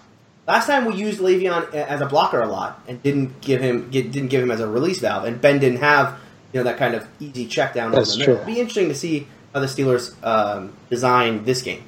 Last 0.47 0.67
time 0.67 0.85
we 0.85 0.95
used 0.95 1.21
Le'Veon 1.21 1.73
as 1.73 2.01
a 2.01 2.07
blocker 2.07 2.41
a 2.41 2.47
lot 2.47 2.83
and 2.87 3.03
didn't 3.03 3.41
give 3.41 3.63
him 3.63 3.91
get, 3.91 4.13
didn't 4.13 4.29
give 4.29 4.43
him 4.43 4.51
as 4.51 4.61
a 4.61 4.69
release 4.69 5.01
valve, 5.01 5.25
and 5.25 5.41
Ben 5.41 5.59
didn't 5.59 5.79
have 5.79 6.19
you 6.53 6.61
know 6.61 6.65
that 6.65 6.77
kind 6.79 6.95
of 6.95 7.07
easy 7.19 7.47
check 7.47 7.73
down. 7.75 7.93
That's 7.93 8.17
the 8.17 8.25
true. 8.25 8.35
It'll 8.35 8.47
be 8.47 8.61
interesting 8.61 8.89
to 8.89 8.95
see 8.95 9.27
how 9.55 9.61
the 9.61 9.67
Steelers 9.67 10.15
um, 10.23 10.73
design 10.91 11.45
this 11.45 11.63
game. 11.63 11.83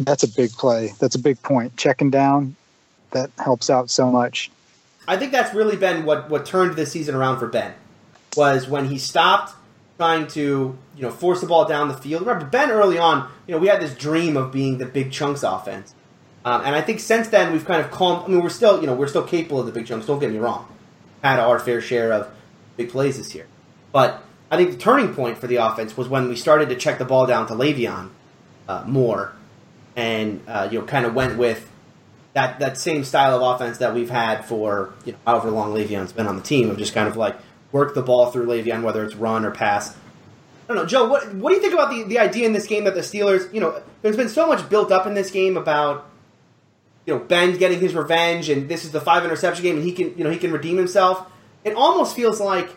That's 0.00 0.22
a 0.22 0.28
big 0.28 0.52
play. 0.52 0.94
That's 0.98 1.14
a 1.14 1.18
big 1.18 1.40
point. 1.42 1.76
Checking 1.76 2.10
down, 2.10 2.56
that 3.10 3.30
helps 3.38 3.70
out 3.70 3.90
so 3.90 4.10
much. 4.10 4.50
I 5.06 5.16
think 5.16 5.32
that's 5.32 5.54
really 5.54 5.76
been 5.76 6.04
what 6.04 6.30
what 6.30 6.46
turned 6.46 6.76
this 6.76 6.92
season 6.92 7.14
around 7.14 7.38
for 7.38 7.48
Ben 7.48 7.74
was 8.36 8.68
when 8.68 8.86
he 8.86 8.98
stopped 8.98 9.54
trying 9.96 10.26
to 10.26 10.76
you 10.96 11.02
know 11.02 11.10
force 11.10 11.40
the 11.40 11.46
ball 11.46 11.66
down 11.66 11.88
the 11.88 11.94
field. 11.94 12.22
Remember 12.22 12.46
Ben 12.46 12.70
early 12.70 12.98
on, 12.98 13.30
you 13.46 13.54
know 13.54 13.58
we 13.60 13.68
had 13.68 13.80
this 13.80 13.94
dream 13.94 14.36
of 14.36 14.50
being 14.50 14.78
the 14.78 14.86
big 14.86 15.12
chunks 15.12 15.42
offense, 15.42 15.94
um, 16.44 16.62
and 16.64 16.74
I 16.74 16.80
think 16.80 17.00
since 17.00 17.28
then 17.28 17.52
we've 17.52 17.64
kind 17.64 17.80
of 17.80 17.90
calmed. 17.90 18.24
I 18.24 18.28
mean 18.28 18.42
we're 18.42 18.48
still 18.48 18.80
you 18.80 18.86
know 18.86 18.94
we're 18.94 19.08
still 19.08 19.24
capable 19.24 19.60
of 19.60 19.66
the 19.66 19.72
big 19.72 19.86
jumps. 19.86 20.06
Don't 20.06 20.18
get 20.18 20.30
me 20.30 20.38
wrong, 20.38 20.68
had 21.22 21.38
our 21.38 21.58
fair 21.58 21.80
share 21.80 22.12
of 22.12 22.28
big 22.76 22.90
plays 22.90 23.16
this 23.16 23.34
year, 23.34 23.46
but 23.92 24.22
I 24.50 24.56
think 24.56 24.70
the 24.70 24.76
turning 24.76 25.14
point 25.14 25.38
for 25.38 25.46
the 25.46 25.56
offense 25.56 25.96
was 25.96 26.08
when 26.08 26.28
we 26.28 26.36
started 26.36 26.68
to 26.68 26.76
check 26.76 26.98
the 26.98 27.04
ball 27.04 27.26
down 27.26 27.46
to 27.48 27.54
Le'Veon 27.54 28.10
uh, 28.68 28.84
more, 28.86 29.32
and 29.96 30.42
uh, 30.46 30.68
you 30.70 30.80
know 30.80 30.84
kind 30.84 31.06
of 31.06 31.14
went 31.14 31.38
with 31.38 31.70
that 32.34 32.58
that 32.58 32.76
same 32.76 33.04
style 33.04 33.36
of 33.36 33.54
offense 33.54 33.78
that 33.78 33.94
we've 33.94 34.10
had 34.10 34.44
for 34.44 34.92
you 35.04 35.12
know, 35.12 35.18
however 35.26 35.50
long 35.50 35.72
Le'Veon's 35.72 36.12
been 36.12 36.26
on 36.26 36.36
the 36.36 36.42
team 36.42 36.70
of 36.70 36.76
just 36.76 36.92
kind 36.92 37.08
of 37.08 37.16
like 37.16 37.36
work 37.72 37.94
the 37.94 38.02
ball 38.02 38.30
through 38.30 38.46
Le'Veon, 38.46 38.82
whether 38.82 39.04
it's 39.04 39.14
run 39.14 39.44
or 39.44 39.50
pass. 39.50 39.90
I 39.90 40.68
don't 40.68 40.76
know, 40.76 40.86
Joe. 40.86 41.08
What 41.08 41.34
what 41.34 41.50
do 41.50 41.56
you 41.56 41.60
think 41.60 41.74
about 41.74 41.90
the, 41.90 42.04
the 42.04 42.18
idea 42.18 42.46
in 42.46 42.52
this 42.52 42.66
game 42.66 42.84
that 42.84 42.94
the 42.94 43.00
Steelers? 43.00 43.52
You 43.52 43.60
know, 43.60 43.82
there's 44.02 44.16
been 44.16 44.28
so 44.28 44.46
much 44.46 44.68
built 44.68 44.92
up 44.92 45.06
in 45.06 45.14
this 45.14 45.30
game 45.30 45.56
about 45.56 46.06
you 47.06 47.14
know 47.14 47.20
Ben 47.20 47.56
getting 47.56 47.80
his 47.80 47.94
revenge, 47.94 48.48
and 48.48 48.68
this 48.68 48.84
is 48.84 48.92
the 48.92 49.00
five 49.00 49.24
interception 49.24 49.62
game, 49.62 49.76
and 49.76 49.84
he 49.84 49.92
can 49.92 50.16
you 50.16 50.24
know 50.24 50.30
he 50.30 50.38
can 50.38 50.52
redeem 50.52 50.76
himself. 50.76 51.30
It 51.64 51.74
almost 51.74 52.14
feels 52.14 52.40
like 52.40 52.70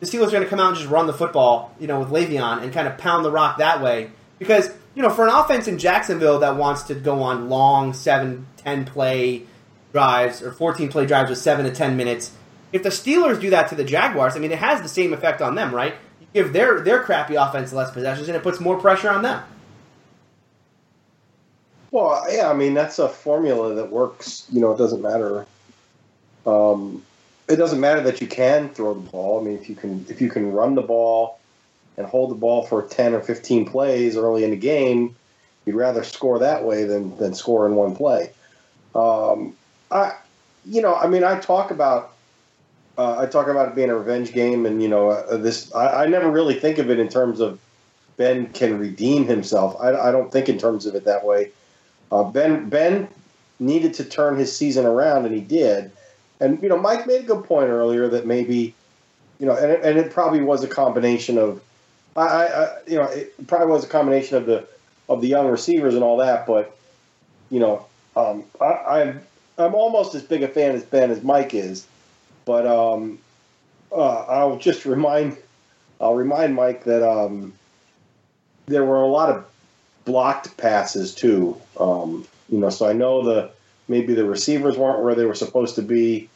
the 0.00 0.06
Steelers 0.06 0.28
are 0.28 0.32
going 0.32 0.42
to 0.42 0.48
come 0.48 0.60
out 0.60 0.68
and 0.68 0.76
just 0.76 0.88
run 0.88 1.06
the 1.06 1.12
football, 1.12 1.74
you 1.78 1.86
know, 1.86 2.00
with 2.00 2.08
Le'Veon 2.08 2.62
and 2.62 2.72
kind 2.72 2.88
of 2.88 2.96
pound 2.96 3.24
the 3.24 3.30
rock 3.30 3.58
that 3.58 3.82
way 3.82 4.10
because 4.38 4.70
you 4.94 5.02
know 5.02 5.10
for 5.10 5.26
an 5.26 5.32
offense 5.32 5.68
in 5.68 5.78
Jacksonville 5.78 6.40
that 6.40 6.56
wants 6.56 6.84
to 6.84 6.94
go 6.94 7.22
on 7.22 7.48
long 7.48 7.92
seven, 7.92 8.46
ten 8.56 8.84
play 8.84 9.44
drives 9.92 10.42
or 10.42 10.50
fourteen 10.50 10.88
play 10.88 11.06
drives 11.06 11.30
with 11.30 11.38
seven 11.38 11.64
to 11.64 11.70
ten 11.72 11.96
minutes. 11.96 12.32
If 12.72 12.82
the 12.82 12.88
Steelers 12.88 13.40
do 13.40 13.50
that 13.50 13.68
to 13.68 13.74
the 13.74 13.84
Jaguars, 13.84 14.36
I 14.36 14.38
mean, 14.38 14.52
it 14.52 14.58
has 14.58 14.80
the 14.80 14.88
same 14.88 15.12
effect 15.12 15.42
on 15.42 15.54
them, 15.54 15.74
right? 15.74 15.94
You 16.20 16.26
give 16.32 16.52
their 16.52 16.80
their 16.80 17.02
crappy 17.02 17.36
offense 17.36 17.72
less 17.72 17.92
possessions, 17.92 18.26
and 18.28 18.36
it 18.36 18.42
puts 18.42 18.58
more 18.58 18.80
pressure 18.80 19.10
on 19.10 19.22
them. 19.22 19.42
Well, 21.90 22.24
yeah, 22.32 22.48
I 22.48 22.54
mean 22.54 22.74
that's 22.74 22.98
a 22.98 23.08
formula 23.08 23.74
that 23.74 23.90
works. 23.90 24.46
You 24.50 24.60
know, 24.60 24.72
it 24.72 24.78
doesn't 24.78 25.02
matter. 25.02 25.46
Um, 26.46 27.02
it 27.48 27.56
doesn't 27.56 27.80
matter 27.80 28.00
that 28.02 28.20
you 28.20 28.26
can 28.26 28.68
throw 28.68 28.94
the 28.94 29.00
ball. 29.00 29.40
I 29.40 29.44
mean, 29.44 29.58
if 29.58 29.68
you 29.68 29.74
can, 29.74 30.06
if 30.08 30.20
you 30.20 30.30
can 30.30 30.52
run 30.52 30.76
the 30.76 30.82
ball 30.82 31.40
and 31.96 32.06
hold 32.06 32.30
the 32.30 32.36
ball 32.36 32.64
for 32.64 32.82
ten 32.82 33.12
or 33.12 33.20
fifteen 33.20 33.66
plays 33.66 34.16
early 34.16 34.44
in 34.44 34.50
the 34.50 34.56
game, 34.56 35.16
you'd 35.66 35.74
rather 35.74 36.04
score 36.04 36.38
that 36.38 36.64
way 36.64 36.84
than 36.84 37.16
than 37.16 37.34
score 37.34 37.66
in 37.66 37.74
one 37.74 37.96
play. 37.96 38.30
Um, 38.94 39.56
I, 39.90 40.14
you 40.64 40.80
know, 40.80 40.94
I 40.94 41.08
mean, 41.08 41.24
I 41.24 41.38
talk 41.40 41.70
about. 41.70 42.12
Uh, 42.98 43.20
I 43.20 43.26
talk 43.26 43.48
about 43.48 43.68
it 43.68 43.74
being 43.74 43.88
a 43.88 43.96
revenge 43.96 44.32
game, 44.32 44.66
and 44.66 44.82
you 44.82 44.88
know, 44.88 45.10
uh, 45.10 45.36
this. 45.36 45.74
I, 45.74 46.04
I 46.04 46.06
never 46.06 46.30
really 46.30 46.54
think 46.54 46.78
of 46.78 46.90
it 46.90 46.98
in 46.98 47.08
terms 47.08 47.40
of 47.40 47.58
Ben 48.16 48.46
can 48.52 48.78
redeem 48.78 49.26
himself. 49.26 49.76
I, 49.80 49.94
I 49.94 50.12
don't 50.12 50.30
think 50.30 50.48
in 50.48 50.58
terms 50.58 50.86
of 50.86 50.94
it 50.94 51.04
that 51.04 51.24
way. 51.24 51.50
Uh, 52.10 52.24
ben 52.24 52.68
Ben 52.68 53.08
needed 53.58 53.94
to 53.94 54.04
turn 54.04 54.36
his 54.36 54.54
season 54.56 54.86
around, 54.86 55.26
and 55.26 55.34
he 55.34 55.40
did. 55.40 55.90
And 56.40 56.62
you 56.62 56.68
know, 56.68 56.78
Mike 56.78 57.06
made 57.06 57.20
a 57.20 57.24
good 57.24 57.44
point 57.44 57.68
earlier 57.68 58.08
that 58.08 58.26
maybe, 58.26 58.74
you 59.38 59.46
know, 59.46 59.54
and 59.54 59.70
and 59.70 59.98
it 59.98 60.12
probably 60.12 60.40
was 60.40 60.64
a 60.64 60.68
combination 60.68 61.38
of, 61.38 61.62
I, 62.16 62.46
I, 62.46 62.78
you 62.86 62.96
know, 62.96 63.04
it 63.04 63.46
probably 63.46 63.68
was 63.68 63.84
a 63.84 63.88
combination 63.88 64.36
of 64.36 64.46
the 64.46 64.66
of 65.08 65.20
the 65.20 65.28
young 65.28 65.48
receivers 65.48 65.94
and 65.94 66.02
all 66.02 66.16
that. 66.18 66.46
But 66.46 66.76
you 67.50 67.60
know, 67.60 67.86
um, 68.16 68.44
I, 68.60 69.00
I'm 69.00 69.20
I'm 69.58 69.74
almost 69.74 70.14
as 70.14 70.22
big 70.22 70.42
a 70.42 70.48
fan 70.48 70.74
as 70.74 70.82
Ben 70.82 71.10
as 71.10 71.22
Mike 71.22 71.54
is. 71.54 71.86
But 72.44 72.66
um, 72.66 73.18
uh, 73.92 74.24
I'll 74.24 74.56
just 74.56 74.84
remind 74.86 75.36
I'll 76.00 76.14
remind 76.14 76.54
Mike 76.54 76.84
that 76.84 77.06
um, 77.06 77.52
there 78.66 78.84
were 78.84 79.02
a 79.02 79.06
lot 79.06 79.28
of 79.28 79.44
blocked 80.04 80.56
passes 80.56 81.14
too. 81.14 81.60
Um, 81.78 82.26
you 82.48 82.58
know, 82.58 82.70
so 82.70 82.88
I 82.88 82.92
know 82.92 83.22
the 83.22 83.50
maybe 83.88 84.14
the 84.14 84.24
receivers 84.24 84.76
weren't 84.76 85.02
where 85.02 85.14
they 85.14 85.24
were 85.24 85.34
supposed 85.34 85.74
to 85.76 85.82
be. 85.82 86.28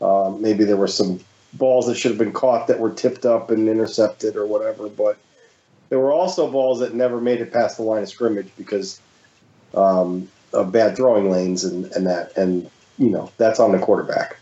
Um, 0.00 0.40
maybe 0.42 0.64
there 0.64 0.76
were 0.76 0.88
some 0.88 1.20
balls 1.54 1.86
that 1.86 1.96
should 1.96 2.10
have 2.10 2.18
been 2.18 2.32
caught 2.32 2.66
that 2.66 2.80
were 2.80 2.90
tipped 2.90 3.24
up 3.24 3.50
and 3.50 3.68
intercepted 3.68 4.36
or 4.36 4.46
whatever. 4.46 4.88
But 4.88 5.18
there 5.88 5.98
were 5.98 6.12
also 6.12 6.50
balls 6.50 6.80
that 6.80 6.94
never 6.94 7.20
made 7.20 7.40
it 7.40 7.52
past 7.52 7.76
the 7.76 7.82
line 7.82 8.02
of 8.02 8.08
scrimmage 8.08 8.50
because 8.56 9.00
um, 9.74 10.28
of 10.52 10.72
bad 10.72 10.96
throwing 10.96 11.30
lanes 11.30 11.64
and, 11.64 11.86
and 11.92 12.06
that. 12.06 12.36
And 12.36 12.70
you 12.98 13.10
know 13.10 13.30
that's 13.36 13.60
on 13.60 13.72
the 13.72 13.78
quarterback. 13.78 14.38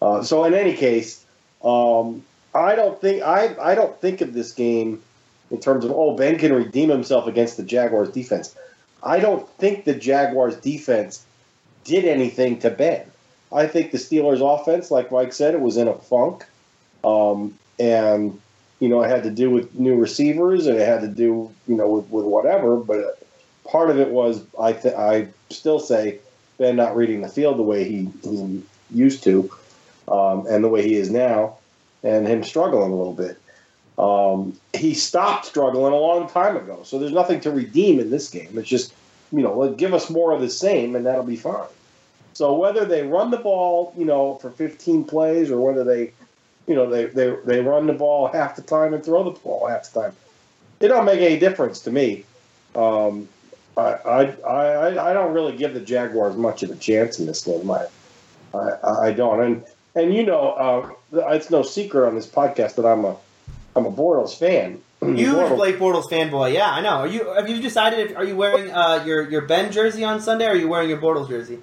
Uh, 0.00 0.22
so 0.22 0.44
in 0.44 0.54
any 0.54 0.74
case, 0.74 1.24
um, 1.62 2.24
I 2.54 2.74
don't 2.74 3.00
think 3.00 3.22
I 3.22 3.54
I 3.60 3.74
don't 3.74 3.98
think 4.00 4.20
of 4.20 4.34
this 4.34 4.52
game 4.52 5.02
in 5.52 5.60
terms 5.60 5.84
of 5.84 5.92
oh 5.92 6.16
Ben 6.16 6.38
can 6.38 6.52
redeem 6.52 6.88
himself 6.88 7.28
against 7.28 7.56
the 7.56 7.62
Jaguars 7.62 8.10
defense. 8.10 8.56
I 9.04 9.20
don't 9.20 9.48
think 9.58 9.84
the 9.84 9.94
Jaguars 9.94 10.56
defense 10.56 11.24
did 11.84 12.04
anything 12.04 12.58
to 12.60 12.70
Ben. 12.70 13.06
I 13.52 13.66
think 13.66 13.92
the 13.92 13.98
Steelers 13.98 14.40
offense, 14.40 14.90
like 14.90 15.12
Mike 15.12 15.32
said, 15.32 15.54
it 15.54 15.60
was 15.60 15.76
in 15.76 15.88
a 15.88 15.94
funk, 15.94 16.46
um, 17.04 17.56
and 17.78 18.40
you 18.80 18.88
know, 18.88 19.02
it 19.02 19.08
had 19.08 19.22
to 19.22 19.30
do 19.30 19.48
with 19.48 19.78
new 19.78 19.94
receivers 19.94 20.66
and 20.66 20.76
it 20.76 20.84
had 20.84 21.02
to 21.02 21.06
do, 21.06 21.48
you 21.68 21.76
know, 21.76 21.88
with, 21.88 22.10
with 22.10 22.24
whatever. 22.24 22.76
But 22.76 23.22
part 23.64 23.90
of 23.90 24.00
it 24.00 24.08
was, 24.08 24.42
I 24.58 24.72
th- 24.72 24.94
I 24.94 25.28
still 25.50 25.78
say, 25.78 26.18
Ben 26.58 26.74
not 26.74 26.96
reading 26.96 27.20
the 27.20 27.28
field 27.28 27.58
the 27.58 27.62
way 27.62 27.84
he, 27.84 28.08
he 28.24 28.62
used 28.90 29.22
to, 29.24 29.50
um, 30.08 30.46
and 30.48 30.64
the 30.64 30.68
way 30.68 30.82
he 30.82 30.96
is 30.96 31.10
now, 31.10 31.58
and 32.02 32.26
him 32.26 32.42
struggling 32.42 32.90
a 32.90 32.96
little 32.96 33.12
bit. 33.12 33.38
Um, 34.02 34.58
he 34.74 34.94
stopped 34.94 35.46
struggling 35.46 35.92
a 35.92 35.96
long 35.96 36.28
time 36.28 36.56
ago, 36.56 36.80
so 36.82 36.98
there's 36.98 37.12
nothing 37.12 37.38
to 37.42 37.52
redeem 37.52 38.00
in 38.00 38.10
this 38.10 38.28
game. 38.28 38.58
It's 38.58 38.68
just, 38.68 38.92
you 39.30 39.42
know, 39.42 39.72
give 39.74 39.94
us 39.94 40.10
more 40.10 40.32
of 40.32 40.40
the 40.40 40.50
same, 40.50 40.96
and 40.96 41.06
that'll 41.06 41.22
be 41.22 41.36
fine. 41.36 41.68
So 42.32 42.56
whether 42.56 42.84
they 42.84 43.06
run 43.06 43.30
the 43.30 43.36
ball, 43.36 43.94
you 43.96 44.04
know, 44.04 44.34
for 44.36 44.50
15 44.50 45.04
plays, 45.04 45.52
or 45.52 45.60
whether 45.60 45.84
they, 45.84 46.12
you 46.66 46.74
know, 46.74 46.90
they 46.90 47.04
they, 47.04 47.36
they 47.44 47.60
run 47.60 47.86
the 47.86 47.92
ball 47.92 48.26
half 48.26 48.56
the 48.56 48.62
time 48.62 48.92
and 48.92 49.04
throw 49.04 49.22
the 49.22 49.38
ball 49.38 49.68
half 49.68 49.92
the 49.92 50.00
time, 50.00 50.16
it 50.80 50.88
don't 50.88 51.04
make 51.04 51.20
any 51.20 51.38
difference 51.38 51.78
to 51.80 51.92
me. 51.92 52.24
Um, 52.74 53.28
I, 53.76 53.82
I 53.82 54.22
I 54.42 55.10
I 55.10 55.12
don't 55.12 55.32
really 55.32 55.56
give 55.56 55.74
the 55.74 55.80
Jaguars 55.80 56.34
much 56.34 56.64
of 56.64 56.70
a 56.70 56.76
chance 56.76 57.20
in 57.20 57.26
this 57.26 57.44
game. 57.44 57.70
I 57.70 57.86
I, 58.52 59.06
I 59.06 59.12
don't, 59.12 59.40
and 59.40 59.64
and 59.94 60.12
you 60.12 60.24
know, 60.24 60.96
uh, 61.12 61.28
it's 61.32 61.50
no 61.50 61.62
secret 61.62 62.04
on 62.08 62.16
this 62.16 62.26
podcast 62.26 62.74
that 62.74 62.86
I'm 62.86 63.04
a 63.04 63.16
I'm 63.74 63.86
a 63.86 63.92
Bortles 63.92 64.38
fan. 64.38 64.80
Huge 65.02 65.28
Bortles- 65.28 65.56
Blake 65.56 65.78
Bortles 65.78 66.08
fanboy. 66.10 66.52
Yeah, 66.54 66.70
I 66.70 66.80
know. 66.80 66.98
Are 66.98 67.06
you? 67.06 67.32
Have 67.34 67.48
you 67.48 67.60
decided? 67.60 68.10
If, 68.10 68.16
are 68.16 68.24
you 68.24 68.36
wearing 68.36 68.70
uh, 68.70 69.02
your 69.04 69.28
your 69.28 69.42
Ben 69.42 69.72
jersey 69.72 70.04
on 70.04 70.20
Sunday? 70.20 70.46
or 70.46 70.50
Are 70.50 70.54
you 70.56 70.68
wearing 70.68 70.88
your 70.88 70.98
Bortles 70.98 71.28
jersey? 71.28 71.58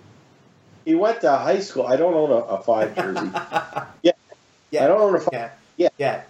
He 0.85 0.95
went 0.95 1.21
to 1.21 1.31
high 1.37 1.59
school. 1.59 1.85
I 1.85 1.95
don't 1.95 2.13
own 2.13 2.31
a, 2.31 2.35
a 2.35 2.61
five 2.63 2.95
jersey. 2.95 3.29
Yeah. 4.01 4.11
Yeah, 4.71 4.85
I 4.85 4.87
don't 4.87 5.01
own 5.01 5.15
a 5.15 5.19
five. 5.19 5.31
Yeah. 5.33 5.51
Yeah. 5.77 5.89
Yeah. 5.97 6.21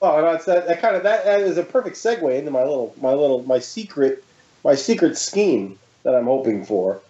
Well, 0.00 0.20
that's 0.32 0.46
that, 0.46 0.66
that 0.66 0.80
kind 0.80 0.96
of 0.96 1.04
that, 1.04 1.24
that 1.24 1.40
is 1.42 1.58
a 1.58 1.62
perfect 1.62 1.94
segue 1.96 2.36
into 2.36 2.50
my 2.50 2.62
little 2.62 2.92
my 3.00 3.10
little 3.10 3.44
my 3.44 3.60
secret 3.60 4.24
my 4.64 4.74
secret 4.74 5.16
scheme 5.16 5.78
that 6.02 6.14
I'm 6.16 6.24
hoping 6.24 6.64
for, 6.64 7.00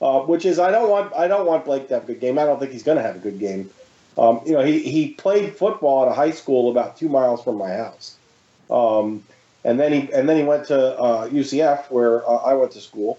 uh, 0.00 0.20
which 0.20 0.46
is 0.46 0.58
I 0.58 0.70
don't 0.70 0.88
want 0.90 1.12
I 1.14 1.28
don't 1.28 1.46
want 1.46 1.66
Blake 1.66 1.88
to 1.88 1.94
have 1.94 2.04
a 2.04 2.06
good 2.06 2.20
game. 2.20 2.38
I 2.38 2.44
don't 2.44 2.58
think 2.58 2.72
he's 2.72 2.82
going 2.82 2.96
to 2.96 3.02
have 3.02 3.16
a 3.16 3.18
good 3.18 3.38
game. 3.38 3.70
Um, 4.18 4.40
you 4.44 4.52
know, 4.52 4.64
he, 4.64 4.80
he 4.80 5.10
played 5.10 5.54
football 5.54 6.04
at 6.04 6.10
a 6.10 6.14
high 6.14 6.32
school 6.32 6.70
about 6.70 6.96
two 6.96 7.08
miles 7.08 7.42
from 7.42 7.56
my 7.56 7.70
house, 7.70 8.16
um, 8.68 9.22
and 9.64 9.78
then 9.78 9.92
he 9.92 10.12
and 10.12 10.28
then 10.28 10.36
he 10.36 10.42
went 10.42 10.66
to 10.66 10.98
uh, 10.98 11.28
UCF 11.28 11.90
where 11.90 12.28
uh, 12.28 12.36
I 12.36 12.54
went 12.54 12.72
to 12.72 12.80
school, 12.80 13.18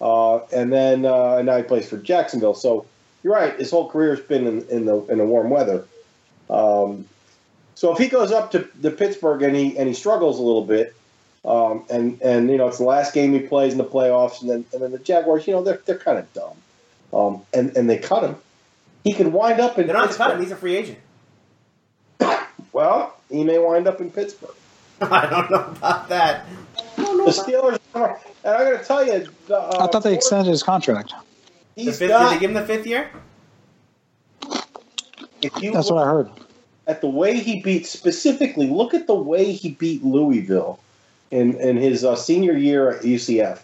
uh, 0.00 0.38
and 0.46 0.72
then 0.72 1.04
uh, 1.04 1.36
and 1.36 1.46
now 1.46 1.58
he 1.58 1.62
plays 1.62 1.86
for 1.86 1.98
Jacksonville. 1.98 2.54
So 2.54 2.86
you're 3.22 3.34
right, 3.34 3.58
his 3.58 3.70
whole 3.70 3.90
career's 3.90 4.20
been 4.20 4.46
in, 4.46 4.66
in 4.68 4.86
the 4.86 4.96
in 5.06 5.18
the 5.18 5.26
warm 5.26 5.50
weather. 5.50 5.84
Um, 6.48 7.06
so 7.74 7.92
if 7.92 7.98
he 7.98 8.08
goes 8.08 8.32
up 8.32 8.50
to 8.52 8.66
the 8.80 8.90
Pittsburgh 8.90 9.42
and 9.42 9.54
he 9.54 9.76
and 9.76 9.86
he 9.86 9.94
struggles 9.94 10.38
a 10.38 10.42
little 10.42 10.64
bit, 10.64 10.94
um, 11.44 11.84
and 11.90 12.20
and 12.22 12.50
you 12.50 12.56
know 12.56 12.68
it's 12.68 12.78
the 12.78 12.84
last 12.84 13.12
game 13.12 13.34
he 13.34 13.40
plays 13.40 13.72
in 13.72 13.78
the 13.78 13.84
playoffs, 13.84 14.40
and 14.40 14.48
then 14.48 14.64
and 14.72 14.82
then 14.82 14.92
the 14.92 14.98
Jaguars, 14.98 15.46
you 15.46 15.52
know 15.52 15.62
they're 15.62 15.80
they're 15.84 15.98
kind 15.98 16.18
of 16.18 16.32
dumb, 16.32 16.56
um, 17.12 17.42
and 17.52 17.76
and 17.76 17.90
they 17.90 17.98
cut 17.98 18.24
him. 18.24 18.36
He 19.04 19.12
could 19.14 19.28
wind 19.28 19.60
up 19.60 19.78
in 19.78 19.86
They're 19.86 19.96
not 19.96 20.10
cut 20.10 20.32
him. 20.32 20.38
Pittsburgh. 20.38 20.40
He's 20.40 20.52
a 20.52 20.56
free 20.56 20.76
agent. 20.76 20.98
Well, 22.72 23.16
he 23.30 23.42
may 23.44 23.58
wind 23.58 23.88
up 23.88 24.00
in 24.00 24.10
Pittsburgh. 24.10 24.54
I 25.00 25.26
don't 25.28 25.50
know 25.50 25.64
about 25.76 26.08
that. 26.10 26.44
The 26.96 27.02
Steelers, 27.32 27.78
and 27.94 28.54
I'm 28.54 28.60
going 28.66 28.78
to 28.78 28.84
tell 28.84 29.04
you, 29.04 29.26
uh, 29.50 29.78
I 29.80 29.86
thought 29.88 30.04
they 30.04 30.14
extended 30.14 30.50
his 30.50 30.62
contract. 30.62 31.12
The 31.74 31.82
He's 31.84 31.98
fifth, 31.98 32.10
got. 32.10 32.28
did 32.30 32.36
they 32.36 32.40
give 32.40 32.50
him 32.50 32.54
the 32.54 32.66
fifth 32.66 32.86
year? 32.86 33.10
if 35.42 35.62
you 35.62 35.72
That's 35.72 35.90
what 35.90 36.06
I 36.06 36.10
heard. 36.10 36.30
at 36.86 37.00
the 37.00 37.08
way 37.08 37.38
he 37.38 37.62
beat, 37.62 37.86
specifically, 37.86 38.66
look 38.68 38.94
at 38.94 39.06
the 39.06 39.14
way 39.14 39.52
he 39.52 39.70
beat 39.70 40.04
Louisville 40.04 40.78
in 41.30 41.54
in 41.60 41.76
his 41.76 42.04
uh, 42.04 42.16
senior 42.16 42.52
year 42.56 42.90
at 42.90 43.02
UCF. 43.02 43.60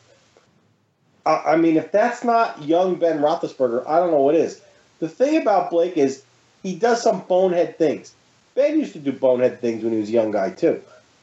I, 1.26 1.43
I 1.53 1.57
mean, 1.57 1.76
if 1.76 1.93
that's 1.93 2.24
not 2.24 2.62
young 2.62 2.97
Ben 2.97 3.18
Roethlisberger, 3.18 3.87
I 3.89 3.99
don't 3.99 4.11
know 4.11 4.20
what 4.20 4.35
is. 4.35 4.61
The 5.01 5.09
thing 5.09 5.40
about 5.40 5.70
Blake 5.70 5.97
is 5.97 6.24
he 6.62 6.74
does 6.74 7.03
some 7.03 7.22
bonehead 7.28 7.78
things. 7.78 8.14
Ben 8.55 8.78
used 8.78 8.92
to 8.92 8.99
do 8.99 9.12
bonehead 9.12 9.61
things 9.61 9.82
when 9.82 9.92
he 9.92 10.01
was 10.01 10.09
a 10.09 10.12
young 10.12 10.30
guy 10.30 10.51
too, 10.51 10.80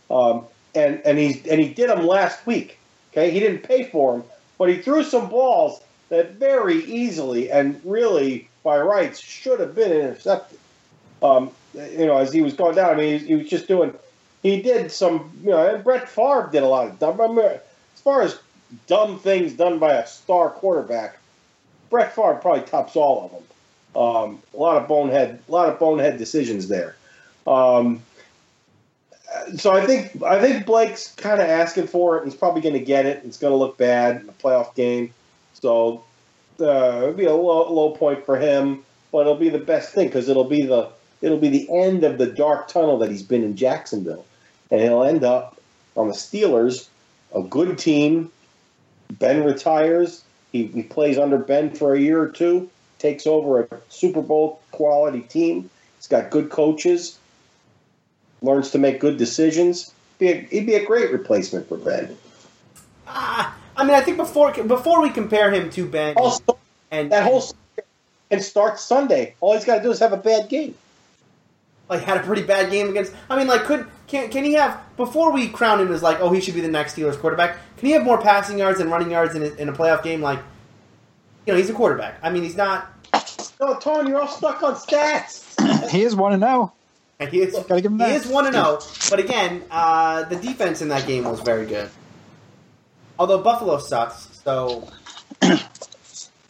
um, 0.09 0.45
and 0.76 1.01
and 1.05 1.17
he 1.17 1.41
and 1.49 1.59
he 1.59 1.69
did 1.69 1.89
them 1.89 2.05
last 2.05 2.45
week. 2.45 2.78
Okay, 3.11 3.32
he 3.32 3.39
didn't 3.39 3.63
pay 3.63 3.84
for 3.84 4.13
them, 4.13 4.24
but 4.57 4.69
he 4.69 4.78
threw 4.78 5.03
some 5.03 5.30
balls 5.30 5.82
that 6.09 6.32
very 6.34 6.84
easily 6.84 7.49
and 7.49 7.80
really 7.84 8.47
by 8.63 8.80
rights 8.80 9.19
should 9.19 9.59
have 9.59 9.74
been 9.74 9.91
intercepted. 9.91 10.59
Um, 11.24 11.51
you 11.74 12.05
know, 12.05 12.17
as 12.17 12.34
he 12.34 12.41
was 12.41 12.53
going 12.53 12.76
down, 12.76 12.91
I 12.91 12.95
mean, 12.95 13.19
he, 13.19 13.28
he 13.28 13.36
was 13.36 13.49
just 13.49 13.67
doing. 13.67 13.93
He 14.43 14.61
did 14.61 14.91
some, 14.91 15.32
you 15.43 15.51
know, 15.51 15.74
and 15.74 15.84
Brett 15.84 16.09
Favre 16.09 16.49
did 16.51 16.63
a 16.63 16.67
lot 16.67 16.88
of 16.88 16.99
dumb. 16.99 17.22
I 17.22 17.28
mean, 17.28 17.39
as 17.39 18.01
far 18.03 18.24
as 18.24 18.39
dumb 18.88 19.19
things 19.19 19.53
done 19.53 19.80
by 19.80 19.93
a 19.93 20.07
star 20.07 20.49
quarterback, 20.49 21.17
Brett 21.89 22.15
Favre 22.15 22.39
probably 22.41 22.63
tops 22.63 22.95
all 22.95 23.26
of 23.26 23.32
them. 23.32 23.43
Um, 23.95 24.41
a 24.53 24.57
lot 24.57 24.81
of 24.81 24.87
bonehead, 24.87 25.39
a 25.47 25.51
lot 25.51 25.69
of 25.69 25.79
bonehead 25.79 26.17
decisions 26.17 26.67
there. 26.67 26.95
Um, 27.45 28.01
so 29.57 29.71
I 29.71 29.85
think 29.85 30.21
I 30.23 30.39
think 30.39 30.65
Blake's 30.65 31.13
kind 31.15 31.41
of 31.41 31.47
asking 31.47 31.87
for 31.87 32.17
it. 32.17 32.25
He's 32.25 32.35
probably 32.35 32.61
going 32.61 32.73
to 32.73 32.85
get 32.85 33.05
it. 33.05 33.21
It's 33.25 33.37
going 33.37 33.51
to 33.51 33.57
look 33.57 33.77
bad 33.77 34.21
in 34.21 34.29
a 34.29 34.33
playoff 34.33 34.75
game. 34.75 35.13
So 35.53 36.03
uh, 36.59 36.99
it'll 37.01 37.13
be 37.13 37.25
a 37.25 37.33
low, 37.33 37.71
low 37.71 37.91
point 37.91 38.25
for 38.25 38.37
him, 38.37 38.83
but 39.11 39.21
it'll 39.21 39.35
be 39.35 39.49
the 39.49 39.59
best 39.59 39.93
thing 39.93 40.07
because 40.07 40.29
it'll 40.29 40.43
be 40.43 40.63
the 40.63 40.89
it'll 41.21 41.37
be 41.37 41.49
the 41.49 41.67
end 41.71 42.03
of 42.03 42.17
the 42.17 42.25
dark 42.25 42.67
tunnel 42.67 42.97
that 42.99 43.09
he's 43.09 43.23
been 43.23 43.43
in 43.43 43.55
Jacksonville, 43.55 44.25
and 44.69 44.81
he'll 44.81 45.03
end 45.03 45.23
up 45.23 45.57
on 45.95 46.07
the 46.07 46.13
Steelers, 46.13 46.87
a 47.35 47.41
good 47.41 47.77
team. 47.77 48.31
Ben 49.11 49.43
retires. 49.43 50.23
He, 50.51 50.67
he 50.67 50.83
plays 50.83 51.17
under 51.17 51.37
Ben 51.37 51.73
for 51.73 51.93
a 51.93 51.99
year 51.99 52.21
or 52.21 52.27
two, 52.27 52.69
takes 53.01 53.25
over 53.25 53.61
a 53.63 53.67
Super 53.89 54.21
Bowl 54.21 54.61
quality 54.71 55.21
team. 55.21 55.69
He's 55.97 56.07
got 56.07 56.29
good 56.29 56.49
coaches, 56.49 57.17
learns 58.41 58.71
to 58.71 58.77
make 58.77 58.99
good 58.99 59.17
decisions. 59.17 59.93
Be 60.19 60.29
a, 60.29 60.35
he'd 60.41 60.67
be 60.67 60.75
a 60.75 60.85
great 60.85 61.11
replacement 61.11 61.67
for 61.67 61.77
Ben. 61.77 62.15
Ah, 63.07 63.57
I 63.75 63.83
mean, 63.83 63.95
I 63.95 64.01
think 64.01 64.17
before 64.17 64.53
before 64.63 65.01
we 65.01 65.09
compare 65.09 65.51
him 65.51 65.69
to 65.71 65.85
Ben 65.87 66.15
Also, 66.15 66.57
and 66.91 67.11
that 67.11 67.23
whole 67.23 67.43
and 68.29 68.41
start 68.41 68.79
Sunday. 68.79 69.35
All 69.41 69.53
he's 69.53 69.65
got 69.65 69.77
to 69.77 69.83
do 69.83 69.91
is 69.91 69.99
have 69.99 70.13
a 70.13 70.17
bad 70.17 70.47
game. 70.47 70.75
like 71.89 72.03
had 72.03 72.17
a 72.17 72.23
pretty 72.23 72.43
bad 72.43 72.71
game 72.71 72.89
against. 72.89 73.13
I 73.29 73.37
mean, 73.37 73.47
like 73.47 73.63
could 73.63 73.85
can 74.07 74.29
can 74.29 74.43
he 74.43 74.53
have 74.53 74.81
before 74.95 75.31
we 75.31 75.49
crown 75.49 75.81
him 75.81 75.91
as 75.91 76.01
like 76.01 76.19
oh 76.21 76.31
he 76.31 76.39
should 76.39 76.55
be 76.55 76.61
the 76.61 76.69
next 76.69 76.95
Steelers 76.95 77.19
quarterback? 77.19 77.57
Can 77.77 77.87
he 77.87 77.91
have 77.93 78.03
more 78.03 78.21
passing 78.21 78.57
yards 78.59 78.79
and 78.79 78.89
running 78.89 79.11
yards 79.11 79.35
in 79.35 79.43
a, 79.43 79.49
in 79.55 79.69
a 79.69 79.73
playoff 79.73 80.03
game? 80.03 80.21
Like 80.21 80.39
you 81.45 81.53
know 81.53 81.57
he's 81.57 81.69
a 81.69 81.73
quarterback. 81.73 82.19
I 82.21 82.29
mean 82.29 82.43
he's 82.43 82.55
not. 82.55 82.89
No, 83.59 83.75
Tony, 83.79 84.09
you're 84.09 84.21
all 84.21 84.27
stuck 84.27 84.63
on 84.63 84.75
stats. 84.75 85.89
He 85.89 86.03
is 86.03 86.15
one 86.15 86.33
and 86.33 86.41
zero. 86.41 86.73
And 87.19 87.29
he 87.29 87.41
is 87.41 87.53
Gotta 87.53 87.81
give 87.81 87.91
him 87.91 87.97
that. 87.99 88.11
he 88.11 88.17
that. 88.17 88.25
is 88.25 88.31
one 88.31 88.45
and 88.47 88.55
zero. 88.55 88.79
But 89.09 89.19
again, 89.19 89.63
uh, 89.69 90.23
the 90.23 90.35
defense 90.37 90.81
in 90.81 90.89
that 90.89 91.05
game 91.05 91.25
was 91.25 91.41
very 91.41 91.65
good. 91.67 91.89
Although 93.19 93.43
Buffalo 93.43 93.77
sucks, 93.77 94.41
so 94.43 94.87
I 95.41 95.59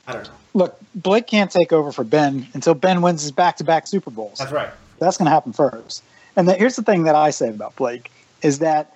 don't 0.07 0.23
know. 0.23 0.29
Look, 0.53 0.77
Blake 0.95 1.27
can't 1.27 1.51
take 1.51 1.73
over 1.73 1.91
for 1.91 2.03
Ben 2.03 2.47
until 2.53 2.73
Ben 2.73 3.01
wins 3.01 3.21
his 3.21 3.31
back-to-back 3.31 3.87
Super 3.87 4.09
Bowls. 4.11 4.37
That's 4.39 4.51
right. 4.51 4.69
That's 4.99 5.17
going 5.17 5.25
to 5.25 5.31
happen 5.31 5.53
first. 5.53 6.03
And 6.35 6.47
the, 6.47 6.53
here's 6.53 6.75
the 6.75 6.83
thing 6.83 7.03
that 7.03 7.15
I 7.15 7.29
say 7.31 7.49
about 7.49 7.75
Blake 7.75 8.11
is 8.41 8.59
that 8.59 8.95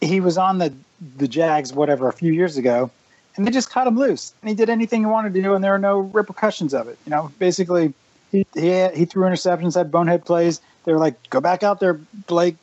he 0.00 0.20
was 0.20 0.36
on 0.38 0.58
the 0.58 0.72
the 1.16 1.28
Jags 1.28 1.72
whatever 1.72 2.08
a 2.08 2.12
few 2.12 2.32
years 2.32 2.56
ago, 2.56 2.90
and 3.36 3.46
they 3.46 3.50
just 3.50 3.70
cut 3.70 3.86
him 3.86 3.98
loose, 3.98 4.32
and 4.40 4.48
he 4.48 4.54
did 4.54 4.70
anything 4.70 5.02
he 5.02 5.06
wanted 5.06 5.34
to 5.34 5.42
do, 5.42 5.54
and 5.54 5.62
there 5.62 5.72
were 5.72 5.78
no 5.78 5.98
repercussions 5.98 6.74
of 6.74 6.88
it. 6.88 6.98
You 7.04 7.10
know, 7.10 7.32
basically, 7.38 7.92
he 8.30 8.46
he, 8.54 8.68
had, 8.68 8.96
he 8.96 9.04
threw 9.04 9.24
interceptions, 9.24 9.74
had 9.74 9.90
bonehead 9.90 10.24
plays. 10.24 10.60
They 10.84 10.92
were 10.92 10.98
like, 10.98 11.30
"Go 11.30 11.40
back 11.40 11.62
out 11.62 11.80
there, 11.80 11.94
Blake. 12.26 12.56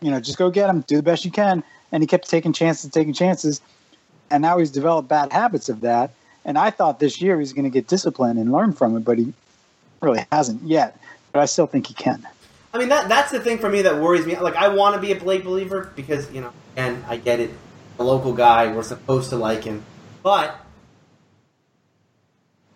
You 0.00 0.10
know, 0.10 0.20
just 0.20 0.38
go 0.38 0.50
get 0.50 0.68
him, 0.68 0.82
do 0.82 0.96
the 0.96 1.02
best 1.02 1.24
you 1.24 1.30
can." 1.30 1.62
And 1.92 2.02
he 2.02 2.06
kept 2.06 2.28
taking 2.28 2.52
chances, 2.52 2.90
taking 2.90 3.12
chances, 3.12 3.60
and 4.30 4.42
now 4.42 4.58
he's 4.58 4.70
developed 4.70 5.08
bad 5.08 5.32
habits 5.32 5.68
of 5.68 5.80
that. 5.82 6.10
And 6.44 6.58
I 6.58 6.70
thought 6.70 7.00
this 7.00 7.20
year 7.20 7.38
he's 7.38 7.52
going 7.52 7.64
to 7.64 7.70
get 7.70 7.88
disciplined 7.88 8.38
and 8.38 8.52
learn 8.52 8.72
from 8.72 8.96
it, 8.96 9.00
but 9.00 9.18
he 9.18 9.32
really 10.00 10.24
hasn't 10.30 10.62
yet. 10.62 10.98
But 11.32 11.40
I 11.40 11.46
still 11.46 11.66
think 11.66 11.86
he 11.86 11.94
can. 11.94 12.26
I 12.72 12.78
mean 12.78 12.88
that 12.90 13.08
that's 13.08 13.30
the 13.30 13.40
thing 13.40 13.58
for 13.58 13.70
me 13.70 13.82
that 13.82 14.00
worries 14.02 14.26
me. 14.26 14.36
Like 14.38 14.54
I 14.54 14.68
want 14.68 14.94
to 14.96 15.00
be 15.00 15.10
a 15.12 15.16
Blake 15.16 15.44
believer 15.44 15.90
because 15.96 16.30
you 16.30 16.42
know, 16.42 16.52
and 16.76 17.02
I 17.06 17.16
get 17.16 17.40
it, 17.40 17.50
a 17.98 18.04
local 18.04 18.34
guy, 18.34 18.72
we're 18.72 18.82
supposed 18.82 19.30
to 19.30 19.36
like 19.36 19.64
him, 19.64 19.82
but 20.26 20.58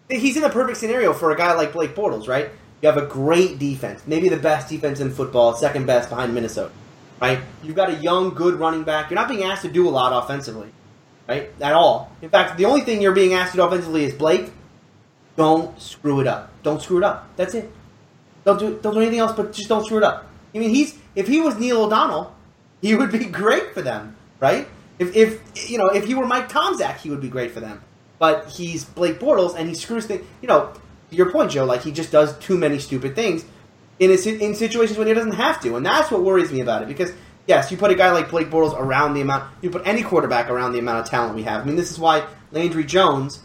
he's 0.09 0.37
in 0.37 0.43
the 0.43 0.49
perfect 0.49 0.79
scenario 0.79 1.13
for 1.13 1.33
a 1.33 1.37
guy 1.37 1.53
like 1.55 1.73
Blake 1.73 1.97
Bortles, 1.97 2.29
right? 2.29 2.49
You 2.81 2.89
have 2.89 2.97
a 2.97 3.07
great 3.07 3.59
defense, 3.59 4.05
maybe 4.07 4.29
the 4.29 4.37
best 4.37 4.69
defense 4.69 5.01
in 5.01 5.11
football, 5.11 5.57
second 5.57 5.85
best 5.85 6.11
behind 6.11 6.33
Minnesota, 6.33 6.71
right? 7.21 7.41
You've 7.65 7.75
got 7.75 7.91
a 7.91 7.97
young, 7.97 8.35
good 8.35 8.55
running 8.55 8.85
back. 8.85 9.11
You're 9.11 9.19
not 9.19 9.29
being 9.29 9.43
asked 9.43 9.63
to 9.63 9.69
do 9.69 9.89
a 9.89 9.91
lot 9.91 10.13
offensively, 10.13 10.69
right? 11.29 11.51
At 11.61 11.73
all. 11.73 12.13
In 12.23 12.31
fact, 12.31 12.57
the 12.57 12.67
only 12.67 12.83
thing 12.83 13.03
you're 13.03 13.11
being 13.11 13.35
asked 13.35 13.51
to 13.51 13.57
do 13.57 13.65
offensively 13.65 14.05
is 14.05 14.15
Blake. 14.15 14.53
Don't 15.35 15.77
screw 15.81 16.21
it 16.21 16.29
up. 16.29 16.53
Don't 16.63 16.81
screw 16.81 16.99
it 16.99 17.05
up. 17.05 17.31
That's 17.35 17.55
it. 17.55 17.69
Don't 18.45 18.61
do 18.61 18.79
don't 18.81 18.95
do 18.95 19.01
anything 19.01 19.19
else, 19.19 19.33
but 19.33 19.53
just 19.53 19.69
don't 19.69 19.85
screw 19.85 19.99
it 19.99 20.05
up. 20.05 20.29
I 20.55 20.59
mean, 20.59 20.71
he's 20.71 20.97
if 21.17 21.27
he 21.27 21.41
was 21.41 21.59
Neil 21.59 21.83
O'Donnell, 21.83 22.33
he 22.81 22.95
would 22.95 23.11
be 23.11 23.25
great 23.43 23.75
for 23.75 23.83
them, 23.83 24.15
right? 24.39 24.69
If, 25.01 25.17
if 25.17 25.71
you 25.71 25.79
know 25.79 25.87
if 25.87 26.05
he 26.05 26.15
were 26.15 26.27
Mike 26.27 26.51
Tomczak, 26.51 26.99
he 26.99 27.11
would 27.11 27.23
be 27.23 27.29
great 27.29 27.51
for 27.51 27.61
them. 27.61 27.83
But 28.19 28.51
he's 28.51 28.85
Blake 28.85 29.19
Bortles, 29.19 29.57
and 29.57 29.67
he 29.67 29.75
screws 29.75 30.05
things. 30.05 30.25
You 30.43 30.49
know, 30.49 30.75
to 31.09 31.17
your 31.17 31.33
point, 31.33 31.51
Joe. 31.51 31.65
Like 31.65 31.81
he 31.83 31.91
just 31.91 32.13
does 32.13 32.39
too 32.39 32.59
many 32.59 32.79
stupid 32.79 33.17
things 33.17 33.47
in 33.99 34.11
a, 34.11 34.15
in 34.15 34.55
situations 34.55 34.99
when 34.99 35.09
he 35.09 35.15
doesn't 35.15 35.33
have 35.33 35.61
to, 35.63 35.77
and 35.77 35.85
that's 35.85 36.11
what 36.11 36.23
worries 36.23 36.53
me 36.53 36.61
about 36.61 36.83
it. 36.83 36.89
Because 36.89 37.13
yes, 37.47 37.71
you 37.71 37.79
put 37.79 37.91
a 37.91 37.95
guy 37.95 38.13
like 38.13 38.29
Blake 38.29 38.51
Bortles 38.51 38.79
around 38.79 39.15
the 39.15 39.23
amount, 39.23 39.51
you 39.63 39.71
put 39.71 39.87
any 39.87 40.03
quarterback 40.03 40.51
around 40.51 40.73
the 40.73 40.79
amount 40.79 41.01
of 41.01 41.07
talent 41.07 41.35
we 41.35 41.45
have. 41.45 41.63
I 41.63 41.65
mean, 41.65 41.77
this 41.77 41.91
is 41.91 41.99
why 41.99 42.27
Landry 42.53 42.85
Jones, 42.85 43.41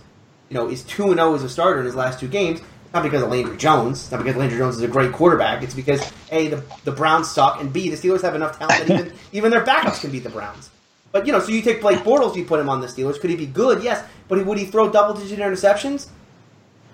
you 0.49 0.56
know, 0.56 0.68
is 0.68 0.84
two 0.84 1.06
and 1.06 1.16
zero 1.16 1.36
as 1.36 1.43
a 1.43 1.49
starter 1.49 1.80
in 1.80 1.86
his 1.86 1.95
last 1.95 2.20
two 2.20 2.28
games. 2.28 2.60
Not 2.93 3.03
because 3.03 3.24
of 3.24 3.30
Landry 3.30 3.58
Jones, 3.58 4.12
not 4.12 4.18
because 4.18 4.36
Landry 4.36 4.58
Jones 4.58 4.76
is 4.76 4.82
a 4.82 4.88
great 4.88 5.14
quarterback. 5.14 5.64
It's 5.64 5.74
because 5.74 6.01
a 6.32 6.49
the, 6.49 6.64
the 6.84 6.91
Browns 6.91 7.32
suck, 7.32 7.62
and 7.62 7.72
b 7.72 7.89
the 7.89 7.95
Steelers 7.95 8.22
have 8.22 8.36
enough 8.36 8.60
talent 8.60 8.88
that 8.88 8.99
even 8.99 9.14
even 9.32 9.51
their 9.51 9.64
backups 9.64 10.01
can 10.01 10.12
beat 10.12 10.24
the 10.24 10.30
Browns. 10.30 10.70
But 11.16 11.26
you 11.26 11.32
know, 11.32 11.39
so 11.39 11.53
you 11.53 11.61
take 11.61 11.80
Blake 11.80 11.99
Bortles, 12.03 12.36
you 12.36 12.43
put 12.43 12.59
him 12.59 12.68
on 12.68 12.82
the 12.82 12.88
Steelers. 12.88 13.22
Could 13.22 13.30
he 13.30 13.38
be 13.38 13.45
good? 13.45 13.82
Yes, 13.82 14.05
but 14.28 14.45
would 14.45 14.57
he 14.57 14.66
throw 14.66 14.91
double 14.91 15.13
digit 15.13 15.39
interceptions? 15.39 16.09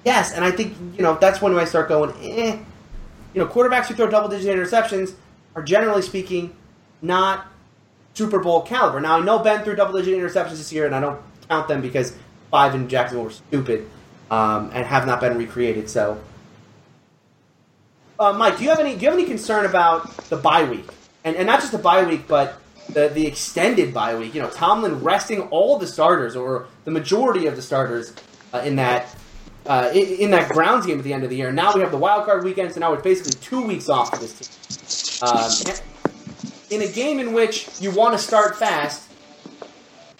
Yes, 0.05 0.32
and 0.32 0.45
I 0.45 0.51
think 0.51 0.78
you 0.95 1.01
know 1.01 1.17
that's 1.19 1.41
when 1.41 1.57
I 1.57 1.65
start 1.65 1.88
going. 1.89 2.13
Eh. 2.22 2.59
You 3.34 3.41
know, 3.41 3.47
quarterbacks 3.47 3.88
who 3.88 3.95
throw 3.95 4.05
double 4.07 4.30
digit 4.30 4.55
interceptions 4.55 5.15
are 5.55 5.63
generally 5.63 6.03
speaking 6.03 6.55
not 7.01 7.47
Super 8.13 8.38
Bowl 8.38 8.61
caliber. 8.61 8.99
Now 8.99 9.17
I 9.17 9.22
know 9.22 9.39
Ben 9.39 9.63
threw 9.63 9.76
double 9.76 9.97
digit 9.97 10.15
interceptions 10.15 10.57
this 10.57 10.72
year, 10.72 10.86
and 10.86 10.93
I 10.93 10.99
don't 10.99 11.19
count 11.49 11.67
them 11.67 11.82
because 11.82 12.15
five 12.51 12.76
in 12.76 12.89
Jacksonville 12.89 13.24
were 13.24 13.32
stupid 13.32 13.89
um, 14.30 14.69
and 14.72 14.86
have 14.86 15.07
not 15.07 15.19
been 15.19 15.36
recreated. 15.36 15.89
So, 15.89 16.22
uh, 18.19 18.34
Mike, 18.34 18.59
do 18.59 18.65
you 18.65 18.69
have 18.69 18.80
any 18.80 18.93
do 18.93 19.01
you 19.01 19.09
have 19.09 19.17
any 19.17 19.28
concern 19.28 19.65
about 19.65 20.15
the 20.30 20.38
bye 20.38 20.65
week, 20.65 20.86
and 21.24 21.36
and 21.36 21.47
not 21.47 21.59
just 21.59 21.72
the 21.72 21.80
bye 21.80 22.03
week, 22.05 22.28
but 22.28 22.61
the 22.89 23.09
the 23.09 23.27
extended 23.27 23.93
bye 23.93 24.15
week? 24.15 24.36
You 24.36 24.41
know, 24.41 24.49
Tomlin 24.49 25.03
resting 25.03 25.41
all 25.49 25.77
the 25.77 25.88
starters 25.88 26.36
or 26.36 26.67
the 26.86 26.91
majority 26.91 27.47
of 27.47 27.55
the 27.55 27.61
starters 27.61 28.13
uh, 28.53 28.59
in 28.59 28.75
that. 28.77 29.15
Uh, 29.63 29.91
in, 29.93 30.07
in 30.07 30.32
that 30.32 30.51
Browns 30.51 30.88
game 30.88 30.97
at 30.97 31.03
the 31.03 31.13
end 31.13 31.23
of 31.23 31.29
the 31.29 31.36
year. 31.36 31.51
Now 31.51 31.71
we 31.75 31.82
have 31.82 31.91
the 31.91 31.97
wild 31.97 32.25
card 32.25 32.43
weekend, 32.43 32.73
so 32.73 32.79
now 32.79 32.93
it's 32.93 33.03
basically 33.03 33.34
two 33.41 33.61
weeks 33.61 33.89
off 33.89 34.09
for 34.09 34.17
this 34.17 35.19
team. 35.19 35.29
Um, 35.29 35.51
in 36.71 36.82
a 36.82 36.91
game 36.91 37.19
in 37.19 37.32
which 37.32 37.69
you 37.79 37.91
want 37.91 38.17
to 38.17 38.17
start 38.17 38.57
fast, 38.57 39.07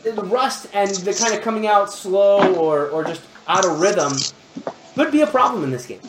the 0.04 0.14
rust 0.14 0.68
and 0.74 0.92
the 0.92 1.14
kind 1.14 1.34
of 1.34 1.42
coming 1.42 1.66
out 1.66 1.92
slow 1.92 2.54
or, 2.54 2.88
or 2.90 3.04
just 3.04 3.24
out 3.48 3.66
of 3.66 3.80
rhythm 3.80 4.14
could 4.94 5.12
be 5.12 5.22
a 5.22 5.28
problem 5.28 5.64
in 5.64 5.72
this 5.72 5.88
game. 5.88 6.02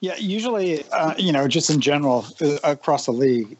Yeah, 0.00 0.14
usually, 0.16 0.84
uh, 0.90 1.14
you 1.16 1.32
know, 1.32 1.48
just 1.48 1.70
in 1.70 1.80
general 1.80 2.26
uh, 2.40 2.58
across 2.62 3.06
the 3.06 3.12
league, 3.12 3.56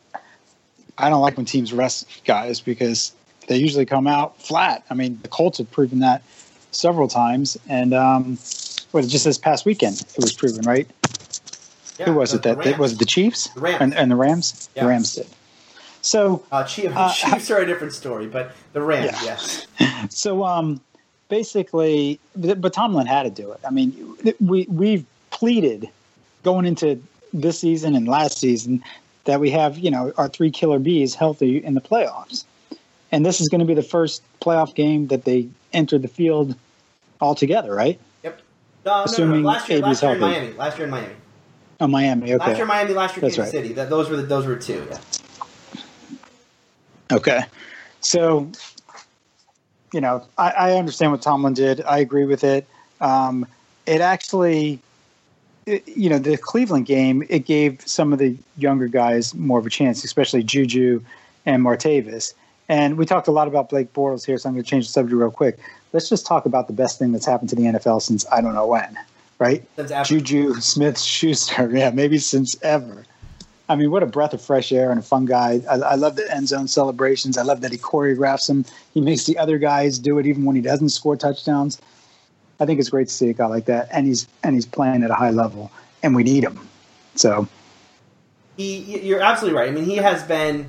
I 0.99 1.09
don't 1.11 1.21
like 1.21 1.37
when 1.37 1.47
teams 1.47 1.73
rest 1.73 2.07
guys 2.25 2.61
because 2.61 3.13
they 3.49 3.57
usually 3.59 3.87
come 3.87 4.07
out 4.07 4.41
flat. 4.41 4.85
I 4.91 4.95
mean, 4.95 5.19
the 5.23 5.29
Colts 5.29 5.59
have 5.59 5.71
proven 5.71 5.99
that 6.01 6.23
several 6.73 7.09
times, 7.09 7.57
and 7.69 7.93
um, 7.95 8.39
what 8.93 9.07
just 9.07 9.25
this 9.25 9.39
past 9.39 9.65
weekend 9.65 10.01
it 10.01 10.17
was 10.19 10.33
proven, 10.33 10.65
right? 10.65 10.89
Yeah, 11.99 12.07
Who 12.07 12.15
was 12.15 12.31
the- 12.33 12.37
it 12.39 12.43
that 12.43 12.63
the 12.63 12.73
was 12.75 12.93
it 12.95 12.99
the 12.99 13.05
Chiefs 13.07 13.49
The 13.49 13.61
Rams. 13.61 13.83
and, 13.83 13.95
and 13.95 14.11
the 14.11 14.17
Rams? 14.17 14.69
Yeah. 14.75 14.83
The 14.83 14.89
Rams 14.89 15.15
did. 15.15 15.27
So 16.03 16.45
Uh, 16.53 16.63
Chiefs, 16.65 16.95
Uh, 16.97 17.13
Chiefs 17.13 17.51
are 17.51 17.59
a 17.59 17.67
different 17.67 17.93
story, 17.93 18.27
but 18.27 18.53
the 18.73 18.83
Rams, 18.83 19.13
Yeah. 19.23 19.23
yes. 19.25 19.67
So 20.11 20.45
um, 20.45 20.81
basically, 21.29 22.21
but 22.37 22.61
but 22.61 22.73
Tomlin 22.73 23.07
had 23.07 23.23
to 23.25 23.31
do 23.31 23.51
it. 23.53 23.61
I 23.67 23.71
mean, 23.71 24.17
we 24.41 24.67
we've 24.69 25.05
pleaded 25.31 25.89
going 26.43 26.65
into 26.67 27.01
this 27.33 27.59
season 27.59 27.95
and 27.95 28.07
last 28.09 28.39
season 28.39 28.83
that 29.27 29.39
we 29.39 29.51
have 29.51 29.79
you 29.79 29.91
know 29.91 30.13
our 30.17 30.29
three 30.29 30.51
killer 30.51 30.79
bees 30.79 31.15
healthy 31.15 31.59
in 31.59 31.75
the 31.75 31.81
playoffs, 31.81 32.45
and 33.13 33.25
this 33.25 33.41
is 33.41 33.49
going 33.49 33.61
to 33.61 33.67
be 33.67 33.75
the 33.75 33.83
first 33.83 34.23
playoff 34.41 34.75
game 34.75 35.09
that 35.09 35.25
they 35.25 35.49
entered 35.73 36.03
the 36.03 36.09
field 36.09 36.57
all 37.21 37.35
together, 37.35 37.75
right? 37.75 38.01
Yep. 38.23 38.41
No, 38.85 38.91
no, 38.91 38.99
no, 38.99 39.05
Assuming 39.05 39.43
no. 39.43 39.49
Last 39.49 39.69
year, 39.69 39.81
last 39.81 40.03
year 40.03 40.15
in. 40.15 40.21
Miami. 40.21 40.53
Last 40.53 40.79
year 40.79 40.85
in 40.87 40.91
Miami. 40.91 41.15
Oh, 41.79 41.87
Miami. 41.87 42.35
Okay. 42.35 42.47
Last 42.47 42.57
year 42.57 42.67
Miami. 42.67 42.95
Last 42.95 43.17
year 43.17 43.21
That's 43.23 43.37
Kansas 43.37 43.55
right. 43.55 43.63
City. 43.63 43.75
That, 43.75 43.91
those 43.91 44.09
were 44.09 44.17
the, 44.17 44.23
those 44.23 44.47
were 44.47 44.57
two. 44.57 44.87
Yeah. 44.91 44.99
Okay. 47.13 47.41
So, 48.01 48.51
you 49.93 50.01
know, 50.01 50.27
I, 50.39 50.51
I 50.51 50.73
understand 50.75 51.13
what 51.13 51.23
Tomlin 51.23 51.55
did. 51.55 51.83
I 51.83 51.99
agree 51.99 52.25
with 52.25 52.45
it. 52.45 52.67
Um, 53.01 53.47
it 53.85 54.01
actually, 54.01 54.81
you 55.67 56.09
know, 56.09 56.19
the 56.19 56.37
Cleveland 56.37 56.87
game, 56.87 57.25
it 57.29 57.45
gave 57.45 57.81
some 57.87 58.13
of 58.13 58.19
the 58.19 58.37
younger 58.57 58.87
guys 58.87 59.35
more 59.35 59.59
of 59.59 59.67
a 59.67 59.71
chance, 59.71 60.05
especially 60.05 60.43
Juju 60.43 61.03
and 61.45 61.63
Martavis. 61.63 62.35
And 62.69 62.97
we 62.97 63.05
talked 63.05 63.29
a 63.29 63.33
lot 63.33 63.49
about 63.49 63.69
Blake 63.69 63.93
Bortles 63.93 64.25
here, 64.25 64.39
so 64.39 64.49
I'm 64.49 64.55
going 64.55 64.65
to 64.65 64.69
change 64.71 64.87
the 64.87 64.93
subject 64.93 65.17
real 65.17 65.31
quick. 65.31 65.59
Let's 65.93 66.09
just 66.09 66.27
talk 66.27 66.47
about 66.47 66.67
the 66.67 66.73
best 66.73 66.99
thing 66.99 67.13
that's 67.13 67.27
happened 67.27 67.49
to 67.51 67.57
the 67.57 67.63
NFL 67.63 68.03
since 68.03 68.25
I 68.31 68.41
don't 68.41 68.55
know 68.55 68.67
when, 68.67 68.99
right? 69.39 69.65
Juju 70.05 70.55
Smith 70.61 71.01
Schuster. 71.01 71.71
Yeah, 71.77 71.91
maybe 71.91 72.19
since 72.19 72.61
ever. 72.63 73.05
I 73.69 73.75
mean, 73.75 73.91
what 73.91 74.05
a 74.05 74.07
breath 74.07 74.33
of 74.33 74.41
fresh 74.41 74.71
air 74.71 74.91
and 74.91 75.01
a 75.01 75.03
fun 75.03 75.25
guy. 75.25 75.61
I, 75.69 75.75
I 75.75 75.95
love 75.97 76.15
the 76.15 76.33
end 76.33 76.49
zone 76.49 76.69
celebrations. 76.69 77.37
I 77.37 77.43
love 77.43 77.61
that 77.63 77.73
he 77.73 77.79
choreographs 77.79 78.47
them. 78.47 78.65
He 78.95 79.01
makes 79.01 79.25
the 79.25 79.39
other 79.39 79.59
guys 79.59 79.99
do 79.99 80.19
it 80.19 80.27
even 80.27 80.45
when 80.45 80.55
he 80.55 80.63
doesn't 80.63 80.91
score 80.91 81.17
touchdowns. 81.17 81.81
I 82.59 82.67
think 82.67 82.81
it's 82.81 82.91
great 82.91 83.09
to 83.09 83.15
see 83.15 83.29
a 83.29 83.33
guy 83.33 83.47
like 83.47 83.67
that, 83.67 83.89
and 83.93 84.07
he's 84.07 84.27
and 84.43 84.55
he's 84.55 84.67
playing 84.67 85.03
at 85.03 85.11
a 85.11 85.15
high 85.15 85.31
level, 85.31 85.71
and 86.03 86.15
we 86.15 86.23
need 86.23 86.43
him. 86.45 86.59
So 87.15 87.49
he, 88.57 89.01
you're 89.01 89.21
absolutely 89.21 89.59
right. 89.59 89.69
I 89.69 89.73
mean, 89.73 89.85
he 89.85 89.97
has 89.97 90.23
been 90.23 90.69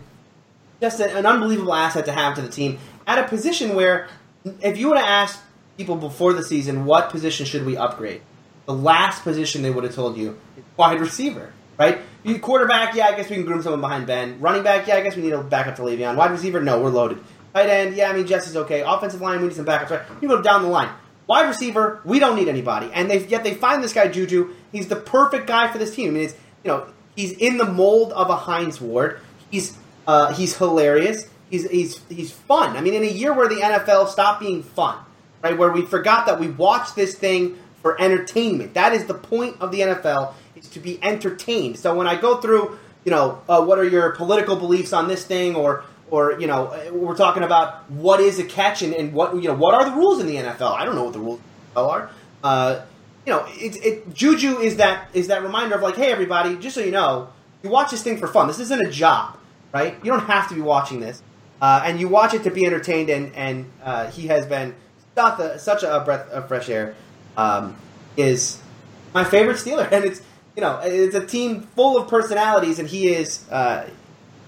just 0.82 1.00
an, 1.00 1.26
unbelievable 1.26 1.74
asset 1.74 2.06
to 2.06 2.12
have 2.12 2.36
to 2.36 2.42
the 2.42 2.50
team 2.50 2.80
at 3.06 3.20
a 3.20 3.28
position 3.28 3.76
where, 3.76 4.08
if 4.62 4.78
you 4.78 4.90
would 4.90 4.98
have 4.98 5.08
asked 5.08 5.42
people 5.78 5.96
before 5.96 6.34
the 6.34 6.44
season 6.44 6.86
what 6.86 7.10
position 7.10 7.46
should 7.46 7.66
we 7.66 7.78
upgrade, 7.78 8.22
the 8.66 8.74
last 8.74 9.24
position 9.24 9.62
they 9.62 9.72
would 9.72 9.84
have 9.84 9.96
told 9.96 10.18
you 10.18 10.38
wide 10.76 11.00
receiver, 11.00 11.54
right? 11.78 12.00
Quarterback, 12.42 12.94
yeah, 12.94 13.08
I 13.08 13.16
guess 13.16 13.30
we 13.30 13.38
can 13.38 13.46
groom 13.46 13.62
someone 13.62 13.80
behind 13.80 14.06
Ben. 14.06 14.42
Running 14.42 14.64
back, 14.64 14.86
yeah, 14.86 14.96
I 14.96 15.02
guess 15.02 15.16
we 15.16 15.22
need 15.22 15.32
a 15.32 15.42
backup 15.42 15.78
to 15.78 15.82
Le'Veon. 15.84 16.18
Wide 16.18 16.32
receiver, 16.32 16.60
no, 16.60 16.82
we're 16.82 16.90
loaded. 16.90 17.20
Tight 17.54 17.70
end, 17.70 17.96
yeah, 17.96 18.10
I 18.10 18.14
mean 18.14 18.28
Jesse's 18.28 18.58
okay. 18.58 18.84
Offensive 18.86 19.22
line, 19.22 19.40
we 19.40 19.48
need 19.48 19.56
some 19.56 19.66
backups. 19.66 19.92
Right? 19.92 20.02
You 20.22 20.28
go 20.28 20.42
down 20.42 20.64
the 20.64 20.68
line. 20.68 20.90
Wide 21.28 21.48
receiver, 21.48 22.00
we 22.06 22.20
don't 22.20 22.38
need 22.38 22.48
anybody, 22.48 22.90
and 22.94 23.12
they 23.12 23.26
yet 23.28 23.44
they 23.44 23.54
find 23.54 23.84
this 23.84 23.92
guy 23.92 24.08
Juju. 24.08 24.54
He's 24.72 24.88
the 24.88 24.96
perfect 24.96 25.46
guy 25.46 25.70
for 25.70 25.78
this 25.78 25.94
team. 25.94 26.10
I 26.10 26.14
mean, 26.14 26.24
it's 26.24 26.36
you 26.64 26.70
know 26.70 26.88
he's 27.18 27.34
in 27.34 27.58
the 27.58 27.66
mold 27.66 28.14
of 28.14 28.30
a 28.30 28.36
Hines 28.36 28.80
Ward. 28.80 29.20
He's 29.52 29.78
uh, 30.08 30.34
he's 30.34 30.56
hilarious. 30.56 31.30
He's 31.50 31.70
he's 31.70 32.02
he's 32.08 32.32
fun. 32.32 32.78
I 32.78 32.82
mean, 32.82 32.94
in 32.94 33.04
a 33.04 33.12
year 33.12 33.34
where 33.34 33.50
the 33.50 33.56
NFL 33.56 34.08
stopped 34.08 34.40
being 34.40 34.64
fun, 34.64 34.98
right? 35.44 35.58
Where 35.58 35.72
we 35.72 35.86
forgot 35.86 36.28
that 36.28 36.40
we 36.40 36.48
watched 36.48 36.96
this 36.96 37.16
thing 37.16 37.58
for 37.82 38.00
entertainment. 38.02 38.74
That 38.74 38.94
is 38.94 39.06
the 39.06 39.14
point 39.14 39.58
of 39.60 39.72
the 39.72 39.82
NFL 39.82 40.34
is 40.56 40.70
to 40.70 40.80
be 40.80 41.02
entertained. 41.04 41.78
So 41.78 41.96
when 41.96 42.08
I 42.08 42.20
go 42.20 42.42
through, 42.42 42.80
you 43.04 43.12
know, 43.12 43.42
uh, 43.48 43.64
what 43.64 43.80
are 43.80 43.88
your 43.88 44.12
political 44.12 44.56
beliefs 44.56 44.94
on 44.94 45.08
this 45.08 45.26
thing, 45.26 45.56
or 45.56 45.84
or 46.10 46.40
you 46.40 46.48
know, 46.48 46.90
we're 46.92 47.16
talking 47.16 47.44
about 47.44 47.90
what 47.92 48.20
is 48.20 48.40
a 48.40 48.44
catch 48.44 48.82
and, 48.82 48.94
and 48.94 49.14
what 49.14 49.36
you 49.36 49.48
know, 49.50 49.56
what 49.56 49.74
are 49.74 49.86
the 49.86 49.96
rules 49.96 50.20
in 50.20 50.28
the 50.28 50.36
NFL? 50.36 50.72
I 50.72 50.86
don't 50.86 50.96
know 50.96 51.04
what 51.04 51.14
the 51.14 51.20
rules 51.20 51.40
are. 51.76 52.10
Uh, 52.44 52.82
you 53.26 53.34
know, 53.34 53.46
it, 53.50 53.76
it 53.86 54.14
Juju 54.14 54.60
is 54.60 54.78
that 54.78 55.10
is 55.14 55.28
that 55.28 55.44
reminder 55.44 55.76
of 55.76 55.82
like, 55.82 55.96
hey, 55.96 56.12
everybody, 56.12 56.56
just 56.58 56.76
so 56.76 56.82
you 56.82 56.92
know, 56.92 57.30
you 57.62 57.70
watch 57.70 57.92
this 57.92 58.02
thing 58.02 58.18
for 58.18 58.28
fun. 58.28 58.48
This 58.48 58.60
isn't 58.60 58.80
a 58.80 58.90
job, 58.90 59.38
right? 59.74 59.96
You 60.04 60.12
don't 60.12 60.26
have 60.26 60.48
to 60.50 60.56
be 60.56 60.62
watching 60.62 61.02
this, 61.02 61.22
uh, 61.62 61.82
and 61.84 62.00
you 62.00 62.08
watch 62.08 62.34
it 62.34 62.44
to 62.44 62.52
be 62.52 62.66
entertained. 62.66 63.10
And 63.10 63.36
and 63.36 63.70
uh, 63.84 64.10
he 64.12 64.28
has 64.28 64.46
been 64.46 64.76
such 65.14 65.40
a, 65.40 65.60
such 65.60 65.84
a 65.84 66.02
breath 66.06 66.30
of 66.30 66.48
fresh 66.48 66.70
air. 66.70 66.96
Um, 67.36 67.76
is 68.16 68.60
my 69.14 69.24
favorite 69.24 69.58
Steeler, 69.58 69.88
and 69.92 70.06
it's 70.06 70.22
you 70.56 70.62
know 70.62 70.80
it's 70.82 71.16
a 71.16 71.26
team 71.26 71.64
full 71.76 71.98
of 71.98 72.08
personalities, 72.08 72.80
and 72.80 72.88
he 72.88 73.10
is 73.10 73.46
uh, 73.50 73.90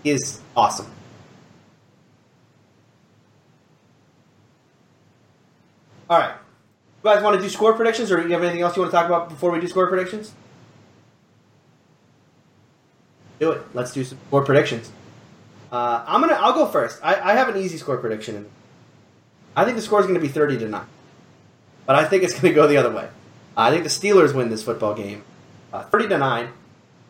is 0.06 0.40
awesome. 0.56 0.90
All 6.10 6.18
right, 6.18 6.34
you 7.04 7.10
guys 7.10 7.22
want 7.22 7.36
to 7.36 7.42
do 7.42 7.50
score 7.50 7.74
predictions, 7.74 8.12
or 8.12 8.18
do 8.18 8.28
you 8.28 8.34
have 8.34 8.42
anything 8.42 8.62
else 8.62 8.76
you 8.76 8.82
want 8.82 8.92
to 8.92 8.98
talk 8.98 9.06
about 9.06 9.30
before 9.30 9.52
we 9.52 9.60
do 9.60 9.68
score 9.68 9.88
predictions? 9.88 10.34
Do 13.40 13.52
it. 13.52 13.62
Let's 13.76 13.94
do 13.94 14.04
some 14.04 14.18
score 14.28 14.44
predictions. 14.44 14.92
Uh, 15.72 16.04
I'm 16.08 16.20
gonna. 16.22 16.34
I'll 16.34 16.54
go 16.54 16.66
first. 16.66 17.00
I, 17.04 17.14
I 17.14 17.34
have 17.34 17.48
an 17.48 17.58
easy 17.58 17.78
score 17.78 17.98
prediction. 17.98 18.50
I 19.56 19.66
think 19.66 19.76
the 19.76 19.84
score 19.84 20.00
is 20.00 20.08
going 20.08 20.20
to 20.20 20.26
be 20.26 20.28
thirty 20.28 20.58
to 20.58 20.68
nine, 20.68 20.88
but 21.86 21.96
I 21.96 22.06
think 22.06 22.24
it's 22.24 22.34
going 22.34 22.46
to 22.46 22.54
go 22.54 22.66
the 22.66 22.78
other 22.78 22.92
way. 22.92 23.08
I 23.56 23.70
think 23.70 23.84
the 23.84 23.90
Steelers 23.90 24.34
win 24.34 24.50
this 24.50 24.64
football 24.64 24.96
game, 24.96 25.24
uh, 25.72 25.84
thirty 25.84 26.08
to 26.08 26.18
nine. 26.18 26.50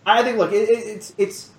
I 0.05 0.23
think. 0.23 0.37
Look, 0.37 0.51
it, 0.51 0.69
it, 0.69 0.87
it's 0.87 1.13
it's 1.17 1.51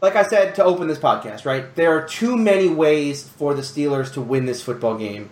like 0.00 0.14
I 0.14 0.22
said 0.22 0.54
to 0.54 0.64
open 0.64 0.86
this 0.86 0.98
podcast. 0.98 1.44
Right, 1.44 1.74
there 1.74 1.98
are 1.98 2.06
too 2.06 2.36
many 2.36 2.68
ways 2.68 3.28
for 3.28 3.54
the 3.54 3.62
Steelers 3.62 4.12
to 4.14 4.20
win 4.20 4.46
this 4.46 4.62
football 4.62 4.96
game 4.96 5.30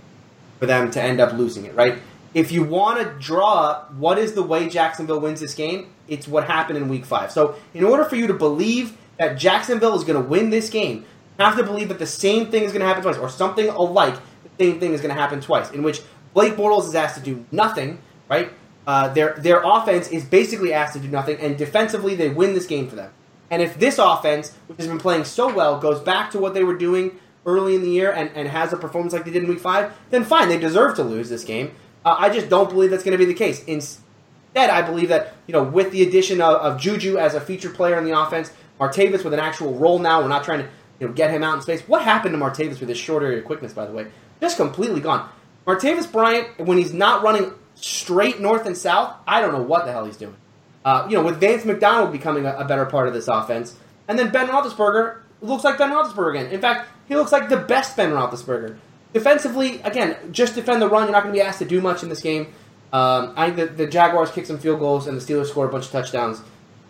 for 0.59 0.67
them 0.67 0.91
to 0.91 1.03
end 1.03 1.21
up 1.21 1.33
losing 1.33 1.65
it. 1.65 1.75
Right, 1.75 1.99
if 2.35 2.53
you 2.53 2.63
want 2.63 3.01
to 3.01 3.19
draw 3.19 3.65
up 3.65 3.95
what 3.95 4.19
is 4.19 4.35
the 4.35 4.43
way 4.43 4.69
Jacksonville 4.69 5.21
wins 5.21 5.41
this 5.41 5.55
game, 5.55 5.91
it's 6.09 6.29
what 6.29 6.45
happened 6.45 6.79
in 6.79 6.89
week 6.89 7.05
five. 7.05 7.33
So, 7.33 7.57
in 7.75 7.85
order 7.85 8.05
for 8.05 8.17
you 8.17 8.27
to 8.27 8.35
believe 8.35 8.97
that 9.19 9.39
Jacksonville 9.39 9.95
is 9.95 10.05
going 10.05 10.23
to 10.23 10.29
win 10.29 10.51
this 10.51 10.71
game, 10.71 10.99
you 11.39 11.45
have 11.45 11.57
to 11.57 11.65
believe 11.65 11.89
that 11.89 11.99
the 11.99 12.07
same 12.07 12.51
thing 12.51 12.65
is 12.65 12.73
going 12.73 12.81
to 12.81 12.87
happen 12.87 13.03
twice, 13.03 13.17
or 13.17 13.29
something 13.29 13.69
alike, 13.69 14.15
the 14.43 14.65
same 14.65 14.81
thing 14.81 14.93
is 14.93 15.01
going 15.01 15.15
to 15.15 15.21
happen 15.21 15.41
twice, 15.41 15.71
in 15.71 15.83
which 15.83 16.03
Blake 16.35 16.55
Bortles 16.55 16.87
is 16.87 16.95
asked 16.95 17.17
to 17.17 17.23
do 17.23 17.45
nothing, 17.51 17.99
right? 18.29 18.53
Uh, 18.87 19.09
their 19.09 19.35
their 19.39 19.63
offense 19.63 20.09
is 20.09 20.25
basically 20.25 20.73
asked 20.73 20.95
to 20.95 21.01
do 21.01 21.09
nothing, 21.09 21.37
and 21.41 21.57
defensively 21.57 22.15
they 22.15 22.29
win 22.29 22.55
this 22.55 22.67
game 22.67 22.89
for 22.89 22.97
them. 22.97 23.13
And 23.51 23.63
if 23.63 23.79
this 23.79 23.99
offense, 23.99 24.53
which 24.67 24.79
has 24.79 24.87
been 24.87 24.99
playing 24.99 25.25
so 25.25 25.53
well, 25.53 25.79
goes 25.79 26.01
back 26.01 26.31
to 26.33 26.39
what 26.39 26.55
they 26.55 26.65
were 26.65 26.77
doing 26.77 27.19
early 27.49 27.75
in 27.75 27.81
the 27.81 27.89
year 27.89 28.13
and, 28.13 28.31
and 28.35 28.47
has 28.47 28.73
a 28.75 28.77
performance 28.77 29.15
like 29.15 29.25
they 29.25 29.31
did 29.31 29.43
in 29.43 29.49
week 29.49 29.59
five, 29.59 29.97
then 30.11 30.23
fine, 30.23 30.49
they 30.51 30.59
deserve 30.59 30.95
to 30.97 31.03
lose 31.03 31.31
this 31.31 31.45
game. 31.45 31.73
Uh, 32.05 32.15
I 32.19 32.29
just 32.29 32.49
don't 32.51 32.69
believe 32.69 32.91
that's 32.91 33.03
going 33.03 33.17
to 33.17 33.19
be 33.19 33.25
the 33.25 33.39
case. 33.39 33.65
Instead, 33.65 34.71
I 34.71 34.83
believe 34.83 35.09
that 35.09 35.35
you 35.47 35.53
know 35.53 35.63
with 35.63 35.91
the 35.91 36.03
addition 36.03 36.41
of, 36.41 36.55
of 36.57 36.81
Juju 36.81 37.17
as 37.17 37.35
a 37.35 37.41
featured 37.41 37.75
player 37.75 37.97
in 37.99 38.05
the 38.05 38.19
offense, 38.19 38.53
Martavis 38.79 39.25
with 39.25 39.33
an 39.33 39.41
actual 39.41 39.75
role 39.75 39.99
now, 39.99 40.21
we're 40.21 40.29
not 40.29 40.45
trying 40.45 40.61
to 40.61 40.69
you 41.01 41.09
know 41.09 41.13
get 41.13 41.31
him 41.31 41.43
out 41.43 41.57
in 41.57 41.63
space. 41.63 41.81
What 41.89 42.03
happened 42.03 42.35
to 42.35 42.39
Martavis 42.39 42.81
with 42.81 42.89
his 42.89 42.99
short 42.99 43.23
area 43.23 43.43
quickness, 43.43 43.73
by 43.73 43.87
the 43.87 43.93
way? 43.93 44.07
Just 44.41 44.57
completely 44.57 45.01
gone. 45.01 45.29
Martavis 45.67 46.11
Bryant, 46.11 46.59
when 46.59 46.79
he's 46.79 46.93
not 46.93 47.23
running 47.23 47.53
straight 47.75 48.41
north 48.41 48.67
and 48.67 48.77
south, 48.77 49.15
I 49.27 49.41
don't 49.41 49.53
know 49.53 49.63
what 49.63 49.85
the 49.85 49.93
hell 49.93 50.05
he's 50.05 50.17
doing. 50.17 50.37
Uh, 50.85 51.07
you 51.09 51.17
know, 51.17 51.23
with 51.23 51.41
Vance 51.41 51.65
McDonald 51.65 52.13
becoming 52.13 52.47
a, 52.47 52.55
a, 52.55 52.65
better 52.65 52.87
part 52.87 53.09
of 53.09 53.15
this 53.15 53.29
offense, 53.29 53.77
and 54.07 54.19
then 54.19 54.31
Ben 54.31 54.47
Roethlisberger 54.47 55.21
looks 55.43 55.65
like 55.65 55.77
Ben 55.77 55.91
Roethlisberger 55.91 56.31
again. 56.31 56.47
In 56.53 56.61
fact, 56.61 56.89
he 57.09 57.17
looks 57.17 57.33
like 57.33 57.49
the 57.49 57.57
best 57.57 57.97
Ben 57.97 58.11
Roethlisberger. 58.11 58.77
Defensively, 59.15 59.81
again, 59.81 60.17
just 60.31 60.55
defend 60.55 60.83
the 60.83 60.89
run. 60.89 61.05
You're 61.05 61.13
not 61.13 61.23
going 61.23 61.35
to 61.35 61.39
be 61.39 61.43
asked 61.43 61.59
to 61.61 61.65
do 61.65 61.81
much 61.81 62.03
in 62.03 62.11
this 62.11 62.21
game. 62.21 62.53
Um, 62.93 63.33
I 63.37 63.51
think 63.51 63.57
the, 63.57 63.85
the 63.85 63.91
Jaguars 63.91 64.31
kick 64.31 64.47
some 64.47 64.59
field 64.59 64.79
goals, 64.79 65.07
and 65.07 65.19
the 65.19 65.25
Steelers 65.25 65.47
score 65.49 65.67
a 65.67 65.73
bunch 65.73 65.87
of 65.87 65.93
touchdowns. 65.93 66.41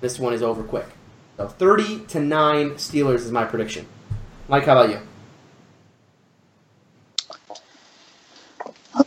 This 0.00 0.18
one 0.18 0.32
is 0.32 0.42
over 0.42 0.62
quick. 0.62 0.86
So 1.36 1.46
30 1.46 2.06
to 2.06 2.20
9 2.20 2.70
Steelers 2.72 3.16
is 3.16 3.30
my 3.30 3.44
prediction. 3.44 3.86
Mike, 4.48 4.64
how 4.64 4.72
about 4.72 4.90
you? 4.90 5.00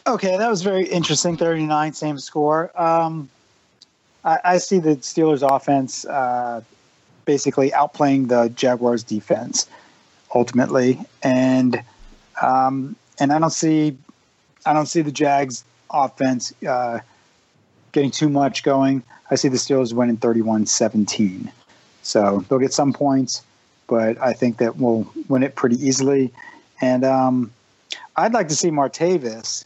Okay, 0.07 0.37
that 0.37 0.49
was 0.49 0.61
very 0.61 0.85
interesting. 0.85 1.35
39, 1.35 1.93
same 1.93 2.17
score. 2.19 2.71
Um, 2.81 3.29
I, 4.23 4.39
I, 4.43 4.57
see 4.57 4.79
the 4.79 4.95
Steelers 4.97 5.41
offense 5.43 6.05
uh, 6.05 6.61
basically 7.25 7.71
outplaying 7.71 8.29
the 8.29 8.49
Jaguars 8.49 9.03
defense 9.03 9.67
ultimately. 10.33 10.99
And 11.23 11.83
um, 12.41 12.95
and 13.19 13.31
I 13.31 13.39
don't 13.39 13.51
see 13.51 13.97
I 14.65 14.73
don't 14.73 14.87
see 14.87 15.01
the 15.01 15.11
Jags 15.11 15.63
offense 15.91 16.53
uh, 16.67 16.99
getting 17.91 18.11
too 18.11 18.29
much 18.29 18.63
going. 18.63 19.03
I 19.29 19.35
see 19.35 19.47
the 19.47 19.57
Steelers 19.57 19.93
winning 19.93 20.17
31-17. 20.17 21.51
So 22.03 22.43
they'll 22.47 22.59
get 22.59 22.73
some 22.73 22.93
points, 22.93 23.43
but 23.87 24.19
I 24.19 24.33
think 24.33 24.57
that 24.57 24.77
we'll 24.77 25.09
win 25.29 25.43
it 25.43 25.55
pretty 25.55 25.75
easily. 25.75 26.33
And 26.81 27.03
um, 27.03 27.51
I'd 28.15 28.33
like 28.33 28.47
to 28.49 28.55
see 28.55 28.69
Martavis 28.69 29.65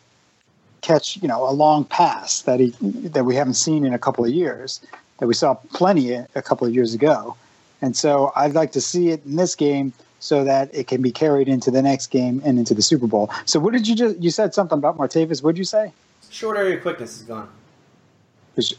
catch, 0.81 1.17
you 1.17 1.27
know, 1.27 1.49
a 1.49 1.51
long 1.51 1.85
pass 1.85 2.41
that 2.43 2.59
he 2.59 2.75
that 3.09 3.25
we 3.25 3.35
haven't 3.35 3.55
seen 3.55 3.85
in 3.85 3.93
a 3.93 3.99
couple 3.99 4.23
of 4.23 4.31
years, 4.31 4.81
that 5.17 5.27
we 5.27 5.33
saw 5.33 5.55
plenty 5.73 6.13
a 6.13 6.41
couple 6.41 6.67
of 6.67 6.73
years 6.73 6.93
ago. 6.93 7.35
And 7.81 7.95
so 7.95 8.31
I'd 8.35 8.53
like 8.53 8.71
to 8.73 8.81
see 8.81 9.09
it 9.09 9.25
in 9.25 9.35
this 9.35 9.55
game 9.55 9.93
so 10.19 10.43
that 10.43 10.73
it 10.73 10.87
can 10.87 11.01
be 11.01 11.11
carried 11.11 11.47
into 11.47 11.71
the 11.71 11.81
next 11.81 12.07
game 12.07 12.41
and 12.45 12.57
into 12.57 12.73
the 12.73 12.81
Super 12.81 13.07
Bowl. 13.07 13.29
So 13.45 13.59
what 13.59 13.73
did 13.73 13.87
you 13.87 13.95
just 13.95 14.17
you 14.21 14.31
said 14.31 14.53
something 14.53 14.77
about 14.77 14.97
Martavis? 14.97 15.43
What 15.43 15.53
did 15.53 15.59
you 15.59 15.65
say? 15.65 15.91
Short 16.29 16.57
area 16.57 16.79
quickness 16.79 17.17
is 17.17 17.23
gone. 17.23 17.49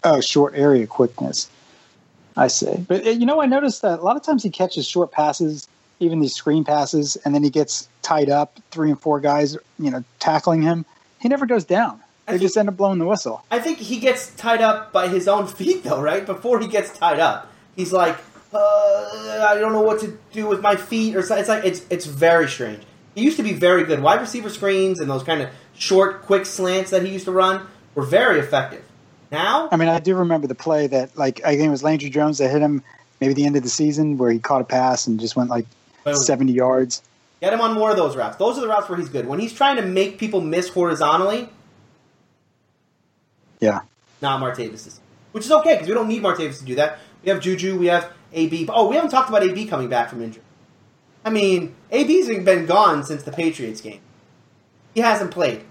Oh, 0.05 0.21
short 0.21 0.55
area 0.57 0.87
quickness. 0.87 1.49
I 2.37 2.49
see. 2.49 2.85
But 2.89 3.07
uh, 3.07 3.11
you 3.11 3.27
know, 3.27 3.41
I 3.41 3.47
noticed 3.47 3.83
that 3.83 3.99
a 3.99 4.03
lot 4.03 4.17
of 4.17 4.23
times 4.23 4.43
he 4.43 4.51
catches 4.51 4.87
short 4.87 5.11
passes, 5.11 5.69
even 6.01 6.21
these 6.21 6.35
screen 6.35 6.65
passes, 6.65 7.17
and 7.17 7.35
then 7.35 7.43
he 7.43 7.51
gets 7.51 7.89
tied 8.03 8.29
up, 8.29 8.59
three 8.71 8.91
and 8.91 9.01
four 9.01 9.21
guys, 9.21 9.57
you 9.79 9.91
know, 9.91 10.05
tackling 10.19 10.63
him. 10.63 10.85
He 11.21 11.29
never 11.29 11.47
goes 11.47 11.65
down. 11.65 12.01
They 12.27 12.33
think, 12.33 12.43
just 12.43 12.57
end 12.57 12.69
up 12.69 12.77
blowing 12.77 12.99
the 12.99 13.07
whistle. 13.07 13.45
I 13.51 13.59
think 13.61 13.79
he 13.79 13.99
gets 13.99 14.35
tied 14.37 14.61
up 14.61 14.93
by 14.93 15.09
his 15.09 15.29
own 15.29 15.47
feet, 15.59 15.85
though, 15.85 16.01
right? 16.01 16.27
Before 16.27 16.61
he 16.61 16.67
gets 16.67 16.97
tied 16.97 17.21
up, 17.21 17.51
he's 17.75 17.93
like, 17.93 18.17
uh, 18.57 19.49
I 19.49 19.59
don't 19.59 19.73
know 19.73 19.83
what 19.83 20.01
to 20.01 20.19
do 20.33 20.47
with 20.47 20.61
my 20.61 20.77
feet, 20.77 21.17
or 21.17 21.23
something. 21.23 21.41
It's 21.41 21.49
like 21.49 21.65
it's 21.65 21.87
it's 21.91 22.07
very 22.07 22.49
strange. 22.49 22.83
He 23.15 23.23
used 23.23 23.37
to 23.39 23.43
be 23.43 23.53
very 23.53 23.85
good. 23.85 24.03
Wide 24.03 24.21
receiver 24.21 24.51
screens 24.51 25.01
and 25.01 25.11
those 25.11 25.23
kind 25.23 25.41
of 25.43 25.51
short, 25.75 26.23
quick 26.23 26.45
slants 26.45 26.91
that 26.91 27.03
he 27.03 27.13
used 27.13 27.25
to 27.25 27.33
run 27.33 27.67
were 27.95 28.03
very 28.03 28.39
effective. 28.39 28.85
Now, 29.33 29.69
I 29.73 29.77
mean, 29.77 29.89
I 29.89 30.01
do 30.01 30.15
remember 30.15 30.47
the 30.47 30.55
play 30.55 30.87
that, 30.87 31.17
like, 31.17 31.41
I 31.45 31.57
think 31.57 31.67
it 31.67 31.71
was 31.71 31.83
Landry 31.83 32.11
Jones 32.11 32.39
that 32.39 32.51
hit 32.51 32.63
him 32.63 32.83
maybe 33.21 33.35
the 33.35 33.47
end 33.47 33.57
of 33.57 33.63
the 33.63 33.69
season 33.69 34.19
where 34.19 34.31
he 34.31 34.39
caught 34.39 34.61
a 34.61 34.65
pass 34.65 35.07
and 35.07 35.19
just 35.19 35.35
went 35.37 35.51
like 35.51 35.67
seventy 36.13 36.53
yards. 36.53 37.03
Get 37.41 37.53
him 37.53 37.61
on 37.61 37.75
more 37.75 37.91
of 37.91 37.97
those 37.97 38.17
routes. 38.17 38.37
Those 38.37 38.59
are 38.59 38.61
the 38.61 38.69
routes 38.69 38.89
where 38.89 38.99
he's 38.99 39.09
good. 39.09 39.27
When 39.27 39.39
he's 39.39 39.53
trying 39.53 39.77
to 39.77 39.83
make 39.83 40.19
people 40.19 40.41
miss 40.41 40.69
horizontally, 40.69 41.49
yeah, 43.61 43.81
not 44.21 44.41
Martavis, 44.41 44.99
which 45.33 45.45
is 45.45 45.53
okay 45.53 45.75
because 45.75 45.89
we 45.89 45.95
don't 45.95 46.09
need 46.09 46.23
Martavis 46.23 46.59
to 46.59 46.65
do 46.65 46.75
that. 46.77 46.99
We 47.23 47.31
have 47.31 47.41
Juju, 47.41 47.79
we 47.79 47.87
have 47.87 48.13
AB. 48.33 48.69
Oh, 48.69 48.89
we 48.89 48.97
haven't 48.97 49.11
talked 49.11 49.29
about 49.29 49.43
AB 49.43 49.67
coming 49.67 49.89
back 49.89 50.11
from 50.11 50.23
injury. 50.23 50.43
I 51.25 51.31
mean, 51.31 51.75
AB's 51.91 52.29
been 52.29 52.67
gone 52.67 53.05
since 53.05 53.25
the 53.25 53.33
Patriots 53.33 53.81
game. 53.81 54.01
He 54.95 55.01
hasn't 55.01 55.31
played. 55.31 55.65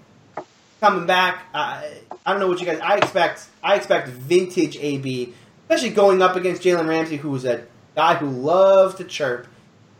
Coming 0.80 1.06
back, 1.06 1.44
uh, 1.54 1.82
I 2.26 2.30
don't 2.30 2.40
know 2.40 2.48
what 2.48 2.60
you 2.60 2.66
guys. 2.66 2.78
I 2.80 2.96
expect. 2.98 3.46
I 3.62 3.76
expect 3.76 4.08
vintage 4.08 4.76
AB, 4.76 5.32
especially 5.62 5.90
going 5.90 6.20
up 6.20 6.36
against 6.36 6.62
Jalen 6.62 6.86
Ramsey, 6.86 7.16
who 7.16 7.30
was 7.30 7.44
a 7.44 7.64
guy 7.94 8.14
who 8.14 8.28
loves 8.28 8.96
to 8.96 9.04
chirp. 9.04 9.46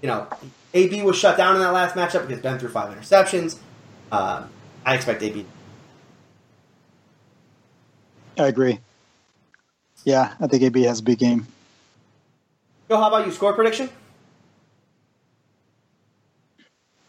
You 0.03 0.09
know, 0.09 0.29
AB 0.75 1.03
was 1.03 1.17
shut 1.17 1.39
down 1.39 1.57
in 1.57 1.63
that 1.63 1.73
last 1.73 1.95
matchup 1.95 2.29
because 2.29 2.43
Ben 2.43 2.59
threw 2.59 2.69
five 2.69 2.95
interceptions. 2.95 3.59
Um, 4.13 4.51
I 4.85 4.95
expect 4.95 5.23
AB. 5.23 5.47
I 8.39 8.49
agree. 8.49 8.81
Yeah, 10.05 10.35
I 10.39 10.47
think 10.47 10.63
AB 10.63 10.83
has 10.83 11.01
a 11.01 11.03
big 11.03 11.19
game. 11.19 11.47
Joe, 12.89 12.99
how 12.99 13.09
about 13.09 13.27
you? 13.27 13.33
Score 13.33 13.53
prediction? 13.53 13.89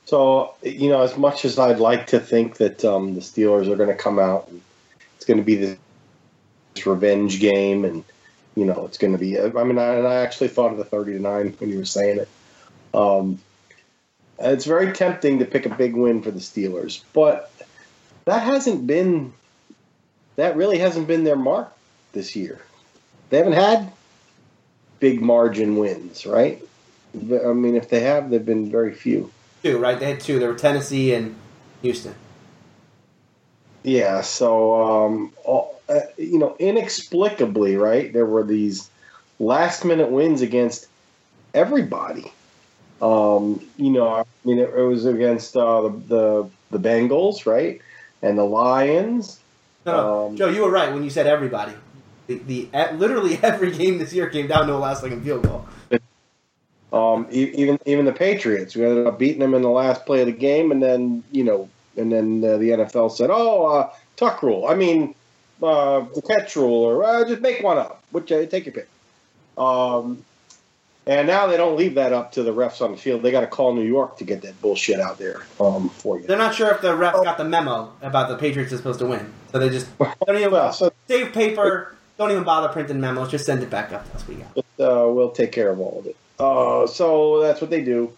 So, 0.05 0.55
you 0.63 0.89
know, 0.89 1.01
as 1.01 1.17
much 1.17 1.45
as 1.45 1.59
I'd 1.59 1.80
like 1.80 2.07
to 2.07 2.19
think 2.19 2.57
that 2.57 2.84
um, 2.86 3.13
the 3.13 3.21
Steelers 3.21 3.67
are 3.67 3.75
going 3.75 3.89
to 3.89 3.95
come 3.95 4.19
out 4.19 4.47
and 4.47 4.61
it's 5.15 5.25
going 5.25 5.38
to 5.38 5.43
be 5.43 5.55
this 5.55 5.78
revenge 6.86 7.39
game 7.39 7.84
and, 7.84 8.03
you 8.55 8.65
know, 8.65 8.86
it's 8.86 8.97
going 8.97 9.11
to 9.11 9.19
be, 9.19 9.39
I 9.39 9.49
mean, 9.63 9.78
I, 9.78 9.97
I 9.97 10.15
actually 10.15 10.47
thought 10.47 10.71
of 10.71 10.78
the 10.78 10.86
30 10.86 11.13
to 11.13 11.19
9 11.19 11.55
when 11.59 11.69
you 11.69 11.78
were 11.78 11.86
saying 11.86 12.19
it. 12.19 12.30
Um, 12.93 13.39
it's 14.39 14.65
very 14.65 14.93
tempting 14.93 15.39
to 15.39 15.45
pick 15.45 15.65
a 15.65 15.75
big 15.75 15.95
win 15.95 16.21
for 16.23 16.32
the 16.32 16.39
Steelers, 16.39 17.03
but 17.13 17.51
that 18.25 18.43
hasn't 18.43 18.88
been, 18.88 19.34
that 20.38 20.55
really 20.55 20.78
hasn't 20.78 21.07
been 21.07 21.23
their 21.23 21.36
mark 21.36 21.71
this 22.13 22.36
year. 22.36 22.61
They 23.30 23.38
haven't 23.38 23.53
had 23.53 23.91
big 25.00 25.22
margin 25.22 25.78
wins, 25.78 26.26
right? 26.26 26.62
I 27.16 27.54
mean, 27.54 27.76
if 27.76 27.89
they 27.89 28.02
have, 28.02 28.30
they've 28.30 28.45
been 28.45 28.70
very 28.70 28.93
few. 28.93 29.32
Two, 29.64 29.78
right? 29.78 30.00
They 30.00 30.06
had 30.12 30.20
two. 30.20 30.39
There 30.39 30.50
were 30.50 30.58
Tennessee 30.58 31.14
and 31.14 31.36
Houston. 31.82 32.16
Yeah, 33.84 34.22
so 34.22 35.06
um, 35.06 35.34
all, 35.43 35.82
uh, 35.88 36.02
you 36.18 36.38
know, 36.38 36.56
inexplicably, 36.60 37.78
right? 37.78 38.12
There 38.12 38.26
were 38.26 38.43
these 38.43 38.89
last 39.39 39.86
minute 39.86 40.12
wins 40.12 40.41
against 40.41 40.88
everybody. 41.54 42.32
Um, 43.02 43.66
you 43.78 43.91
know, 43.91 44.10
I 44.10 44.24
mean, 44.43 44.60
it, 44.60 44.70
it 44.70 44.82
was 44.82 45.06
against 45.06 45.56
uh, 45.56 45.82
the, 45.82 45.89
the, 45.89 46.50
the 46.72 46.80
Bengals, 46.80 47.45
right, 47.45 47.82
and 48.22 48.38
the 48.38 48.43
Lions. 48.43 49.39
No, 49.86 49.91
no. 49.91 50.28
Um, 50.28 50.36
Joe, 50.36 50.50
you 50.50 50.64
were 50.64 50.72
right 50.72 50.91
when 50.93 51.04
you 51.04 51.10
said 51.10 51.28
everybody 51.28 51.74
the, 52.28 52.36
the 52.39 52.69
literally 52.95 53.39
every 53.43 53.71
game 53.71 53.97
this 53.97 54.13
year 54.13 54.30
came 54.30 54.47
down 54.47 54.67
to 54.67 54.73
a 54.73 54.75
last 54.75 55.01
second 55.01 55.23
field 55.23 55.43
goal. 55.43 55.65
Um, 56.93 57.28
even 57.32 57.80
even 57.86 58.05
the 58.05 58.13
Patriots, 58.13 58.75
we 58.75 58.86
ended 58.86 59.07
up 59.07 59.19
beating 59.19 59.39
them 59.39 59.53
in 59.53 59.61
the 59.61 59.69
last 59.69 60.05
play 60.05 60.21
of 60.21 60.28
the 60.28 60.32
game, 60.32 60.71
and 60.71 60.82
then 60.82 61.23
you 61.32 61.43
know, 61.43 61.69
and 61.97 62.11
then 62.11 62.43
uh, 62.43 62.57
the 62.57 62.69
NFL 62.69 63.11
said, 63.11 63.30
"Oh, 63.32 63.65
uh, 63.65 63.93
tuck 64.15 64.41
rule. 64.41 64.65
I 64.67 64.75
mean, 64.75 65.13
uh, 65.61 66.05
the 66.15 66.21
catch 66.21 66.55
rule, 66.55 66.86
or 66.86 67.03
uh, 67.03 67.28
just 67.28 67.41
make 67.41 67.61
one 67.61 67.78
up. 67.78 68.03
Which 68.11 68.32
uh, 68.32 68.45
take 68.45 68.65
your 68.65 68.73
pick." 68.73 68.88
Um, 69.57 70.23
and 71.05 71.28
now 71.28 71.47
they 71.47 71.57
don't 71.57 71.78
leave 71.78 71.95
that 71.95 72.13
up 72.13 72.34
to 72.34 72.43
the 72.43 72.53
refs 72.53 72.82
on 72.82 72.91
the 72.91 72.97
field. 72.97 73.21
They 73.21 73.32
got 73.32 73.41
to 73.41 73.47
call 73.47 73.73
New 73.73 73.86
York 73.86 74.17
to 74.17 74.23
get 74.23 74.41
that 74.43 74.61
bullshit 74.61 74.99
out 74.99 75.17
there 75.17 75.45
um, 75.59 75.89
for 75.89 76.19
you. 76.19 76.28
They're 76.28 76.38
not 76.38 76.55
sure 76.55 76.69
if 76.69 76.82
the 76.82 76.93
refs 76.93 77.21
got 77.23 77.38
the 77.38 77.45
memo 77.45 77.91
about 78.01 78.30
the 78.30 78.38
Patriots 78.38 78.71
are 78.71 78.78
supposed 78.78 78.99
to 78.99 79.07
win, 79.07 79.34
so 79.51 79.59
they 79.59 79.69
just 79.69 79.88
well, 79.99 80.71
so, 80.71 80.93
save 81.09 81.34
paper 81.34 81.97
don't 82.18 82.32
even 82.32 82.43
bother 82.43 82.70
printing 82.70 82.99
memos. 82.99 83.30
Just 83.30 83.45
send 83.45 83.61
it 83.63 83.70
back 83.70 83.93
up 83.93 84.05
as 84.15 84.28
we 84.28 84.36
go. 84.36 84.45
Uh, 84.80 85.11
we'll 85.11 85.32
take 85.32 85.51
care 85.51 85.70
of 85.70 85.80
all 85.80 85.99
of 85.99 86.05
it. 86.07 86.15
Uh, 86.39 86.88
so 86.88 87.41
that's 87.41 87.61
what 87.61 87.70
they 87.70 87.84
do. 87.84 88.11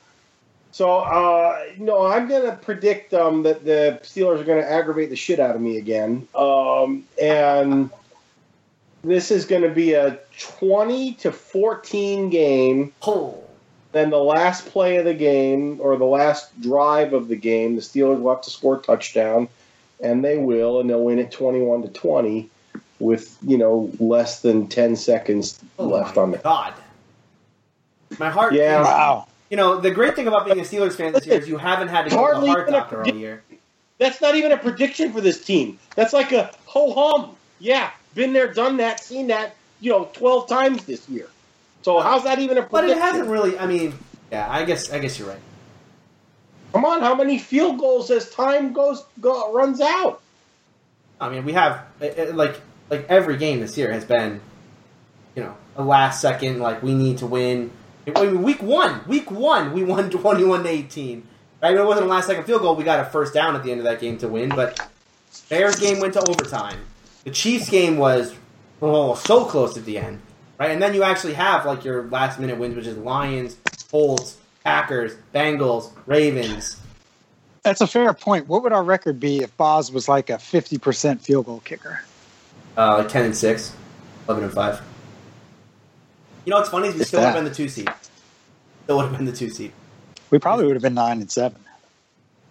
So, 0.72 1.00
uh, 1.00 1.58
no, 1.78 2.06
I'm 2.06 2.28
going 2.28 2.50
to 2.50 2.56
predict 2.56 3.14
um, 3.14 3.44
that 3.44 3.66
the 3.66 4.00
Steelers 4.04 4.40
are 4.40 4.44
going 4.44 4.62
to 4.62 4.70
aggravate 4.70 5.10
the 5.10 5.16
shit 5.16 5.40
out 5.40 5.56
of 5.56 5.62
me 5.62 5.78
again. 5.78 6.28
Um, 6.36 7.06
and 7.22 7.90
this 9.04 9.32
is 9.32 9.46
going 9.46 9.64
to 9.64 9.70
be 9.70 9.94
a 9.94 10.20
20 10.38 11.14
to 11.16 11.32
14 11.32 12.30
game. 12.30 12.94
Oh, 13.02 13.44
Then 13.94 14.12
the 14.12 14.18
last 14.18 14.68
play 14.68 14.98
of 14.98 15.06
the 15.06 15.14
game, 15.14 15.80
or 15.82 15.98
the 15.98 16.06
last 16.06 16.60
drive 16.62 17.14
of 17.14 17.30
the 17.30 17.36
game, 17.36 17.76
the 17.76 17.82
Steelers 17.82 18.22
will 18.22 18.36
have 18.36 18.44
to 18.44 18.52
score 18.52 18.76
a 18.76 18.80
touchdown, 18.80 19.48
and 20.02 20.24
they 20.24 20.38
will, 20.38 20.80
and 20.80 20.90
they'll 20.90 21.04
win 21.04 21.20
it 21.20 21.32
21 21.32 21.82
to 21.82 21.88
20 21.90 22.50
with, 23.00 23.38
you 23.42 23.58
know, 23.58 23.92
less 24.00 24.42
than 24.42 24.68
10 24.68 24.96
seconds 24.96 25.60
oh 25.78 25.88
left 25.88 26.16
my 26.16 26.22
on 26.22 26.32
the 26.32 26.38
God. 26.38 26.74
My 28.18 28.30
heart. 28.30 28.54
Yeah. 28.54 28.84
Wow. 28.84 29.28
You 29.50 29.58
know, 29.58 29.80
the 29.80 29.92
great 29.92 30.16
thing 30.16 30.28
about 30.28 30.46
being 30.46 30.60
a 30.60 30.64
Steelers 30.64 30.94
fan 30.94 31.14
this 31.14 31.26
year 31.26 31.40
is 31.40 31.48
you 31.48 31.58
haven't 31.58 31.88
had 31.88 32.04
to 32.04 32.10
go 32.10 32.34
to 32.34 32.40
the 32.40 32.48
heart 32.48 32.68
even 32.68 32.74
a 32.74 32.78
doctor 32.78 33.04
all 33.04 33.16
year. 33.16 33.44
That's 33.98 34.22
not 34.22 34.36
even 34.36 34.52
a 34.52 34.58
prediction 34.58 35.12
for 35.12 35.22
this 35.22 35.44
team. 35.44 35.80
That's 35.96 36.14
like 36.14 36.32
a 36.32 36.52
ho 36.66 36.94
hum. 36.94 37.36
Yeah, 37.60 37.92
been 38.16 38.32
there, 38.32 38.54
done 38.54 38.78
that, 38.78 39.00
seen 39.02 39.28
that, 39.28 39.56
you 39.82 39.92
know, 39.92 40.10
12 40.14 40.48
times 40.48 40.86
this 40.86 41.08
year. 41.10 41.28
So 41.82 42.00
how's 42.00 42.24
that 42.24 42.40
even 42.40 42.58
a 42.58 42.62
But 42.62 42.90
it 42.90 42.98
hasn't 42.98 43.28
really. 43.28 43.58
I 43.58 43.66
mean, 43.66 43.94
yeah, 44.32 44.48
I 44.50 44.64
guess 44.66 44.92
I 44.92 45.00
guess 45.00 45.18
you're 45.18 45.28
right. 45.28 45.40
Come 46.74 46.86
on, 46.86 47.02
how 47.02 47.16
many 47.16 47.40
field 47.40 47.80
goals 47.80 48.12
as 48.12 48.30
time 48.30 48.74
goes 48.74 49.04
go, 49.20 49.52
runs 49.54 49.82
out? 49.82 50.22
I 51.20 51.30
mean, 51.30 51.44
we 51.44 51.54
have 51.54 51.86
uh, 52.02 52.06
uh, 52.06 52.34
like 52.34 52.60
like 52.90 53.06
every 53.10 53.38
game 53.38 53.60
this 53.60 53.78
year 53.78 53.92
has 53.92 54.06
been, 54.06 54.42
you 55.36 55.44
know, 55.44 55.56
a 55.76 55.84
last 55.84 56.22
second 56.22 56.60
like 56.60 56.82
we 56.84 56.94
need 56.94 57.20
to 57.20 57.26
win. 57.26 57.72
I 58.16 58.26
mean, 58.26 58.42
week 58.42 58.62
one, 58.62 59.02
week 59.08 59.30
one, 59.30 59.74
we 59.74 59.84
won 59.84 60.10
twenty 60.10 60.44
one 60.44 60.64
to 60.64 60.70
eighteen. 60.70 61.28
Right? 61.62 61.76
It 61.76 61.84
wasn't 61.84 62.08
a 62.08 62.10
last 62.10 62.28
second 62.28 62.46
field 62.46 62.62
goal. 62.62 62.76
We 62.76 62.84
got 62.84 63.00
a 63.00 63.10
first 63.10 63.34
down 63.34 63.56
at 63.56 63.64
the 63.64 63.72
end 63.72 63.82
of 63.82 63.84
that 63.84 64.00
game 64.00 64.18
to 64.20 64.28
win. 64.28 64.50
But 64.50 64.88
Bears 65.50 65.78
game 65.78 66.00
went 66.00 66.14
to 66.14 66.22
overtime. 66.30 66.80
The 67.26 67.32
Chiefs 67.32 67.70
game 67.70 67.98
was 67.98 68.34
oh 68.82 69.16
so 69.16 69.46
close 69.46 69.78
at 69.78 69.86
the 69.86 69.98
end. 69.98 70.22
Right? 70.58 70.72
And 70.72 70.82
then 70.82 70.94
you 70.94 71.04
actually 71.04 71.34
have 71.34 71.66
like 71.66 71.84
your 71.84 72.04
last 72.10 72.40
minute 72.40 72.58
wins, 72.58 72.76
which 72.76 72.88
is 72.88 72.98
Lions, 72.98 73.58
Colts, 73.92 74.38
Packers, 74.64 75.14
Bengals, 75.34 75.92
Ravens. 76.06 76.78
That's 77.64 77.82
a 77.82 77.88
fair 77.88 78.14
point. 78.14 78.48
What 78.48 78.64
would 78.64 78.74
our 78.74 78.84
record 78.84 79.20
be 79.20 79.40
if 79.40 79.56
Boz 79.58 79.92
was 79.92 80.08
like 80.08 80.30
a 80.30 80.36
50% 80.36 81.22
field 81.22 81.46
goal 81.46 81.62
kicker? 81.66 82.02
Uh, 82.78 82.98
like 83.00 83.10
10 83.10 83.26
and 83.26 83.36
6, 83.36 83.76
11 84.28 84.44
and 84.46 84.54
5. 84.54 84.82
You 86.46 86.52
know 86.52 86.58
what's 86.58 86.70
funny 86.70 86.88
is 86.88 86.96
we 86.96 87.02
It's 87.02 87.10
still 87.10 87.20
would 87.20 87.26
have 87.26 87.36
been 87.36 87.44
the 87.44 87.54
two 87.54 87.68
seed. 87.68 87.90
Still 88.86 88.98
would 88.98 89.08
have 89.08 89.18
been 89.18 89.26
the 89.26 89.32
two 89.34 89.50
seed. 89.50 89.72
We 90.32 90.40
probably 90.40 90.66
would 90.66 90.76
have 90.76 90.84
been 90.84 90.94
9 90.94 91.20
and 91.22 91.30
7. 91.32 91.58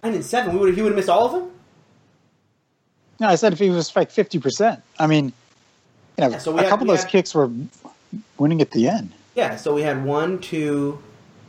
9 0.02 0.14
and 0.14 0.24
7, 0.24 0.52
we 0.52 0.58
would 0.58 0.74
he 0.74 0.82
would 0.82 0.90
have 0.90 0.96
missed 0.96 1.08
all 1.08 1.26
of 1.26 1.32
them? 1.32 1.50
No, 3.20 3.28
I 3.28 3.34
said 3.34 3.52
if 3.52 3.58
he 3.58 3.70
was 3.70 3.94
like 3.96 4.10
50%. 4.10 4.80
I 4.98 5.06
mean, 5.06 5.26
you 5.26 5.32
know, 6.24 6.30
Yeah, 6.30 6.38
so 6.38 6.56
a 6.56 6.60
had- 6.60 6.68
couple 6.68 6.88
of 6.90 6.96
those 6.96 7.02
had- 7.04 7.10
kicks 7.10 7.34
were 7.34 7.50
winning 8.36 8.60
at 8.60 8.70
the 8.70 8.88
end. 8.88 9.12
Yeah, 9.34 9.56
so 9.56 9.72
we 9.74 9.82
had 9.82 10.04
one, 10.04 10.38
two. 10.40 10.98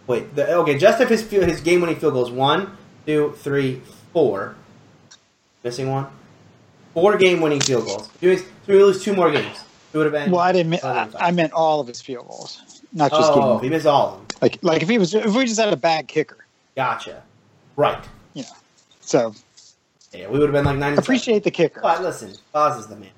Wait, 0.07 0.35
the, 0.35 0.51
okay, 0.57 0.77
just 0.77 1.01
if 1.01 1.09
his 1.09 1.21
field, 1.21 1.45
his 1.47 1.61
game 1.61 1.81
winning 1.81 1.95
field 1.97 2.13
goals 2.13 2.31
one, 2.31 2.75
two, 3.05 3.33
three, 3.39 3.81
four. 4.13 4.55
Missing 5.63 5.89
one. 5.89 6.07
Four 6.93 7.17
game 7.17 7.41
winning 7.41 7.61
field 7.61 7.85
goals. 7.85 8.09
So 8.21 8.37
we 8.67 8.83
lose 8.83 9.03
two 9.03 9.13
more 9.13 9.31
games. 9.31 9.57
It 9.93 9.97
would 9.97 10.05
have 10.05 10.13
been. 10.13 10.31
Well, 10.31 10.41
I 10.41 10.51
didn't. 10.51 10.69
mean- 10.71 10.79
I. 10.83 11.07
I 11.19 11.31
meant 11.31 11.53
all 11.53 11.79
of 11.79 11.87
his 11.87 12.01
field 12.01 12.27
goals, 12.27 12.81
not 12.93 13.11
just 13.11 13.31
oh, 13.33 13.55
game. 13.55 13.63
he 13.63 13.69
missed 13.69 13.85
all 13.87 14.07
of 14.13 14.13
them. 14.17 14.27
Like, 14.41 14.57
like 14.61 14.81
if 14.83 14.89
he 14.89 14.97
was, 14.97 15.13
if 15.13 15.35
we 15.35 15.45
just 15.45 15.59
had 15.59 15.71
a 15.73 15.77
bad 15.77 16.07
kicker. 16.07 16.45
Gotcha. 16.75 17.23
Right. 17.75 18.03
Yeah. 18.33 18.43
So 19.01 19.33
Yeah, 20.13 20.27
we 20.27 20.39
would 20.39 20.49
have 20.49 20.51
been 20.53 20.65
like 20.65 20.77
nine. 20.77 20.97
appreciate 20.97 21.43
the 21.43 21.51
kicker. 21.51 21.81
But 21.81 22.01
listen, 22.01 22.33
Boz 22.53 22.79
is 22.79 22.87
the 22.87 22.95
man. 22.95 23.09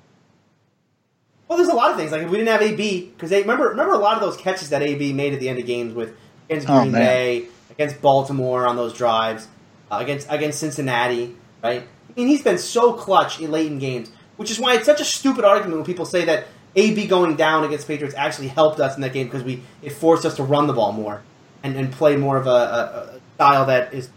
Well, 1.48 1.58
there's 1.58 1.68
a 1.70 1.74
lot 1.74 1.90
of 1.90 1.96
things. 1.98 2.12
Like 2.12 2.22
if 2.22 2.30
we 2.30 2.38
didn't 2.38 2.50
have 2.52 2.62
AB, 2.62 3.10
because 3.14 3.30
they 3.30 3.42
remember 3.42 3.68
remember 3.68 3.92
a 3.92 3.98
lot 3.98 4.14
of 4.14 4.20
those 4.22 4.36
catches 4.36 4.70
that 4.70 4.82
AB 4.82 5.12
made 5.12 5.34
at 5.34 5.40
the 5.40 5.48
end 5.48 5.58
of 5.58 5.66
games 5.66 5.94
with 5.94 6.16
against 6.48 6.68
Oh, 6.68 6.80
Green 6.80 6.92
man. 6.92 7.02
Bay, 7.02 7.46
against 7.70 8.00
Baltimore 8.00 8.66
on 8.66 8.76
those 8.76 8.94
drives, 8.94 9.48
uh, 9.90 9.98
against 10.00 10.26
against 10.30 10.58
Cincinnati, 10.60 11.36
right? 11.62 11.86
I 12.14 12.20
mean, 12.20 12.28
he's 12.28 12.42
been 12.42 12.58
so 12.58 12.92
clutch 12.92 13.40
in 13.40 13.50
late 13.50 13.70
in 13.70 13.78
games, 13.78 14.10
which 14.36 14.50
is 14.50 14.60
why 14.60 14.74
it's 14.74 14.86
such 14.86 15.00
a 15.00 15.04
stupid 15.04 15.44
argument 15.44 15.78
when 15.78 15.86
people 15.86 16.04
say 16.04 16.24
that 16.26 16.46
AB 16.76 17.06
going 17.06 17.36
down 17.36 17.64
against 17.64 17.86
Patriots 17.86 18.14
actually 18.16 18.48
helped 18.48 18.80
us 18.80 18.94
in 18.94 19.02
that 19.02 19.12
game 19.12 19.26
because 19.26 19.42
we 19.42 19.62
it 19.82 19.90
forced 19.90 20.24
us 20.24 20.36
to 20.36 20.42
run 20.42 20.66
the 20.66 20.72
ball 20.72 20.92
more 20.92 21.22
and, 21.62 21.76
and 21.76 21.92
play 21.92 22.16
more 22.16 22.36
of 22.36 22.46
a, 22.46 22.50
a, 22.50 23.16
a 23.16 23.20
style 23.36 23.66
that 23.66 23.94
is 23.94 24.10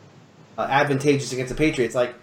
uh, 0.58 0.68
advantageous 0.70 1.32
against 1.32 1.50
the 1.50 1.58
Patriots. 1.58 1.96
Like, 1.96 2.16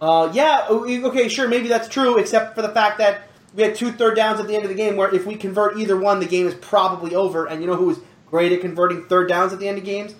uh, 0.00 0.30
yeah, 0.32 0.66
okay, 0.70 1.28
sure, 1.28 1.48
maybe 1.48 1.68
that's 1.68 1.88
true, 1.88 2.18
except 2.18 2.54
for 2.54 2.62
the 2.62 2.68
fact 2.68 2.98
that 2.98 3.22
we 3.54 3.62
had 3.62 3.74
two 3.74 3.90
third 3.90 4.16
downs 4.16 4.40
at 4.40 4.46
the 4.46 4.54
end 4.54 4.64
of 4.64 4.68
the 4.68 4.76
game 4.76 4.96
where 4.96 5.12
if 5.12 5.26
we 5.26 5.34
convert 5.34 5.78
either 5.78 5.96
one, 5.96 6.20
the 6.20 6.26
game 6.26 6.46
is 6.46 6.54
probably 6.54 7.14
over. 7.14 7.46
And 7.46 7.60
you 7.60 7.66
know 7.66 7.76
who 7.76 7.86
was 7.86 7.98
great 8.30 8.52
at 8.52 8.60
converting 8.60 9.04
third 9.06 9.28
downs 9.28 9.52
at 9.52 9.58
the 9.58 9.68
end 9.68 9.78
of 9.78 9.84
games? 9.84 10.14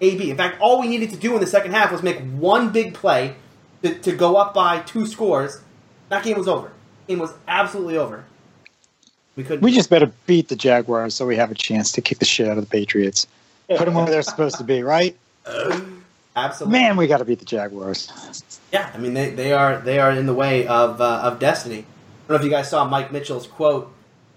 AB. 0.00 0.30
In 0.30 0.36
fact, 0.36 0.60
all 0.60 0.80
we 0.80 0.88
needed 0.88 1.10
to 1.10 1.16
do 1.16 1.34
in 1.34 1.40
the 1.40 1.46
second 1.46 1.72
half 1.72 1.90
was 1.90 2.02
make 2.02 2.18
one 2.32 2.70
big 2.70 2.92
play 2.92 3.36
to, 3.88 3.98
to 4.00 4.12
go 4.12 4.36
up 4.36 4.54
by 4.54 4.80
two 4.80 5.06
scores. 5.06 5.60
That 6.08 6.24
game 6.24 6.38
was 6.38 6.48
over. 6.48 6.70
game 7.08 7.18
was 7.18 7.32
absolutely 7.48 7.96
over. 7.96 8.24
We 9.36 9.44
couldn't. 9.44 9.62
We 9.62 9.72
just 9.72 9.90
better 9.90 10.10
beat 10.26 10.48
the 10.48 10.56
Jaguars 10.56 11.14
so 11.14 11.26
we 11.26 11.36
have 11.36 11.50
a 11.50 11.54
chance 11.54 11.92
to 11.92 12.00
kick 12.00 12.18
the 12.18 12.24
shit 12.24 12.48
out 12.48 12.56
of 12.56 12.64
the 12.64 12.70
Patriots. 12.70 13.26
Put 13.68 13.84
them 13.84 13.94
where 13.94 14.06
they're 14.06 14.22
supposed 14.22 14.56
to 14.58 14.64
be, 14.64 14.82
right? 14.82 15.16
absolutely. 16.36 16.78
Man, 16.78 16.96
we 16.96 17.06
got 17.06 17.18
to 17.18 17.24
beat 17.24 17.40
the 17.40 17.44
Jaguars. 17.44 18.10
Yeah, 18.72 18.90
I 18.94 18.98
mean 18.98 19.14
they, 19.14 19.30
they 19.30 19.52
are 19.52 19.78
they 19.80 19.98
are 19.98 20.12
in 20.12 20.26
the 20.26 20.34
way 20.34 20.66
of 20.66 21.00
uh, 21.00 21.20
of 21.24 21.38
destiny. 21.38 21.78
I 21.78 22.28
don't 22.28 22.28
know 22.28 22.34
if 22.36 22.44
you 22.44 22.50
guys 22.50 22.70
saw 22.70 22.84
Mike 22.84 23.12
Mitchell's 23.12 23.46
quote 23.46 23.92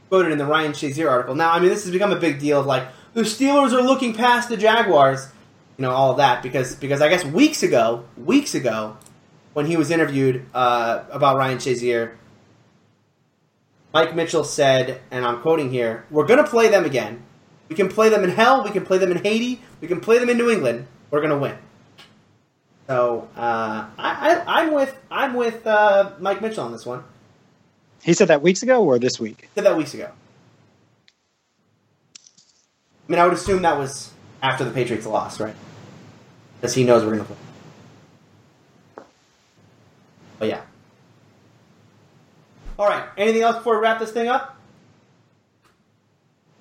quoted 0.10 0.32
in 0.32 0.38
the 0.38 0.45
Ryan 0.45 0.74
Shazier 0.74 1.10
article. 1.10 1.36
Now, 1.36 1.52
I 1.52 1.60
mean 1.60 1.70
this 1.70 1.84
has 1.84 1.91
become 1.91 2.12
a 2.12 2.20
big 2.20 2.39
deal 2.39 2.60
of 2.60 2.66
like 2.66 2.88
the 3.14 3.22
Steelers 3.22 3.72
are 3.72 3.82
looking 3.82 4.14
past 4.14 4.50
the 4.50 4.58
Jaguars, 4.58 5.28
you 5.78 5.84
know, 5.84 5.91
all 5.91 6.12
of 6.12 6.18
that 6.18 6.43
because 6.43 6.76
because 6.76 7.02
I 7.02 7.10
guess 7.10 7.24
weeks 7.24 7.64
ago, 7.64 8.04
weeks 8.18 8.56
ago, 8.56 8.97
when 9.54 9.66
he 9.66 9.78
was 9.78 9.91
interviewed 9.91 10.45
uh, 10.54 11.04
about 11.12 11.38
Ryan 11.38 11.58
Shazier, 11.58 12.16
Mike 13.93 14.16
Mitchell 14.16 14.43
said, 14.43 15.02
and 15.12 15.26
I'm 15.26 15.41
quoting 15.41 15.72
here, 15.72 16.06
"We're 16.12 16.26
going 16.26 16.43
to 16.43 16.50
play 16.50 16.70
them 16.70 16.86
again. 16.86 17.24
We 17.68 17.76
can 17.76 17.89
play 17.89 18.10
them 18.10 18.24
in 18.24 18.30
hell. 18.30 18.64
We 18.64 18.72
can 18.72 18.86
play 18.86 18.97
them 18.97 19.12
in 19.12 19.24
Haiti. 19.24 19.62
We 19.82 19.88
can 19.88 20.00
play 20.00 20.18
them 20.20 20.30
in 20.30 20.38
New 20.38 20.50
England. 20.50 20.88
We're 21.12 21.22
going 21.22 21.32
to 21.32 21.38
win." 21.38 21.58
So 22.88 23.28
uh, 23.36 23.86
I, 23.97 24.43
I, 24.47 24.62
I'm 24.62 24.74
with 24.74 24.95
I'm 25.12 25.34
with 25.36 25.66
uh, 25.68 26.12
Mike 26.20 26.41
Mitchell 26.41 26.64
on 26.64 26.72
this 26.72 26.86
one. 26.86 27.04
He 28.04 28.14
said 28.14 28.30
that 28.30 28.41
weeks 28.41 28.64
ago 28.64 28.84
or 28.84 28.97
this 28.97 29.20
week? 29.20 29.50
Said 29.56 29.66
that 29.66 29.78
weeks 29.78 29.93
ago. 29.93 30.12
I 33.08 33.12
mean, 33.12 33.20
I 33.20 33.26
would 33.26 33.34
assume 33.34 33.64
that 33.64 33.78
was 33.78 34.12
after 34.41 34.64
the 34.64 34.72
Patriots 34.72 35.06
lost, 35.06 35.39
right? 35.39 35.56
Because 36.60 36.74
he 36.74 36.84
knows 36.84 37.04
we're 37.04 37.16
going 37.16 37.26
to 37.26 37.26
play. 37.26 37.49
But 40.40 40.48
yeah. 40.48 40.62
All 42.80 42.88
right. 42.88 43.08
Anything 43.18 43.42
else 43.42 43.58
before 43.58 43.76
we 43.76 43.82
wrap 43.82 44.00
this 44.00 44.12
thing 44.12 44.30
up? 44.30 44.56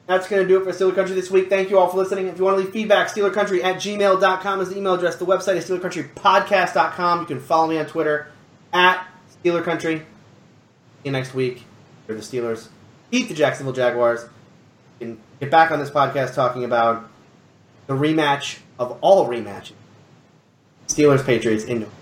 That's 0.08 0.26
going 0.26 0.42
to 0.42 0.48
do 0.48 0.58
it 0.58 0.64
for 0.64 0.72
Steeler 0.72 0.94
Country 0.94 1.14
this 1.14 1.30
week. 1.30 1.50
Thank 1.50 1.68
you 1.68 1.78
all 1.78 1.88
for 1.88 1.98
listening. 1.98 2.28
If 2.28 2.38
you 2.38 2.44
want 2.44 2.56
to 2.56 2.64
leave 2.64 2.72
feedback, 2.72 3.08
SteelerCountry 3.08 3.62
at 3.62 3.76
gmail.com 3.76 4.60
is 4.62 4.70
the 4.70 4.78
email 4.78 4.94
address. 4.94 5.16
The 5.16 5.26
website 5.26 5.56
is 5.56 5.68
SteelerCountryPodcast.com. 5.68 7.20
You 7.20 7.26
can 7.26 7.40
follow 7.40 7.68
me 7.68 7.78
on 7.78 7.86
Twitter 7.86 8.28
at 8.72 9.06
Steeler 9.44 9.62
Country. 9.62 9.98
See 9.98 10.04
you 11.04 11.12
next 11.12 11.34
week 11.34 11.64
for 12.06 12.14
the 12.14 12.20
Steelers. 12.20 12.68
Beat 13.10 13.28
the 13.28 13.34
Jacksonville 13.34 13.74
Jaguars. 13.74 14.24
Can 14.98 15.20
get 15.40 15.50
back 15.50 15.70
on 15.70 15.78
this 15.78 15.90
podcast 15.90 16.34
talking 16.34 16.64
about 16.64 17.08
the 17.86 17.94
rematch 17.94 18.60
of 18.78 18.96
all 19.02 19.28
rematches. 19.28 19.72
Steelers 20.86 21.24
Patriots 21.24 21.64
in 21.64 21.80
New 21.80 21.84
York. 21.84 21.94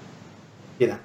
You 0.78 0.86
then. 0.86 1.00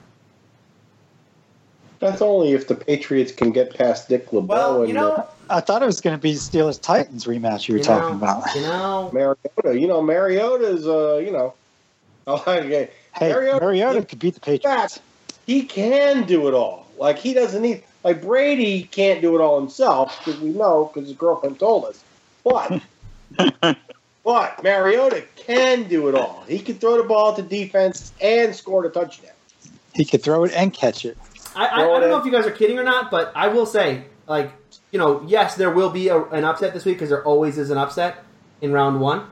That's 2.02 2.20
only 2.20 2.54
if 2.54 2.68
the 2.68 2.74
Patriots 2.74 3.32
can 3.32 3.52
get 3.52 3.76
past 3.76 4.10
Dick 4.10 4.34
LeBeau 4.34 4.47
Well, 4.47 4.80
and 4.82 4.89
you 4.89 4.95
know, 4.95 5.12
uh, 5.12 5.28
I 5.52 5.62
thought 5.62 5.84
it 5.84 5.86
was 5.86 6.02
going 6.02 6.16
to 6.16 6.22
be 6.22 6.34
Steelers 6.34 6.82
Titans 6.82 7.26
rematch 7.26 7.68
you 7.68 7.76
were 7.76 7.80
you 7.80 7.86
talking 7.86 8.20
know, 8.20 8.26
about. 8.26 8.56
You 8.56 8.62
know, 8.62 9.12
Mariota. 9.14 9.80
You 9.80 9.88
know, 9.88 10.02
Mariota's, 10.02 10.88
uh, 10.88 11.18
you 11.18 11.32
know, 11.32 11.54
oh, 12.28 12.43
okay. 12.47 12.89
Hey, 13.16 13.30
Mariota- 13.30 13.64
Mariota 13.64 14.06
could 14.06 14.18
beat 14.18 14.34
the 14.34 14.39
Patriots. 14.39 14.99
he 15.45 15.64
can 15.64 16.26
do 16.26 16.47
it 16.47 16.56
all. 16.56 16.88
Like 16.97 17.20
he 17.20 17.36
doesn't 17.36 17.62
need 17.62 17.84
like 18.04 18.24
Brady 18.24 18.84
can't 18.84 19.22
do 19.22 19.36
it 19.36 19.41
all 19.41 19.60
himself 19.60 20.18
because 20.26 20.41
we 20.41 20.49
know 20.49 20.89
because 20.91 21.08
his 21.08 21.18
girlfriend 21.18 21.60
told 21.60 21.86
us. 21.86 22.04
But 22.43 22.82
but 24.24 24.64
Mariota 24.64 25.24
can 25.36 25.84
do 25.88 26.08
it 26.10 26.16
all. 26.16 26.43
He 26.47 26.58
can 26.58 26.76
throw 26.76 26.97
the 26.97 27.08
ball 27.08 27.36
to 27.36 27.43
defense 27.43 28.12
and 28.20 28.56
score 28.56 28.82
the 28.82 28.89
touchdown. 28.89 29.34
He 29.93 30.06
could 30.06 30.24
throw 30.24 30.45
it 30.45 30.54
and 30.56 30.74
catch 30.74 31.06
it. 31.06 31.16
I, 31.56 31.66
I, 31.66 31.76
I 31.76 31.99
don't 31.99 32.10
know 32.10 32.18
if 32.18 32.26
you 32.26 32.32
guys 32.32 32.45
are 32.45 32.52
kidding 32.52 32.80
or 32.80 32.84
not, 32.84 33.12
but 33.12 33.32
I 33.36 33.49
will 33.49 33.66
say, 33.66 34.06
like, 34.28 34.52
you 34.91 34.99
know, 34.99 35.24
yes, 35.28 35.56
there 35.56 35.72
will 35.72 35.89
be 35.89 36.08
a, 36.10 36.24
an 36.26 36.43
upset 36.43 36.74
this 36.74 36.86
week 36.86 36.95
because 36.95 37.10
there 37.10 37.24
always 37.24 37.58
is 37.58 37.70
an 37.70 37.78
upset 37.78 38.24
in 38.62 38.72
round 38.72 38.99
one. 38.99 39.26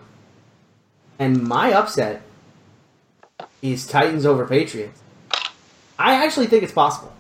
And 1.18 1.44
my 1.44 1.74
upset 1.74 2.22
is 3.62 3.86
Titans 3.88 4.26
over 4.26 4.46
Patriots. 4.46 5.02
I 5.98 6.26
actually 6.26 6.48
think 6.48 6.64
it's 6.64 6.74
possible. 6.74 7.14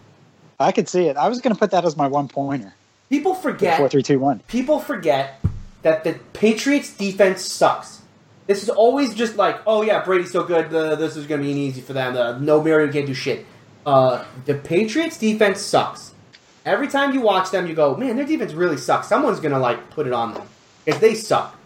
I 0.59 0.71
could 0.71 0.87
see 0.87 1.05
it. 1.05 1.17
I 1.17 1.27
was 1.27 1.41
going 1.41 1.53
to 1.53 1.59
put 1.59 1.71
that 1.71 1.85
as 1.85 1.97
my 1.97 2.07
one 2.07 2.27
pointer. 2.27 2.73
People 3.09 3.33
forget. 3.35 3.77
Four, 3.77 3.89
three, 3.89 4.03
two, 4.03 4.19
one. 4.19 4.39
people 4.47 4.79
forget 4.79 5.41
that 5.81 6.03
the 6.03 6.13
Patriots 6.33 6.95
defense 6.95 7.45
sucks. 7.45 8.01
This 8.47 8.63
is 8.63 8.69
always 8.69 9.13
just 9.13 9.35
like, 9.35 9.59
oh 9.67 9.81
yeah, 9.81 10.03
Brady's 10.03 10.31
so 10.31 10.43
good. 10.43 10.73
Uh, 10.73 10.95
this 10.95 11.15
is 11.15 11.27
going 11.27 11.41
to 11.41 11.45
be 11.45 11.51
an 11.51 11.57
easy 11.57 11.81
for 11.81 11.93
them. 11.93 12.15
Uh, 12.15 12.37
no, 12.39 12.61
Marion 12.61 12.91
can't 12.91 13.05
do 13.05 13.13
shit. 13.13 13.45
Uh, 13.89 14.23
the 14.45 14.53
Patriots 14.53 15.17
defense 15.17 15.59
sucks. 15.59 16.13
Every 16.63 16.87
time 16.87 17.11
you 17.15 17.21
watch 17.21 17.49
them, 17.49 17.65
you 17.65 17.73
go, 17.73 17.97
man, 17.97 18.17
their 18.17 18.25
defense 18.25 18.53
really 18.53 18.77
sucks. 18.77 19.07
Someone's 19.07 19.39
to 19.51 19.57
like 19.57 19.89
put 19.89 20.05
it 20.05 20.13
on 20.13 20.35
them 20.35 20.47
because 20.85 21.01
they 21.01 21.15
suck. 21.15 21.57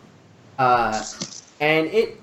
Uh, 0.57 1.03
and 1.59 1.87
it, 1.87 2.21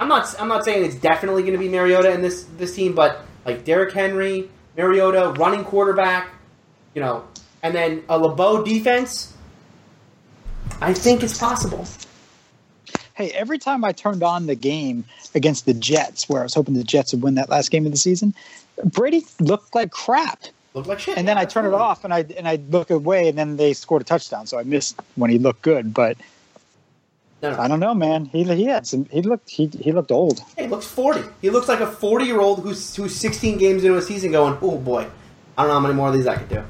I'm 0.00 0.08
not, 0.08 0.34
I'm 0.40 0.48
not 0.48 0.64
saying 0.64 0.84
it's 0.84 0.96
definitely 0.96 1.44
to 1.52 1.58
be 1.58 1.68
Mariota 1.68 2.10
in 2.10 2.20
this 2.20 2.42
this 2.58 2.74
team, 2.74 2.96
but 2.96 3.24
like 3.46 3.64
Derrick 3.64 3.94
Henry, 3.94 4.50
Mariota, 4.76 5.32
running 5.38 5.62
quarterback, 5.62 6.28
you 6.92 7.00
know, 7.00 7.22
and 7.62 7.72
then 7.72 8.02
a 8.08 8.18
LeBeau 8.18 8.64
defense. 8.64 9.34
I 10.80 10.94
think 10.94 11.22
it's 11.22 11.38
possible. 11.38 11.86
Hey, 13.22 13.30
every 13.30 13.58
time 13.58 13.84
I 13.84 13.92
turned 13.92 14.24
on 14.24 14.46
the 14.46 14.56
game 14.56 15.04
against 15.32 15.64
the 15.64 15.74
Jets, 15.74 16.28
where 16.28 16.40
I 16.40 16.42
was 16.42 16.54
hoping 16.54 16.74
the 16.74 16.82
Jets 16.82 17.12
would 17.12 17.22
win 17.22 17.36
that 17.36 17.48
last 17.48 17.70
game 17.70 17.86
of 17.86 17.92
the 17.92 17.98
season, 17.98 18.34
Brady 18.84 19.24
looked 19.38 19.76
like 19.76 19.92
crap. 19.92 20.42
Look 20.74 20.88
like 20.88 20.98
shit. 20.98 21.16
And 21.16 21.28
then 21.28 21.38
I 21.38 21.44
turn 21.44 21.64
it 21.64 21.72
off 21.72 22.02
and 22.04 22.12
I 22.12 22.24
and 22.36 22.48
I 22.48 22.56
look 22.70 22.90
away 22.90 23.28
and 23.28 23.38
then 23.38 23.58
they 23.58 23.74
scored 23.74 24.02
a 24.02 24.04
touchdown. 24.04 24.48
So 24.48 24.58
I 24.58 24.64
missed 24.64 25.00
when 25.14 25.30
he 25.30 25.38
looked 25.38 25.62
good, 25.62 25.94
but 25.94 26.16
No, 27.42 27.52
no. 27.52 27.60
I 27.60 27.68
don't 27.68 27.78
know, 27.78 27.94
man. 27.94 28.24
He 28.24 28.42
he 28.42 28.64
had 28.64 28.88
some. 28.88 29.04
He 29.04 29.22
looked 29.22 29.48
he 29.48 29.68
he 29.68 29.92
looked 29.92 30.10
old. 30.10 30.42
He 30.58 30.66
looks 30.66 30.86
40. 30.86 31.22
He 31.40 31.50
looks 31.50 31.68
like 31.68 31.78
a 31.78 31.86
40 31.86 32.24
year 32.24 32.40
old 32.40 32.64
who's, 32.64 32.96
who's 32.96 33.14
16 33.14 33.56
games 33.56 33.84
into 33.84 33.96
a 33.96 34.02
season 34.02 34.32
going, 34.32 34.58
oh 34.60 34.78
boy, 34.78 35.06
I 35.56 35.62
don't 35.62 35.68
know 35.68 35.74
how 35.74 35.80
many 35.80 35.94
more 35.94 36.08
of 36.08 36.14
these 36.14 36.26
I 36.26 36.34
could 36.34 36.48
do. 36.48 36.64